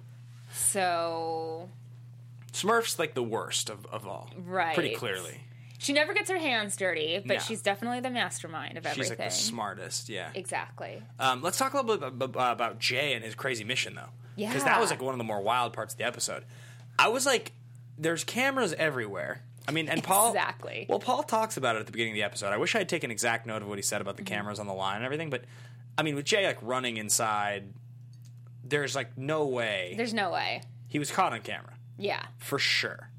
So, 0.53 1.69
Smurf's 2.53 2.99
like 2.99 3.15
the 3.15 3.23
worst 3.23 3.71
of, 3.71 3.87
of 3.87 4.07
all. 4.07 4.29
Right. 4.37 4.75
Pretty 4.75 4.95
clearly. 4.95 5.41
she 5.79 5.93
never 5.93 6.13
gets 6.13 6.29
her 6.31 6.39
hands 6.39 6.77
dirty, 6.77 7.19
but 7.25 7.35
No. 7.35 7.39
she's 7.41 7.63
definitely 7.63 8.01
the 8.01 8.11
mastermind 8.11 8.77
of 8.77 8.85
everything. 8.85 9.03
She's 9.05 9.19
like 9.19 9.29
the 9.31 9.35
smartest. 9.35 10.09
Yeah. 10.09 10.31
Exactly. 10.35 11.03
Um, 11.19 11.41
let's 11.43 11.57
talk 11.59 11.73
a 11.75 11.81
little 11.81 12.11
bit 12.11 12.25
about- 12.29 12.53
about 12.53 12.79
Jay 12.79 13.15
and 13.15 13.25
his 13.25 13.35
crazy 13.35 13.65
mission, 13.65 13.95
though. 13.95 14.11
Because 14.47 14.65
that 14.65 14.81
was 14.81 14.91
like 14.91 15.03
one 15.03 15.15
of 15.15 15.19
the 15.19 15.25
more 15.25 15.41
wild 15.41 15.73
parts 15.73 15.95
of 15.95 15.99
the 15.99 16.05
episode. 16.07 16.45
I 16.99 17.09
was 17.09 17.27
like, 17.27 17.53
there's 17.99 18.25
cameras 18.25 18.73
everywhere. 18.75 19.43
I 19.67 19.73
mean, 19.73 19.89
and 19.89 20.03
Paul. 20.03 20.29
Exactly. 20.29 20.87
Well, 20.89 20.99
Paul 20.99 21.23
talks 21.25 21.57
about 21.57 21.77
it 21.77 21.81
at 21.81 21.87
the 21.87 21.93
beginning 21.93 22.13
of 22.13 22.17
the 22.17 22.23
episode. 22.23 22.53
I 22.53 22.57
wish 22.57 22.75
I 22.75 22.79
had 22.79 22.89
taken 22.89 23.11
exact 23.11 23.47
note 23.47 23.61
of 23.63 23.69
what 23.69 23.77
he 23.79 23.83
said 23.83 24.01
about 24.01 24.17
the 24.17 24.23
Mm-hmm. 24.23 24.35
cameras 24.35 24.59
on 24.59 24.67
the 24.67 24.73
line 24.75 24.97
and 24.97 25.05
everything. 25.05 25.29
But 25.31 25.45
I 25.99 26.03
mean, 26.03 26.15
with 26.15 26.25
Jay 26.25 26.47
like 26.47 26.59
running 26.63 26.97
inside, 26.97 27.65
there's 28.65 28.95
like 28.95 29.17
no 29.19 29.47
way 29.47 29.95
There's 29.97 30.15
no 30.15 30.31
way. 30.31 30.63
he 30.89 30.99
was 30.99 31.11
caught 31.11 31.33
on 31.33 31.41
camera 31.41 31.75
Yeah. 31.99 32.23
for 32.39 32.59
sure. 32.59 33.11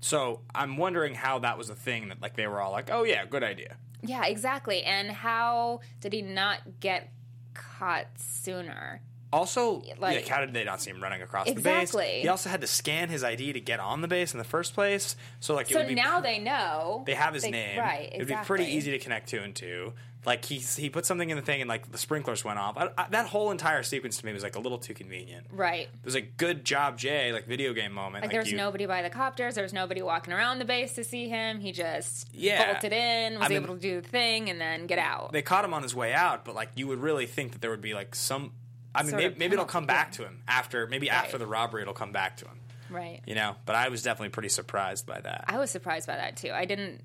So 0.00 0.40
I'm 0.54 0.76
wondering 0.76 1.14
how 1.14 1.40
that 1.40 1.58
was 1.58 1.70
a 1.70 1.74
thing 1.74 2.08
that 2.08 2.22
like 2.22 2.34
they 2.36 2.46
were 2.46 2.60
all 2.60 2.72
like, 2.72 2.88
oh 2.90 3.04
yeah, 3.04 3.24
good 3.26 3.42
idea. 3.42 3.76
Yeah, 4.02 4.24
exactly. 4.26 4.82
And 4.84 5.10
how 5.10 5.80
did 6.00 6.12
he 6.12 6.22
not 6.22 6.58
get 6.80 7.10
caught 7.54 8.06
sooner? 8.16 9.00
Also, 9.32 9.80
Like- 9.98 10.00
like, 10.00 10.28
how 10.28 10.40
did 10.40 10.54
they 10.54 10.64
not 10.64 10.80
see 10.80 10.90
him 10.90 11.02
running 11.02 11.20
across 11.22 11.46
the 11.46 11.52
Exactly. 11.52 12.04
base? 12.04 12.22
He 12.22 12.28
also 12.28 12.48
had 12.48 12.60
to 12.62 12.66
scan 12.66 13.08
his 13.10 13.22
ID 13.22 13.52
to 13.52 13.60
get 13.60 13.78
on 13.80 14.00
the 14.00 14.08
base 14.08 14.32
in 14.32 14.38
the 14.38 14.44
first 14.44 14.74
place. 14.74 15.16
So 15.40 15.54
like, 15.54 15.70
it 15.70 15.74
So 15.74 15.80
would 15.80 15.88
be 15.88 15.94
now 15.94 16.20
they 16.20 16.38
know. 16.38 17.02
they 17.06 17.14
have 17.14 17.34
his 17.34 17.42
They- 17.42 17.50
name. 17.50 17.78
Right, 17.78 18.10
It 18.12 18.18
would 18.18 18.28
be 18.28 18.34
pretty 18.44 18.64
easy 18.64 18.90
to 18.92 18.98
connect 18.98 19.28
two 19.28 19.40
and 19.40 19.54
two. 19.54 19.92
Like 20.26 20.44
he 20.44 20.56
he 20.58 20.90
put 20.90 21.06
something 21.06 21.30
in 21.30 21.36
the 21.36 21.42
thing 21.42 21.60
and 21.60 21.68
like 21.68 21.92
the 21.92 21.96
sprinklers 21.96 22.44
went 22.44 22.58
off. 22.58 22.76
I, 22.76 22.88
I, 22.98 23.06
that 23.10 23.26
whole 23.26 23.50
entire 23.50 23.82
sequence 23.82 24.16
to 24.18 24.26
me 24.26 24.32
was 24.32 24.42
like 24.42 24.56
a 24.56 24.58
little 24.58 24.76
too 24.78 24.92
convenient. 24.92 25.46
Right. 25.50 25.82
It 25.82 26.04
was 26.04 26.16
a 26.16 26.20
good 26.20 26.64
job, 26.64 26.98
Jay, 26.98 27.32
like 27.32 27.46
video 27.46 27.72
game 27.72 27.92
moment. 27.92 28.22
Like, 28.24 28.32
there 28.32 28.40
was 28.40 28.50
you- 28.50 28.56
nobody 28.56 28.84
by 28.84 29.00
the 29.02 29.10
copters. 29.10 29.54
There 29.54 29.62
was 29.62 29.72
nobody 29.72 30.02
walking 30.02 30.32
around 30.34 30.58
the 30.58 30.64
base 30.64 30.94
to 30.94 31.04
see 31.04 31.28
him. 31.28 31.60
He 31.60 31.70
just 31.72 32.28
Yeah. 32.32 32.72
bolted 32.72 32.92
in, 32.92 33.34
was 33.38 33.44
I 33.44 33.48
mean- 33.48 33.62
able 33.62 33.74
to 33.76 33.80
do 33.80 34.00
the 34.00 34.08
thing, 34.08 34.50
and 34.50 34.60
then 34.60 34.86
get 34.86 34.98
out. 34.98 35.32
They 35.32 35.40
caught 35.42 35.64
him 35.64 35.72
on 35.72 35.82
his 35.82 35.94
way 35.94 36.12
out, 36.12 36.44
but 36.44 36.54
like 36.54 36.70
you 36.74 36.86
would 36.88 36.98
really 37.00 37.26
think 37.26 37.52
that 37.52 37.60
there 37.60 37.70
would 37.70 37.80
be 37.82 37.94
like 37.94 38.14
some. 38.14 38.52
I 38.98 39.02
mean, 39.04 39.16
maybe, 39.16 39.34
maybe 39.38 39.52
it'll 39.54 39.64
come 39.64 39.86
back 39.86 40.12
to 40.12 40.24
him 40.24 40.42
after. 40.48 40.86
Maybe 40.86 41.08
Right. 41.08 41.16
after 41.16 41.38
the 41.38 41.46
robbery, 41.46 41.82
it'll 41.82 41.94
come 41.94 42.12
back 42.12 42.36
to 42.38 42.44
him. 42.46 42.58
right. 42.90 43.20
You 43.26 43.34
know, 43.34 43.56
but 43.66 43.74
I 43.76 43.88
was 43.88 44.02
definitely 44.02 44.30
pretty 44.30 44.48
surprised 44.48 45.06
by 45.06 45.20
that. 45.20 45.44
I 45.46 45.58
was 45.58 45.70
surprised 45.70 46.06
by 46.06 46.16
that 46.16 46.36
too. 46.36 46.50
I 46.52 46.64
didn't. 46.64 47.02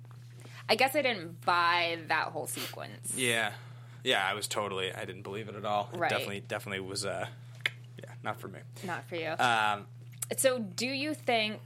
I 0.69 0.75
guess 0.75 0.95
I 0.95 1.01
didn't 1.01 1.41
buy 1.45 1.99
that 2.07 2.27
whole 2.27 2.47
sequence. 2.47 3.13
Yeah, 3.17 3.51
yeah, 4.03 4.25
I 4.25 4.33
was 4.33 4.47
totally. 4.47 4.93
I 4.93 5.03
didn't 5.05 5.23
believe 5.23 5.49
it 5.49 5.55
at 5.55 5.65
all. 5.65 5.89
It 5.93 5.99
definitely, 5.99 6.39
definitely 6.47 6.79
was. 6.79 7.05
Uh, 7.05 7.27
yeah, 8.01 8.11
not 8.23 8.39
for 8.39 8.47
me. 8.47 8.59
Not 8.85 9.03
for 9.09 9.15
you. 9.15 9.29
Um, 9.37 9.85
so, 10.37 10.57
do 10.59 10.87
you 10.87 11.13
think 11.13 11.59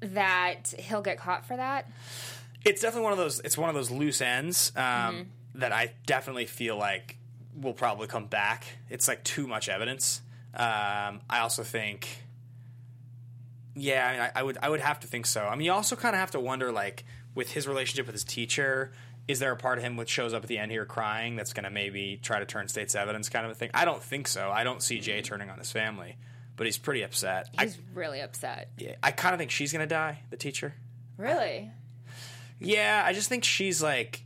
that 0.00 0.72
he'll 0.78 1.02
get 1.02 1.18
caught 1.18 1.44
for 1.46 1.56
that? 1.56 1.90
it's 2.64 2.82
definitely 2.82 3.04
one 3.04 3.12
of 3.12 3.18
those. 3.18 3.40
It's 3.40 3.56
one 3.58 3.68
of 3.70 3.74
those 3.74 3.90
loose 3.90 4.20
ends 4.20 4.70
um, 4.76 4.82
Mm-hmm. 4.84 5.22
that 5.60 5.72
I 5.72 5.92
definitely 6.06 6.46
feel 6.46 6.76
like 6.76 7.16
will 7.54 7.72
probably 7.72 8.06
come 8.06 8.26
back. 8.26 8.66
It's 8.88 9.08
like 9.08 9.24
too 9.24 9.46
much 9.46 9.68
evidence. 9.68 10.22
Um, 10.54 11.20
I 11.28 11.40
also 11.40 11.62
think. 11.62 12.08
Yeah, 13.74 14.06
I, 14.06 14.12
mean, 14.12 14.20
I, 14.20 14.30
I 14.36 14.42
would. 14.42 14.58
I 14.62 14.68
would 14.68 14.80
have 14.80 15.00
to 15.00 15.06
think 15.06 15.26
so. 15.26 15.44
I 15.44 15.54
mean, 15.54 15.64
you 15.66 15.72
also 15.72 15.96
kind 15.96 16.14
of 16.14 16.20
have 16.20 16.32
to 16.32 16.40
wonder, 16.40 16.72
like, 16.72 17.04
with 17.34 17.52
his 17.52 17.68
relationship 17.68 18.06
with 18.06 18.14
his 18.14 18.24
teacher, 18.24 18.92
is 19.28 19.38
there 19.38 19.52
a 19.52 19.56
part 19.56 19.78
of 19.78 19.84
him 19.84 19.96
which 19.96 20.08
shows 20.08 20.34
up 20.34 20.42
at 20.42 20.48
the 20.48 20.58
end 20.58 20.72
here 20.72 20.84
crying 20.84 21.36
that's 21.36 21.52
going 21.52 21.64
to 21.64 21.70
maybe 21.70 22.18
try 22.20 22.40
to 22.40 22.46
turn 22.46 22.66
state's 22.66 22.96
evidence, 22.96 23.28
kind 23.28 23.46
of 23.46 23.52
a 23.52 23.54
thing? 23.54 23.70
I 23.72 23.84
don't 23.84 24.02
think 24.02 24.26
so. 24.26 24.50
I 24.50 24.64
don't 24.64 24.82
see 24.82 24.98
Jay 24.98 25.22
turning 25.22 25.50
on 25.50 25.58
his 25.58 25.70
family, 25.70 26.16
but 26.56 26.66
he's 26.66 26.78
pretty 26.78 27.02
upset. 27.02 27.48
I, 27.56 27.66
He's 27.66 27.78
really 27.94 28.20
upset. 28.20 28.70
yeah, 28.76 28.96
I 29.02 29.12
kind 29.12 29.34
of 29.34 29.38
think 29.38 29.52
she's 29.52 29.72
going 29.72 29.86
to 29.88 29.94
die, 29.94 30.20
the 30.30 30.36
teacher. 30.36 30.74
Really? 31.16 31.70
Yeah, 32.58 33.02
I 33.06 33.12
just 33.12 33.28
think 33.28 33.44
she's 33.44 33.80
like 33.82 34.22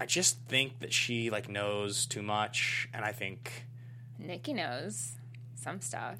I 0.00 0.06
just 0.06 0.38
think 0.48 0.80
that 0.80 0.92
she 0.92 1.30
like 1.30 1.48
knows 1.48 2.06
too 2.06 2.22
much 2.22 2.88
and 2.94 3.04
I 3.04 3.12
think 3.12 3.66
Nikki 4.18 4.54
knows 4.54 5.12
some 5.54 5.80
stuff. 5.80 6.16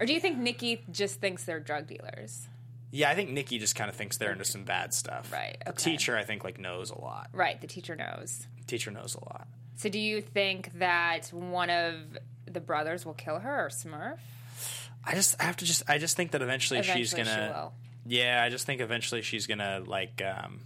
Or 0.00 0.06
do 0.06 0.14
you 0.14 0.20
think 0.20 0.38
Nikki 0.38 0.84
just 0.92 1.20
thinks 1.20 1.44
they're 1.44 1.60
drug 1.60 1.86
dealers? 1.88 2.46
yeah, 2.90 3.10
I 3.10 3.14
think 3.14 3.28
Nikki 3.30 3.58
just 3.58 3.74
kind 3.76 3.90
of 3.90 3.96
thinks 3.96 4.16
they're 4.16 4.32
into 4.32 4.44
some 4.46 4.64
bad 4.64 4.94
stuff. 4.94 5.30
Right, 5.30 5.58
The 5.66 5.72
teacher 5.72 6.16
I 6.16 6.22
think 6.24 6.42
like 6.44 6.58
knows 6.58 6.90
a 6.90 6.98
lot. 6.98 7.28
Right, 7.34 7.60
the 7.60 7.66
teacher 7.66 7.94
knows. 7.96 8.46
The 8.60 8.64
teacher 8.64 8.90
knows 8.90 9.14
a 9.14 9.20
lot. 9.24 9.46
So 9.76 9.88
do 9.90 9.98
you 9.98 10.20
think 10.22 10.70
that 10.78 11.28
one 11.32 11.68
of 11.70 11.94
the 12.46 12.60
brothers 12.60 13.04
will 13.04 13.14
kill 13.14 13.40
her 13.40 13.66
or 13.66 13.68
Smurf? 13.68 14.18
I 15.04 15.14
just 15.14 15.36
I 15.40 15.44
have 15.44 15.56
to 15.58 15.64
just 15.64 15.82
I 15.88 15.98
just 15.98 16.16
think 16.16 16.30
that 16.30 16.40
eventually, 16.42 16.82
she's 16.82 17.12
Eventually 17.12 17.24
going 17.24 17.48
she 17.48 17.52
to 17.52 17.58
will. 17.60 17.72
Yeah, 18.06 18.42
I 18.42 18.48
just 18.48 18.64
think 18.64 18.80
eventually 18.80 19.22
she's 19.22 19.46
going 19.46 19.58
to 19.58 19.82
like 19.86 20.22
um 20.22 20.60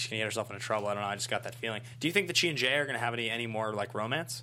she's 0.00 0.10
to 0.10 0.16
get 0.16 0.24
herself 0.24 0.50
into 0.50 0.60
trouble. 0.62 0.88
I 0.88 0.94
don't 0.94 1.02
know. 1.02 1.08
I 1.08 1.14
just 1.14 1.30
got 1.30 1.42
that 1.44 1.54
feeling. 1.54 1.82
Do 2.00 2.08
you 2.08 2.12
think 2.12 2.26
that 2.26 2.36
she 2.36 2.48
and 2.48 2.58
Jay 2.58 2.74
are 2.74 2.84
going 2.84 2.94
to 2.98 3.00
have 3.04 3.14
any 3.14 3.30
any 3.30 3.46
more 3.46 3.72
like 3.72 3.94
romance? 3.94 4.42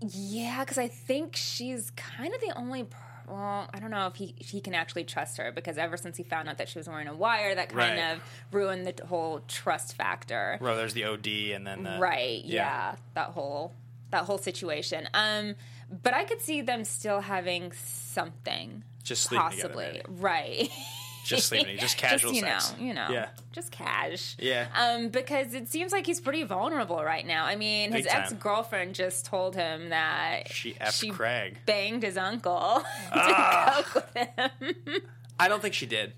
Yeah, 0.00 0.60
because 0.60 0.78
I 0.78 0.88
think 0.88 1.36
she's 1.36 1.90
kind 1.90 2.34
of 2.34 2.40
the 2.40 2.52
only. 2.56 2.84
per- 2.84 2.96
Well, 3.28 3.68
I 3.72 3.78
don't 3.80 3.90
know 3.90 4.06
if 4.06 4.14
he 4.16 4.34
he 4.38 4.60
can 4.60 4.74
actually 4.74 5.04
trust 5.04 5.36
her 5.36 5.52
because 5.52 5.76
ever 5.76 5.96
since 5.98 6.16
he 6.16 6.22
found 6.22 6.48
out 6.48 6.56
that 6.58 6.68
she 6.70 6.78
was 6.78 6.88
wearing 6.88 7.06
a 7.08 7.14
wire, 7.14 7.54
that 7.54 7.68
kind 7.68 7.98
Right. 7.98 8.12
of 8.14 8.20
ruined 8.50 8.86
the 8.86 9.06
whole 9.06 9.40
trust 9.46 9.96
factor. 9.96 10.56
Well, 10.60 10.76
there's 10.76 10.94
the 10.94 11.04
OD 11.04 11.52
and 11.52 11.66
then 11.66 11.82
the 11.82 11.98
right? 12.00 12.42
Yeah. 12.44 12.94
that 13.14 13.28
whole 13.30 13.72
that 14.10 14.24
whole 14.24 14.38
situation. 14.38 15.06
Um, 15.12 15.54
but 16.02 16.14
I 16.14 16.24
could 16.24 16.40
see 16.40 16.62
them 16.62 16.84
still 16.84 17.20
having 17.20 17.72
something. 17.72 18.82
Just 19.04 19.24
sleeping 19.24 19.50
together, 19.50 19.68
possibly, 19.74 20.02
maybe. 20.08 20.20
right? 20.20 20.70
Just 21.24 21.46
sleeping, 21.48 21.78
just 21.80 21.96
casual 21.98 22.32
just, 22.32 22.42
you 22.44 22.48
sex. 22.48 22.74
know, 22.78 22.84
you 22.84 22.94
know, 22.94 23.08
Yeah. 23.10 23.28
just 23.52 23.70
cash. 23.70 24.36
Yeah. 24.38 24.66
Um, 24.74 25.08
because 25.10 25.54
it 25.54 25.68
seems 25.68 25.92
like 25.92 26.06
he's 26.06 26.20
pretty 26.20 26.42
vulnerable 26.44 27.02
right 27.02 27.26
now. 27.26 27.44
I 27.44 27.56
mean, 27.56 27.92
his 27.92 28.04
Big 28.06 28.12
ex 28.14 28.32
girlfriend 28.34 28.94
just 28.94 29.26
told 29.26 29.54
him 29.54 29.90
that 29.90 30.50
She 30.50 30.74
effed 30.74 31.12
Craig. 31.12 31.58
banged 31.66 32.02
his 32.02 32.16
uncle 32.16 32.52
Ah. 33.12 33.76
to 33.76 33.82
coke 33.82 34.04
with 34.04 34.28
him. 34.38 35.02
I 35.38 35.48
don't 35.48 35.62
think 35.62 35.74
she 35.74 35.86
did. 35.86 36.12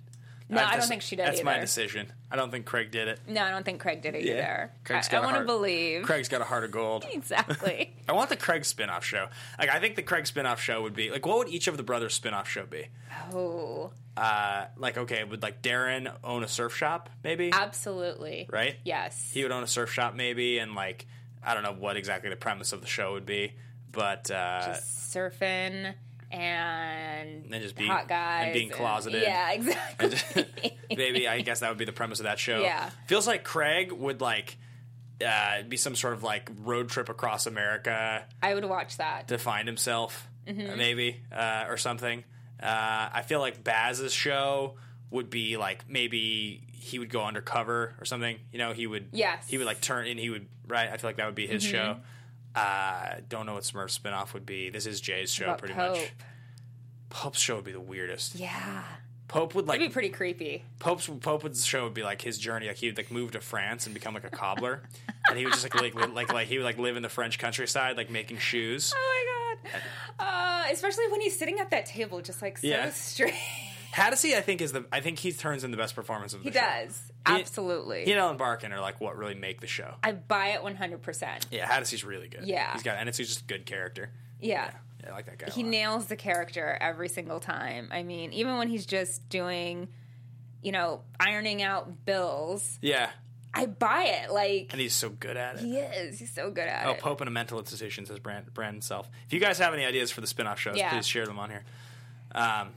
No, 0.48 0.62
I 0.62 0.76
don't 0.76 0.86
think 0.86 1.00
she 1.00 1.16
did 1.16 1.22
either. 1.22 1.32
That's 1.32 1.44
my 1.44 1.58
decision. 1.58 2.12
I 2.30 2.36
don't 2.36 2.50
think 2.50 2.66
Craig 2.66 2.90
did 2.90 3.08
it. 3.08 3.20
no, 3.26 3.42
I 3.42 3.50
don't 3.50 3.64
think 3.64 3.80
Craig 3.80 4.02
did 4.02 4.14
it 4.14 4.24
Yeah. 4.24 4.32
either. 4.34 4.72
Craig's 4.84 5.08
I, 5.08 5.12
got 5.12 5.22
a 5.22 5.26
want 5.26 5.38
to 5.38 5.44
believe. 5.44 6.02
Craig's 6.04 6.28
got 6.28 6.42
a 6.42 6.44
heart 6.44 6.64
of 6.64 6.70
gold. 6.70 7.06
Exactly. 7.12 7.91
I 8.08 8.12
want 8.12 8.30
the 8.30 8.36
Craig 8.36 8.64
spin-off 8.64 9.04
show. 9.04 9.28
Like 9.58 9.68
I 9.70 9.78
think 9.78 9.96
the 9.96 10.02
Craig 10.02 10.26
spin-off 10.26 10.60
show 10.60 10.82
would 10.82 10.94
be 10.94 11.10
like 11.10 11.24
what 11.26 11.38
would 11.38 11.48
each 11.48 11.68
of 11.68 11.76
the 11.76 11.82
brothers 11.82 12.14
spin-off 12.14 12.48
show 12.48 12.66
be? 12.66 12.88
oh, 13.32 13.90
Uh 14.16 14.66
like 14.76 14.98
okay, 14.98 15.22
would 15.24 15.42
like 15.42 15.62
Darren 15.62 16.12
own 16.24 16.42
a 16.42 16.48
surf 16.48 16.74
shop 16.76 17.10
maybe? 17.22 17.50
absolutely. 17.52 18.46
Right? 18.50 18.76
Yes. 18.84 19.30
He 19.32 19.42
would 19.42 19.52
own 19.52 19.62
a 19.62 19.66
surf 19.68 19.92
shop 19.92 20.14
maybe 20.14 20.58
and 20.58 20.74
like 20.74 21.06
I 21.44 21.54
don't 21.54 21.62
know 21.62 21.72
what 21.72 21.96
exactly 21.96 22.30
the 22.30 22.36
premise 22.36 22.72
of 22.72 22.80
the 22.80 22.86
show 22.86 23.12
would 23.12 23.26
be, 23.26 23.52
but 23.90 24.30
uh 24.30 24.74
Surfing 24.80 25.94
and, 26.30 27.44
And 27.52 27.62
just 27.62 27.76
being- 27.76 27.90
hot 27.90 28.08
guys 28.08 28.44
and 28.46 28.52
being 28.54 28.70
closeted. 28.70 29.22
yeah, 29.22 29.52
exactly. 29.52 30.08
just- 30.08 30.36
maybe 30.96 31.28
I 31.28 31.40
guess 31.42 31.60
that 31.60 31.68
would 31.68 31.78
be 31.78 31.84
the 31.84 31.92
premise 31.92 32.20
of 32.20 32.24
that 32.24 32.38
show. 32.38 32.60
Yeah. 32.62 32.90
Feels 33.06 33.26
like 33.26 33.44
Craig 33.44 33.92
would 33.92 34.20
like 34.20 34.56
uh, 35.24 35.54
it'd 35.56 35.68
be 35.68 35.76
some 35.76 35.94
sort 35.96 36.14
of 36.14 36.22
like 36.22 36.50
road 36.62 36.88
trip 36.88 37.08
across 37.08 37.46
America 37.46 38.24
I 38.42 38.54
would 38.54 38.64
watch 38.64 38.96
that. 38.98 39.28
to 39.28 39.38
find 39.38 39.66
himself, 39.68 40.28
Mm-hmm. 40.46 40.72
uh, 40.72 40.76
maybe 40.76 41.20
uh, 41.32 41.66
or 41.68 41.76
something. 41.76 42.24
Uh, 42.60 42.66
I 43.12 43.22
feel 43.22 43.38
like 43.40 43.62
Baz's 43.62 44.12
show 44.12 44.74
would 45.10 45.30
be 45.30 45.56
like 45.56 45.88
maybe 45.88 46.62
he 46.72 46.98
would 46.98 47.10
go 47.10 47.22
undercover 47.22 47.94
or 48.00 48.04
something. 48.04 48.38
You 48.50 48.58
know, 48.58 48.72
he 48.72 48.86
would 48.88 49.08
Yes. 49.12 49.46
he 49.48 49.58
would 49.58 49.66
like 49.66 49.80
turn 49.80 50.06
and 50.08 50.18
he 50.18 50.30
would 50.30 50.48
right. 50.66 50.88
I 50.90 50.96
feel 50.96 51.08
like 51.10 51.16
that 51.18 51.26
would 51.26 51.34
be 51.36 51.46
his 51.46 51.62
Mm-hmm. 51.64 51.72
show. 51.72 51.96
Uh, 52.54 53.16
don't 53.28 53.46
know 53.46 53.54
what 53.54 53.62
Smurf 53.62 53.96
spinoff 53.98 54.34
would 54.34 54.44
be. 54.44 54.68
This 54.70 54.86
is 54.86 55.00
Jay's 55.00 55.30
show, 55.32 55.44
About 55.44 55.58
pretty 55.58 55.74
Pope. 55.74 55.96
much. 55.96 56.12
Pope's 57.08 57.38
show 57.40 57.56
would 57.56 57.64
be 57.64 57.72
the 57.72 57.80
weirdest. 57.80 58.34
Yeah. 58.34 58.82
Pope 59.28 59.54
would 59.54 59.66
like 59.66 59.76
It'd 59.80 59.88
be 59.88 59.92
pretty 59.92 60.10
creepy. 60.10 60.64
Pope's 60.78 61.06
Pope's 61.08 61.64
show 61.64 61.84
would 61.84 61.94
be 61.94 62.02
like 62.02 62.20
his 62.20 62.36
journey. 62.38 62.66
Like 62.66 62.76
he 62.76 62.86
would 62.88 62.96
like 62.98 63.10
move 63.10 63.30
to 63.32 63.40
France 63.40 63.86
and 63.86 63.94
become 63.94 64.12
like 64.14 64.24
a 64.24 64.30
cobbler, 64.30 64.82
and 65.28 65.38
he 65.38 65.44
would 65.44 65.54
just 65.54 65.64
like 65.64 65.74
like 65.80 65.94
li- 65.94 66.12
like 66.12 66.32
like 66.32 66.48
he 66.48 66.58
would 66.58 66.64
like 66.64 66.78
live 66.78 66.96
in 66.96 67.02
the 67.02 67.08
French 67.08 67.38
countryside, 67.38 67.96
like 67.96 68.10
making 68.10 68.38
shoes. 68.38 68.92
Oh 68.94 69.24
my 69.64 69.70
god. 69.70 69.82
Uh, 70.18 70.72
especially 70.72 71.08
when 71.08 71.20
he's 71.20 71.38
sitting 71.38 71.58
at 71.60 71.70
that 71.70 71.86
table, 71.86 72.20
just 72.20 72.42
like 72.42 72.58
so 72.58 72.66
Yeah. 72.66 72.90
straight. 72.90 73.34
Hatosy, 73.94 74.34
I 74.36 74.40
think 74.40 74.60
is 74.62 74.72
the 74.72 74.86
I 74.92 75.00
think 75.00 75.18
he 75.18 75.32
turns 75.32 75.64
in 75.64 75.70
the 75.70 75.76
best 75.76 75.94
performance 75.94 76.32
of 76.34 76.42
the 76.42 76.50
show. 76.52 76.58
He 76.60 76.64
show. 76.64 76.84
does. 76.86 77.02
He- 77.26 77.32
Absolutely. 77.40 78.04
He 78.04 78.12
and 78.12 78.20
Ellen 78.20 78.36
Barkin 78.36 78.72
are 78.72 78.80
like 78.80 79.00
what 79.00 79.16
really 79.16 79.34
make 79.34 79.60
the 79.60 79.66
show. 79.66 79.94
I 80.02 80.12
buy 80.12 80.48
it 80.48 80.62
100%. 80.62 81.46
Yeah, 81.50 81.68
Hatosy's 81.68 82.02
really 82.04 82.28
good. 82.28 82.44
Yeah. 82.44 82.72
he's 82.72 82.82
got 82.82 82.96
and 82.98 83.08
it's 83.08 83.18
just 83.18 83.42
a 83.42 83.44
good 83.44 83.64
character. 83.66 84.10
Yeah. 84.42 84.70
Yeah, 85.02 85.10
I 85.10 85.12
like 85.14 85.26
that 85.26 85.38
guy. 85.38 85.50
He 85.50 85.62
nails 85.62 86.06
the 86.06 86.16
character 86.16 86.76
every 86.80 87.08
single 87.08 87.40
time. 87.40 87.88
I 87.90 88.02
mean, 88.02 88.32
even 88.32 88.58
when 88.58 88.68
he's 88.68 88.86
just 88.86 89.28
doing, 89.28 89.88
you 90.62 90.70
know, 90.72 91.02
ironing 91.18 91.62
out 91.62 92.04
bills, 92.04 92.78
Yeah, 92.82 93.10
I 93.54 93.66
buy 93.66 94.04
it. 94.22 94.30
Like, 94.32 94.68
and 94.70 94.80
he's 94.80 94.94
so 94.94 95.08
good 95.10 95.36
at 95.36 95.56
it. 95.56 95.60
he 95.62 95.78
is. 95.78 96.18
He's 96.18 96.32
so 96.32 96.50
good 96.50 96.68
at 96.68 96.86
Oh, 96.86 96.90
it. 96.90 96.98
Oh, 96.98 97.00
Pope 97.02 97.20
in 97.20 97.28
a 97.28 97.32
mental 97.32 97.58
institution 97.58 98.06
says 98.06 98.18
Brand 98.20 98.52
Brandon 98.54 98.80
Self. 98.80 99.10
If 99.26 99.32
you 99.32 99.40
guys 99.40 99.58
have 99.58 99.74
any 99.74 99.84
ideas 99.84 100.10
for 100.12 100.20
the 100.20 100.26
spin-off 100.28 100.60
shows, 100.60 100.76
Yeah. 100.76 100.90
please 100.90 101.06
share 101.06 101.26
them 101.26 101.38
on 101.38 101.50
here. 101.50 101.64
Um, 102.34 102.72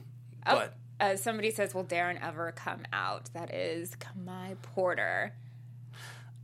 Oh, 0.48 0.54
but 0.54 0.74
uh, 1.00 1.16
somebody 1.16 1.50
says, 1.50 1.74
"Will 1.74 1.84
Deran 1.84 2.18
ever 2.22 2.52
come 2.52 2.82
out?" 2.92 3.30
That 3.34 3.52
is 3.54 3.94
Kamai 3.96 4.56
Porter. 4.62 5.32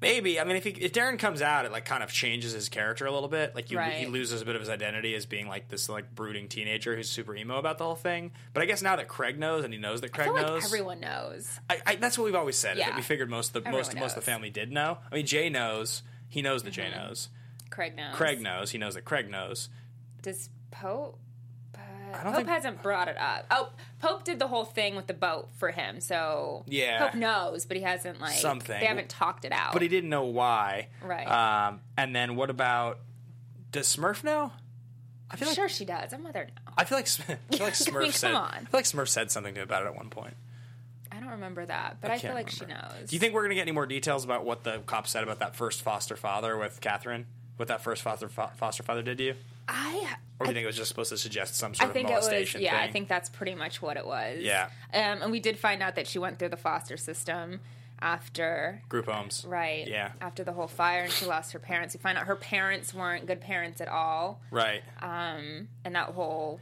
Maybe. 0.03 0.41
I 0.41 0.45
mean, 0.45 0.57
if, 0.57 0.65
he, 0.65 0.71
if 0.71 0.93
Deran 0.93 1.17
comes 1.17 1.41
out, 1.41 1.65
it 1.65 1.71
like 1.71 1.85
kind 1.85 2.03
of 2.03 2.11
changes 2.11 2.53
his 2.53 2.69
character 2.69 3.07
a 3.07 3.13
little 3.13 3.29
bit. 3.29 3.55
Like 3.55 3.71
you, 3.71 3.79
he 3.79 4.07
loses 4.07 4.43
a 4.43 4.45
bit 4.45 4.57
of 4.57 4.61
his 4.61 4.69
identity 4.69 5.15
as 5.15 5.27
being 5.27 5.47
like 5.47 5.69
this 5.69 5.89
like 5.89 6.13
brooding 6.13 6.49
teenager 6.49 6.97
who's 6.97 7.09
super 7.09 7.37
emo 7.37 7.57
about 7.57 7.79
the 7.79 7.85
whole 7.85 7.95
thing. 7.95 8.33
But 8.53 8.65
I 8.65 8.67
guess 8.67 8.83
now 8.83 8.97
that 8.97 9.07
Craig 9.07 9.39
knows 9.39 9.65
and 9.65 9.73
he 9.73 9.79
knows 9.79 10.01
that 10.01 10.13
Craig 10.13 10.27
feel 10.27 10.35
like 10.35 10.47
knows, 10.47 10.65
everyone 10.65 10.99
knows. 10.99 11.49
I, 11.71 11.81
I, 11.87 11.95
that's 11.95 12.19
what 12.19 12.25
we've 12.25 12.35
always 12.35 12.57
said. 12.57 12.77
Yeah. 12.77 12.97
we 12.97 13.03
figured 13.03 13.31
most 13.31 13.55
of 13.55 13.63
the 13.63 13.71
most 13.71 13.91
Everyone 13.91 14.05
most 14.07 14.17
of 14.17 14.25
the 14.25 14.31
family 14.31 14.51
did 14.51 14.73
know. 14.73 14.99
I 15.11 15.15
mean, 15.15 15.27
Jay 15.27 15.49
knows. 15.49 16.03
He 16.29 16.43
knows 16.43 16.65
that 16.65 16.71
Jay 16.73 16.91
mm-hmm. 16.91 17.07
knows. 17.07 17.29
Craig 17.71 17.95
knows. 17.95 18.17
Craig 18.17 18.41
knows. 18.41 18.73
He 18.73 18.79
knows 18.79 18.95
that 18.95 19.05
Craig 19.05 19.31
knows. 19.31 19.69
Does 20.21 20.51
Pope? 20.73 21.19
Don't 22.13 22.25
Pope 22.25 22.35
think- 22.37 22.49
hasn't 22.49 22.83
brought 22.83 23.09
it 23.09 23.17
up. 23.17 23.47
Oh, 23.51 23.71
Pope 24.01 24.25
did 24.25 24.39
the 24.39 24.49
whole 24.49 24.65
thing 24.65 24.97
with 24.97 25.07
the 25.07 25.15
boat 25.15 25.49
for 25.59 25.71
him, 25.71 26.01
so 26.01 26.65
Yeah. 26.67 27.07
Pope 27.07 27.15
knows, 27.15 27.67
but 27.67 27.77
he 27.77 27.83
hasn't 27.83 28.21
like 28.21 28.35
Something. 28.39 28.79
They 28.81 28.87
haven't 28.87 29.09
talked 29.09 29.45
it 29.45 29.53
out. 29.53 29.73
But 29.73 29.83
he 29.83 29.89
didn't 29.89 30.11
know 30.11 30.25
why. 30.25 30.89
Right. 31.03 31.27
Um, 31.27 31.81
and 31.97 32.15
then 32.15 32.37
what 32.37 32.51
about? 32.51 32.99
Does 33.71 33.95
Smurf 33.95 34.23
know? 34.25 34.53
I 35.31 35.37
feel 35.37 35.49
like 35.49 35.55
sure 35.57 35.69
she 35.69 35.85
does. 35.87 36.13
A 36.13 36.19
mother 36.19 36.49
no. 36.55 36.73
I 36.77 36.85
feel 36.85 36.99
like 36.99 37.07
Sm- 37.07 37.23
I 37.23 37.57
feel 37.57 37.65
like 37.67 37.73
I 37.73 37.77
Smurf 37.77 38.03
mean, 38.03 38.13
said. 38.13 38.35
on. 38.35 38.51
I 38.53 38.59
feel 38.59 38.67
like 38.73 38.85
Smurf 38.85 39.09
said 39.09 39.31
something 39.31 39.55
to 39.55 39.61
him 39.61 39.65
about 39.65 39.85
it 39.85 39.87
at 39.87 39.97
one 39.97 40.11
point. 40.11 40.35
I 41.11 41.21
don't 41.21 41.31
remember 41.31 41.65
that, 41.65 41.99
but 42.01 42.11
I, 42.11 42.15
feel 42.19 42.33
can't 42.33 42.35
like 42.35 42.51
she 42.51 42.65
knows. 42.67 43.09
Do 43.09 43.17
you 43.17 43.21
think 43.21 43.33
we're 43.35 43.43
gonna 43.43 43.55
get 43.55 43.63
any 43.63 43.73
more 43.73 43.87
details 43.87 44.25
about 44.25 44.45
what 44.45 44.65
the 44.65 44.79
cop 44.87 45.07
said 45.07 45.23
about 45.23 45.39
that 45.41 45.55
first 45.57 45.83
foster 45.83 46.17
father 46.17 46.57
with 46.59 46.81
Catherine? 46.81 47.27
What 47.63 47.69
that 47.69 47.81
first 47.81 48.03
foster 48.03 48.29
foster 48.29 48.83
father 48.83 49.03
did 49.03 49.19
to 49.19 49.25
you? 49.25 49.35
I? 49.69 50.17
Or 50.41 50.47
do 50.47 50.51
you 50.51 50.55
think 50.55 50.65
it 50.65 50.67
was 50.67 50.77
just 50.77 50.89
supposed 50.89 51.11
to 51.11 51.17
suggest 51.17 51.55
some 51.55 51.75
sort 51.77 51.91
I 51.91 51.93
think 51.93 52.11
of 52.11 52.25
it 52.25 52.45
was. 52.45 52.55
Yeah, 52.55 52.73
thing? 52.73 52.89
I 52.89 52.91
think 52.91 53.07
that's 53.07 53.29
pretty 53.29 53.55
much 53.55 53.81
what 53.81 53.97
it 53.97 54.05
was. 54.05 54.41
Yeah. 54.41 54.65
Um, 54.93 55.23
and 55.23 55.31
we 55.31 55.39
did 55.39 55.57
find 55.57 55.81
out 55.81 55.95
that 55.95 56.09
she 56.09 56.19
went 56.19 56.41
through 56.41 56.49
the 56.49 56.57
foster 56.57 56.97
system 56.97 57.61
after 58.01 58.83
group 58.89 59.07
homes. 59.07 59.45
Right. 59.49 59.87
Yeah. 59.87 60.11
After 60.21 60.43
the 60.43 60.51
whole 60.51 60.67
fire 60.67 61.05
and 61.05 61.13
she 61.13 61.25
lost 61.25 61.53
her 61.53 61.61
parents. 61.61 61.95
We 61.95 62.01
find 62.01 62.19
out 62.19 62.27
her 62.27 62.35
parents 62.35 62.93
weren't 62.93 63.27
good 63.27 63.41
parents 63.41 63.81
at 63.81 63.87
all. 63.87 64.41
Right. 64.51 64.83
Um, 65.01 65.69
and 65.85 65.95
that 65.95 66.09
whole 66.09 66.59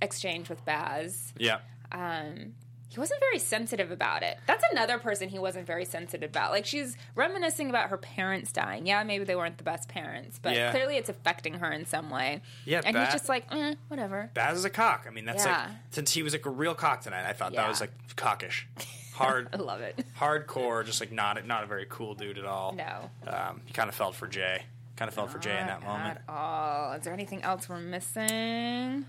exchange 0.00 0.48
with 0.48 0.64
Baz. 0.64 1.34
yeah. 1.36 1.58
Um, 1.92 2.54
he 2.94 3.00
wasn't 3.00 3.18
very 3.18 3.40
sensitive 3.40 3.90
about 3.90 4.22
it. 4.22 4.38
That's 4.46 4.62
another 4.70 4.98
person 4.98 5.28
he 5.28 5.38
wasn't 5.40 5.66
very 5.66 5.84
sensitive 5.84 6.30
about. 6.30 6.52
Like 6.52 6.64
she's 6.64 6.96
reminiscing 7.16 7.68
about 7.68 7.88
her 7.90 7.96
parents 7.98 8.52
dying. 8.52 8.86
Yeah, 8.86 9.02
maybe 9.02 9.24
they 9.24 9.34
weren't 9.34 9.58
the 9.58 9.64
best 9.64 9.88
parents, 9.88 10.38
but 10.40 10.54
Yeah. 10.54 10.70
clearly 10.70 10.96
it's 10.96 11.08
affecting 11.08 11.54
her 11.54 11.72
in 11.72 11.86
some 11.86 12.08
way. 12.08 12.40
Yeah, 12.64 12.82
and 12.84 12.94
Baz- 12.94 13.06
he's 13.08 13.14
just 13.22 13.28
like, 13.28 13.46
eh, 13.50 13.74
whatever. 13.88 14.30
Baz 14.34 14.56
is 14.58 14.64
a 14.64 14.70
cock. 14.70 15.06
I 15.08 15.10
mean, 15.10 15.24
that's 15.24 15.44
Yeah. 15.44 15.64
like 15.66 15.70
since 15.90 16.12
he 16.12 16.22
was 16.22 16.32
like 16.34 16.46
a 16.46 16.50
real 16.50 16.74
cock 16.74 17.00
tonight. 17.00 17.26
I 17.28 17.32
thought 17.32 17.52
that 17.54 17.68
was 17.68 17.80
like 17.80 17.90
cockish, 18.16 18.64
hard, 19.14 19.48
I 19.52 19.56
love 19.56 19.80
it. 19.80 20.04
hardcore. 20.20 20.84
Just 20.86 21.00
like 21.00 21.10
not 21.10 21.44
not 21.46 21.64
a 21.64 21.66
very 21.66 21.86
cool 21.88 22.14
dude 22.14 22.38
at 22.38 22.44
all. 22.44 22.72
No. 22.74 23.10
Um, 23.26 23.60
you 23.66 23.72
kind 23.72 23.88
of 23.88 23.94
felt 23.96 24.14
for 24.14 24.28
Jay. 24.28 24.62
Kind 24.96 25.08
of 25.08 25.14
felt 25.14 25.30
for 25.32 25.40
Jay 25.40 25.58
in 25.58 25.66
that 25.66 25.82
moment. 25.82 26.18
At 26.28 26.32
all. 26.32 26.92
Is 26.92 27.02
there 27.02 27.12
anything 27.12 27.42
else 27.42 27.68
we're 27.68 27.80
missing? 27.80 29.04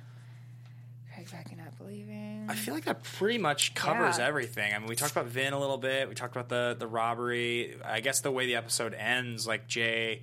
Craig 1.13 1.30
backing 1.32 1.60
up, 1.60 1.74
leaving. 1.80 2.24
I 2.47 2.55
feel 2.55 2.73
like 2.73 2.86
that 2.86 3.03
pretty 3.03 3.38
much 3.38 3.73
covers 3.73 4.17
Yeah. 4.19 4.27
everything. 4.27 4.73
I 4.73 4.79
mean, 4.79 4.88
we 4.88 4.95
talked 4.95 5.12
about 5.12 5.25
Vin 5.27 5.53
a 5.53 5.60
little 5.60 5.77
bit. 5.77 6.08
We 6.10 6.15
talked 6.15 6.36
about 6.36 6.49
the 6.49 6.75
the 6.77 6.88
robbery. 6.88 7.77
I 7.84 7.99
guess 8.01 8.19
the 8.21 8.31
way 8.31 8.45
the 8.45 8.55
episode 8.55 8.93
ends, 8.93 9.47
like 9.47 9.67
Jay, 9.67 10.21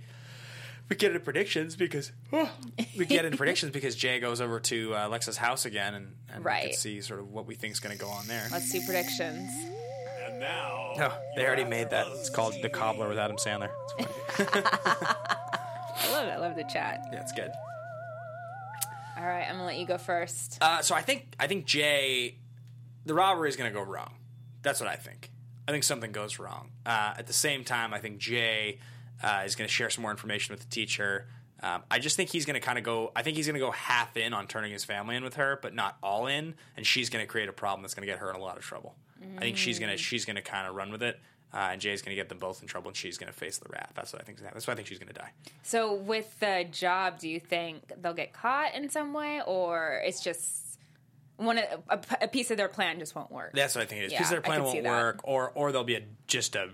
we 0.88 0.96
get 0.96 1.08
into 1.12 1.20
predictions 1.20 1.74
because 1.76 2.12
oh, 2.32 2.50
we 2.96 3.06
get 3.06 3.24
into 3.24 3.37
predictions 3.42 3.72
because 3.72 3.96
Jay 3.96 4.20
goes 4.20 4.40
over 4.40 4.61
to 4.61 4.94
uh, 4.94 5.06
Alexa's 5.08 5.37
house 5.38 5.64
again, 5.64 5.94
and, 5.94 6.14
and 6.32 6.44
we 6.44 6.48
Right. 6.48 6.62
can 6.70 6.72
see 6.74 7.00
sort 7.00 7.20
of 7.20 7.30
what 7.32 7.46
we 7.46 7.54
think 7.54 7.72
is 7.72 7.80
going 7.80 7.96
to 7.96 8.02
go 8.02 8.08
on 8.11 8.26
there. 8.28 8.46
Let's 8.52 8.66
see 8.70 8.85
predictions. 8.85 9.50
And 10.26 10.38
now, 10.40 10.92
No, 10.96 11.12
they 11.37 11.44
already 11.46 11.64
made 11.64 11.90
that. 11.90 12.06
It's 12.08 12.30
called 12.30 12.54
The 12.62 12.68
Cobbler 12.68 13.08
with 13.08 13.18
Adam 13.18 13.37
Sandler. 13.37 13.70
It's 13.98 14.50
funny. 14.50 14.66
I 16.04 16.11
love 16.12 16.26
it. 16.26 16.30
I 16.30 16.37
love 16.38 16.56
the 16.56 16.64
chat. 16.64 17.00
Yeah, 17.12 17.20
it's 17.20 17.32
good. 17.32 17.50
All 19.22 19.28
right, 19.28 19.46
I'm 19.48 19.54
gonna 19.54 19.66
let 19.66 19.78
you 19.78 19.87
go 19.87 19.98
first. 19.98 20.58
Uh, 20.61 20.82
so 20.82 20.96
I 20.96 21.02
think 21.02 21.37
I 21.38 21.46
think 21.46 21.64
Jay, 21.64 22.38
the 23.06 23.14
robbery 23.14 23.48
is 23.48 23.56
to 23.70 23.74
go 23.74 23.85
wrong. 23.85 24.14
That's 24.62 24.80
what 24.80 24.88
I 24.88 24.96
think. 24.96 25.30
I 25.68 25.70
think 25.70 25.85
something 25.85 26.11
goes 26.11 26.40
wrong. 26.40 26.70
Uh, 26.85 27.14
at 27.16 27.28
the 27.28 27.32
same 27.32 27.62
time, 27.62 27.94
I 27.94 28.00
think 28.00 28.18
Jay 28.18 28.80
uh, 29.22 29.42
is 29.44 29.54
to 29.68 29.72
share 29.72 29.90
some 29.90 30.02
more 30.02 30.11
information 30.11 30.52
with 30.52 30.61
the 30.61 30.68
teacher. 30.68 31.28
Um, 31.62 31.85
I 31.88 32.00
just 32.00 32.16
think 32.16 32.30
he's 32.30 32.44
going 32.44 32.54
to 32.54 32.61
kind 32.61 32.78
of 32.78 32.82
go. 32.82 33.12
I 33.14 33.22
think 33.22 33.37
he's 33.37 33.46
going 33.46 33.54
to 33.54 33.64
go 33.64 33.70
half 33.70 34.16
in 34.16 34.35
on 34.35 34.48
turning 34.48 34.72
his 34.72 34.85
family 34.85 35.14
in 35.14 35.22
with 35.22 35.35
her, 35.35 35.61
but 35.62 35.72
not 35.72 35.98
all 36.02 36.26
in. 36.26 36.56
And 36.76 36.85
she's 36.85 37.08
going 37.08 37.22
to 37.24 37.28
create 37.28 37.48
a 37.48 37.52
problem 37.52 37.82
that's 37.82 37.94
going 37.94 38.04
to 38.04 38.12
get 38.12 38.18
her 38.18 38.28
in 38.28 38.35
a 38.35 38.40
lot 38.40 38.56
of 38.56 38.64
trouble. 38.64 38.96
I 39.37 39.40
think 39.40 39.56
she's 39.56 39.78
going 39.78 39.92
to 39.92 39.96
she's 39.96 40.24
going 40.24 40.35
to 40.35 40.42
kind 40.42 40.66
of 40.66 40.74
run 40.74 40.90
with 40.90 41.02
it. 41.02 41.20
Uh, 41.54 41.68
and 41.72 41.80
Jay's 41.80 42.00
going 42.00 42.10
to 42.10 42.20
get 42.20 42.28
them 42.30 42.38
both 42.38 42.62
in 42.62 42.68
trouble, 42.68 42.88
and 42.88 42.96
she's 42.96 43.18
going 43.18 43.30
to 43.30 43.38
face 43.38 43.58
the 43.58 43.68
wrath. 43.68 43.92
That's 43.94 44.12
what 44.12 44.22
I 44.22 44.24
think. 44.24 44.38
That's 44.40 44.66
why 44.66 44.72
I 44.72 44.76
think 44.76 44.88
she's 44.88 44.98
going 44.98 45.12
to 45.12 45.20
die. 45.20 45.30
So, 45.62 45.94
with 45.94 46.38
the 46.40 46.66
job, 46.70 47.18
do 47.18 47.28
you 47.28 47.40
think 47.40 47.92
they'll 48.00 48.14
get 48.14 48.32
caught 48.32 48.74
in 48.74 48.88
some 48.88 49.12
way, 49.12 49.42
or 49.46 50.00
it's 50.04 50.22
just 50.22 50.78
one 51.36 51.58
a, 51.58 52.00
a 52.22 52.28
piece 52.28 52.50
of 52.50 52.56
their 52.56 52.68
plan 52.68 52.98
just 52.98 53.14
won't 53.14 53.30
work? 53.30 53.52
That's 53.52 53.74
what 53.74 53.82
I 53.82 53.86
think 53.86 54.02
it 54.02 54.04
is. 54.06 54.12
Yeah, 54.12 54.18
Because 54.18 54.30
their 54.30 54.40
plan 54.40 54.62
won't 54.62 54.82
work, 54.82 55.20
or 55.24 55.52
or 55.54 55.72
there'll 55.72 55.84
be 55.84 55.96
a 55.96 56.02
just 56.26 56.56
a 56.56 56.70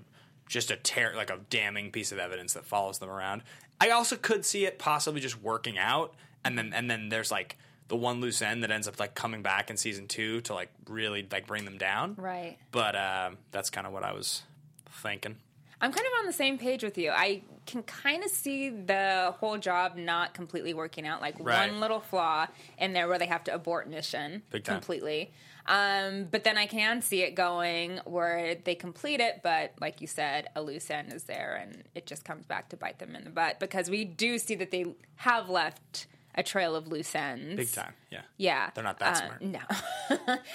just 0.48 0.70
a 0.70 0.76
tear 0.76 1.12
like 1.16 1.30
a 1.30 1.38
damning 1.50 1.90
piece 1.90 2.12
of 2.12 2.18
evidence 2.18 2.52
that 2.54 2.64
follows 2.64 2.98
them 2.98 3.10
around. 3.10 3.42
I 3.80 3.90
also 3.90 4.16
could 4.16 4.44
see 4.44 4.64
it 4.64 4.78
possibly 4.78 5.20
just 5.20 5.40
working 5.42 5.76
out, 5.76 6.14
and 6.44 6.56
then 6.56 6.72
and 6.72 6.88
then 6.88 7.08
there's 7.08 7.32
like 7.32 7.56
the 7.88 7.96
one 7.96 8.20
loose 8.20 8.42
end 8.42 8.62
that 8.62 8.70
ends 8.70 8.86
up 8.86 9.00
like 9.00 9.14
coming 9.14 9.42
back 9.42 9.70
in 9.70 9.76
season 9.76 10.06
two 10.06 10.40
to 10.42 10.54
like 10.54 10.70
really 10.86 11.26
like 11.30 11.46
bring 11.46 11.64
them 11.64 11.78
down. 11.78 12.14
Right. 12.16 12.58
But 12.70 12.94
um, 12.94 13.38
that's 13.50 13.70
kind 13.70 13.86
of 13.86 13.92
what 13.92 14.04
I 14.04 14.12
was 14.12 14.42
thinking. 14.90 15.36
I'm 15.80 15.92
kind 15.92 16.06
of 16.06 16.12
on 16.20 16.26
the 16.26 16.32
same 16.32 16.58
page 16.58 16.82
with 16.82 16.98
you. 16.98 17.10
I 17.12 17.42
can 17.66 17.84
kind 17.84 18.24
of 18.24 18.30
see 18.30 18.68
the 18.70 19.32
whole 19.38 19.58
job 19.58 19.94
not 19.96 20.34
completely 20.34 20.74
working 20.74 21.06
out. 21.06 21.20
Like 21.20 21.36
Right. 21.38 21.70
one 21.70 21.78
little 21.78 22.00
flaw 22.00 22.48
in 22.78 22.94
there 22.94 23.06
where 23.06 23.18
they 23.18 23.26
have 23.26 23.44
to 23.44 23.54
abort 23.54 23.88
mission 23.88 24.42
Big 24.50 24.64
time. 24.64 24.74
completely. 24.76 25.32
Um, 25.66 26.24
but 26.30 26.42
then 26.44 26.56
I 26.58 26.66
can 26.66 27.00
see 27.02 27.22
it 27.22 27.34
going 27.36 28.00
where 28.06 28.54
they 28.56 28.74
complete 28.74 29.20
it, 29.20 29.40
but 29.44 29.72
like 29.80 30.00
you 30.00 30.06
said, 30.08 30.48
a 30.56 30.62
loose 30.62 30.90
end 30.90 31.12
is 31.12 31.24
there 31.24 31.60
and 31.62 31.84
it 31.94 32.06
just 32.06 32.24
comes 32.24 32.44
back 32.46 32.70
to 32.70 32.76
bite 32.76 32.98
them 32.98 33.14
in 33.14 33.22
the 33.22 33.30
butt 33.30 33.60
because 33.60 33.88
we 33.90 34.04
do 34.04 34.38
see 34.38 34.54
that 34.56 34.70
they 34.72 34.86
have 35.16 35.48
left 35.50 36.06
a 36.34 36.42
trail 36.42 36.74
of 36.74 36.88
loose 36.88 37.14
ends. 37.14 37.54
Big 37.56 37.70
time, 37.70 37.92
yeah. 38.10 38.22
Yeah. 38.38 38.70
They're 38.74 38.82
not 38.82 38.98
that 39.00 39.16
Uh, 39.16 39.26
smart. 39.26 39.42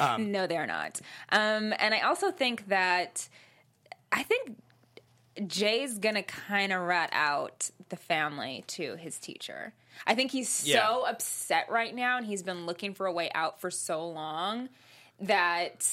No. 0.07 0.17
no, 0.17 0.47
they're 0.47 0.65
not. 0.67 0.99
Um, 1.31 1.73
and 1.79 1.93
I 1.93 1.99
also 2.01 2.31
think 2.31 2.67
that 2.69 3.29
I 4.13 4.23
think 4.23 4.57
Jay's 5.47 5.97
to 6.15 6.23
kind 6.23 6.71
of 6.71 6.81
rat 6.81 7.09
out 7.11 7.71
the 7.89 7.95
family 7.97 8.63
to 8.67 8.95
his 8.95 9.17
teacher. 9.17 9.73
I 10.05 10.13
think 10.15 10.31
he's 10.31 10.47
so 10.49 10.67
Yeah. 10.69 11.09
upset 11.09 11.67
right 11.69 11.93
now 11.93 12.17
and 12.17 12.25
he's 12.25 12.43
been 12.43 12.65
looking 12.65 12.93
for 12.93 13.05
a 13.07 13.11
way 13.11 13.29
out 13.33 13.59
for 13.59 13.71
so 13.71 14.07
long 14.07 14.69
that 15.19 15.87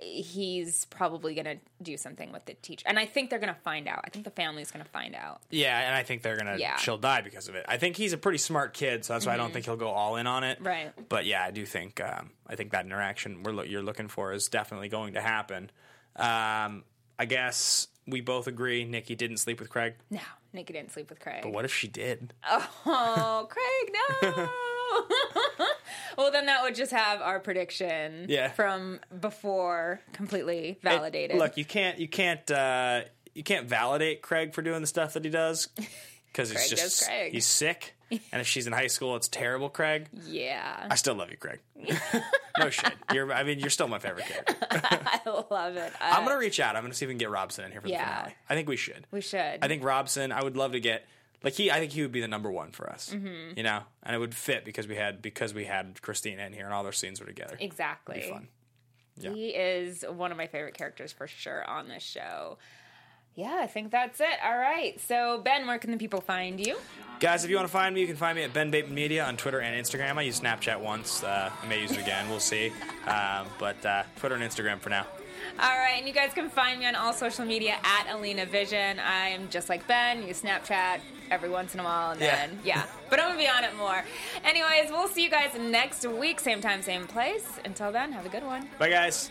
he's 0.00 0.84
probably 0.86 1.34
to 1.58 1.58
do 1.82 1.96
something 1.96 2.30
with 2.30 2.44
the 2.44 2.54
teacher. 2.54 2.84
And 2.88 2.98
I 3.00 3.04
think 3.06 3.30
they're 3.30 3.40
to 3.52 3.60
find 3.60 3.88
out. 3.88 4.00
I 4.04 4.10
think 4.10 4.24
the 4.24 4.30
family's 4.30 4.70
to 4.84 4.90
find 4.90 5.14
out. 5.16 5.40
Yeah, 5.50 5.76
and 5.78 5.94
I 5.94 6.04
think 6.04 6.22
they're 6.22 6.36
gonna 6.36 6.56
Yeah. 6.56 6.76
she'll 6.76 6.98
die 6.98 7.20
because 7.20 7.48
of 7.48 7.56
it. 7.56 7.64
I 7.68 7.78
think 7.78 7.96
he's 7.96 8.12
a 8.12 8.18
pretty 8.18 8.38
smart 8.38 8.74
kid, 8.74 9.04
so 9.04 9.14
that's 9.14 9.26
why 9.26 9.34
I 9.34 9.36
don't 9.36 9.52
think 9.52 9.64
he'll 9.64 9.76
go 9.76 9.88
all 9.90 10.14
in 10.16 10.26
on 10.28 10.44
it. 10.44 10.58
Mm-hmm. 10.58 10.66
Right. 10.66 11.08
But 11.08 11.26
yeah, 11.26 11.42
I 11.44 11.50
do 11.50 11.66
think 11.66 12.00
um, 12.00 12.30
I 12.46 12.54
think 12.54 12.70
that 12.72 12.86
interaction 12.86 13.42
we're 13.42 13.52
lo- 13.52 13.64
you're 13.64 13.82
looking 13.82 14.06
for 14.08 14.32
is 14.32 14.48
definitely 14.48 14.88
going 14.88 15.14
to 15.14 15.20
happen. 15.20 15.70
Um, 16.14 16.84
I 17.18 17.24
guess 17.24 17.88
we 18.06 18.20
both 18.20 18.46
agree 18.46 18.84
Nikki 18.84 19.14
didn't 19.14 19.38
sleep 19.38 19.60
with 19.60 19.68
Craig. 19.70 19.94
No, 20.10 20.20
Nikki 20.52 20.72
didn't 20.72 20.92
sleep 20.92 21.10
with 21.10 21.20
Craig. 21.20 21.40
But 21.42 21.52
what 21.52 21.64
if 21.64 21.72
she 21.74 21.88
did? 21.88 22.32
Oh, 22.48 23.46
Craig, 23.50 23.94
no. 24.22 24.48
well, 26.16 26.30
then 26.32 26.46
that 26.46 26.62
would 26.62 26.74
just 26.74 26.92
have 26.92 27.20
our 27.20 27.40
prediction 27.40 28.26
Yeah. 28.28 28.48
from 28.48 29.00
before 29.20 30.00
completely 30.12 30.70
It- 30.70 30.82
validated. 30.82 31.36
look, 31.38 31.56
you 31.56 31.64
can't 31.64 31.98
you 31.98 32.08
can't 32.08 32.48
uh, 32.50 33.02
you 33.34 33.42
can't 33.42 33.68
validate 33.68 34.22
Craig 34.22 34.54
for 34.54 34.62
doing 34.62 34.80
the 34.80 34.86
stuff 34.86 35.12
that 35.14 35.24
he 35.24 35.30
does 35.30 35.68
because 36.32 36.50
he's 36.50 36.68
just 36.70 37.04
Craig. 37.06 37.32
he's 37.32 37.46
sick. 37.46 37.94
and 38.32 38.40
if 38.40 38.46
she's 38.46 38.66
in 38.66 38.72
high 38.72 38.86
school, 38.86 39.16
it's 39.16 39.28
terrible, 39.28 39.68
Craig. 39.68 40.08
yeah, 40.26 40.86
I 40.90 40.94
still 40.96 41.14
love 41.14 41.30
you, 41.30 41.36
Craig. 41.36 41.60
no 42.58 42.70
shit. 42.70 42.92
You're 43.12 43.32
I 43.32 43.42
mean 43.44 43.58
you're 43.58 43.70
still 43.70 43.88
my 43.88 43.98
favorite 43.98 44.26
character. 44.26 44.56
I 44.70 45.20
love 45.50 45.76
it. 45.76 45.92
I'm 46.00 46.22
Uh, 46.24 46.26
gonna 46.26 46.38
reach 46.38 46.60
out. 46.60 46.76
I'm 46.76 46.82
gonna 46.82 46.94
see 46.94 47.04
if 47.04 47.08
we 47.08 47.14
can 47.14 47.18
get 47.18 47.30
Robson 47.30 47.64
in 47.66 47.72
here 47.72 47.80
for 47.80 47.88
Yeah. 47.88 47.98
the 48.04 48.14
finale. 48.16 48.34
I 48.48 48.54
think 48.54 48.68
we 48.68 48.76
should. 48.76 49.06
we 49.10 49.20
should. 49.20 49.58
I 49.62 49.68
think 49.68 49.84
Robson. 49.84 50.32
I 50.32 50.42
would 50.42 50.56
love 50.56 50.72
to 50.72 50.80
get 50.80 51.06
like 51.44 51.54
he. 51.54 51.70
I 51.70 51.78
think 51.78 51.92
he 51.92 52.02
would 52.02 52.12
be 52.12 52.20
the 52.20 52.28
number 52.28 52.50
one 52.50 52.72
for 52.72 52.88
us. 52.90 53.10
Mm-hmm. 53.14 53.56
You 53.56 53.62
know, 53.62 53.80
and 54.02 54.14
it 54.16 54.18
would 54.18 54.34
fit 54.34 54.64
because 54.64 54.88
we 54.88 54.96
had 54.96 55.22
because 55.22 55.54
we 55.54 55.64
had 55.64 56.00
Christina 56.02 56.42
in 56.44 56.52
here 56.52 56.64
and 56.64 56.74
all 56.74 56.82
their 56.82 56.92
scenes 56.92 57.20
were 57.20 57.26
together. 57.26 57.56
exactly. 57.60 58.22
Fun. 58.30 58.48
Yeah. 59.20 59.32
He 59.32 59.48
is 59.48 60.04
one 60.08 60.30
of 60.30 60.36
my 60.36 60.46
favorite 60.46 60.74
characters 60.74 61.12
for 61.12 61.26
sure 61.26 61.68
on 61.68 61.88
this 61.88 62.04
show. 62.04 62.58
Yeah, 63.38 63.60
I 63.62 63.68
think 63.68 63.92
that's 63.92 64.18
it. 64.18 64.26
All 64.44 64.58
right. 64.58 65.00
So, 65.00 65.40
Ben, 65.44 65.64
where 65.68 65.78
can 65.78 65.92
the 65.92 65.96
people 65.96 66.20
find 66.20 66.58
you? 66.58 66.76
Guys, 67.20 67.44
if 67.44 67.50
you 67.50 67.54
want 67.56 67.68
to 67.68 67.72
find 67.72 67.94
me, 67.94 68.00
you 68.00 68.08
can 68.08 68.16
find 68.16 68.34
me 68.34 68.42
at 68.42 68.52
Ben 68.52 68.72
Bateman 68.72 68.96
Media 68.96 69.24
on 69.24 69.36
Twitter 69.36 69.60
and 69.60 69.80
Instagram. 69.80 70.18
I 70.18 70.22
used 70.22 70.42
Snapchat 70.42 70.80
once. 70.80 71.22
Uh, 71.22 71.48
I 71.62 71.66
may 71.68 71.80
use 71.80 71.92
it 71.92 71.98
again. 71.98 72.28
We'll 72.28 72.40
see. 72.40 72.72
Um, 73.08 73.46
but 73.58 73.86
uh, 73.86 74.02
Twitter 74.16 74.34
and 74.34 74.44
Instagram 74.44 74.80
for 74.80 74.90
now. 74.90 75.06
All 75.58 75.78
right, 75.78 75.94
and 75.96 76.06
you 76.06 76.12
guys 76.12 76.34
can 76.34 76.50
find 76.50 76.78
me 76.78 76.84
on 76.84 76.94
all 76.94 77.14
social 77.14 77.46
media 77.46 77.76
at 77.82 78.06
Alina 78.14 78.44
Vission. 78.44 78.98
I 78.98 79.28
am 79.28 79.48
just 79.48 79.70
like 79.70 79.86
Ben, 79.88 80.26
use 80.26 80.42
Snapchat 80.42 81.00
every 81.30 81.48
once 81.48 81.72
in 81.72 81.80
a 81.80 81.84
while, 81.84 82.10
and 82.10 82.20
Yeah. 82.20 82.36
then 82.36 82.58
yeah, 82.64 82.84
but 83.08 83.18
I'm 83.18 83.28
gonna 83.28 83.38
be 83.38 83.48
on 83.48 83.64
it 83.64 83.74
more. 83.78 84.04
Anyways, 84.44 84.90
we'll 84.90 85.08
see 85.08 85.22
you 85.24 85.30
guys 85.30 85.52
next 85.58 86.06
week, 86.06 86.38
same 86.38 86.60
time, 86.60 86.82
same 86.82 87.06
place. 87.06 87.46
Until 87.64 87.90
then, 87.92 88.12
have 88.12 88.26
a 88.26 88.28
good 88.28 88.44
one. 88.44 88.68
Bye, 88.78 88.90
guys. 88.90 89.30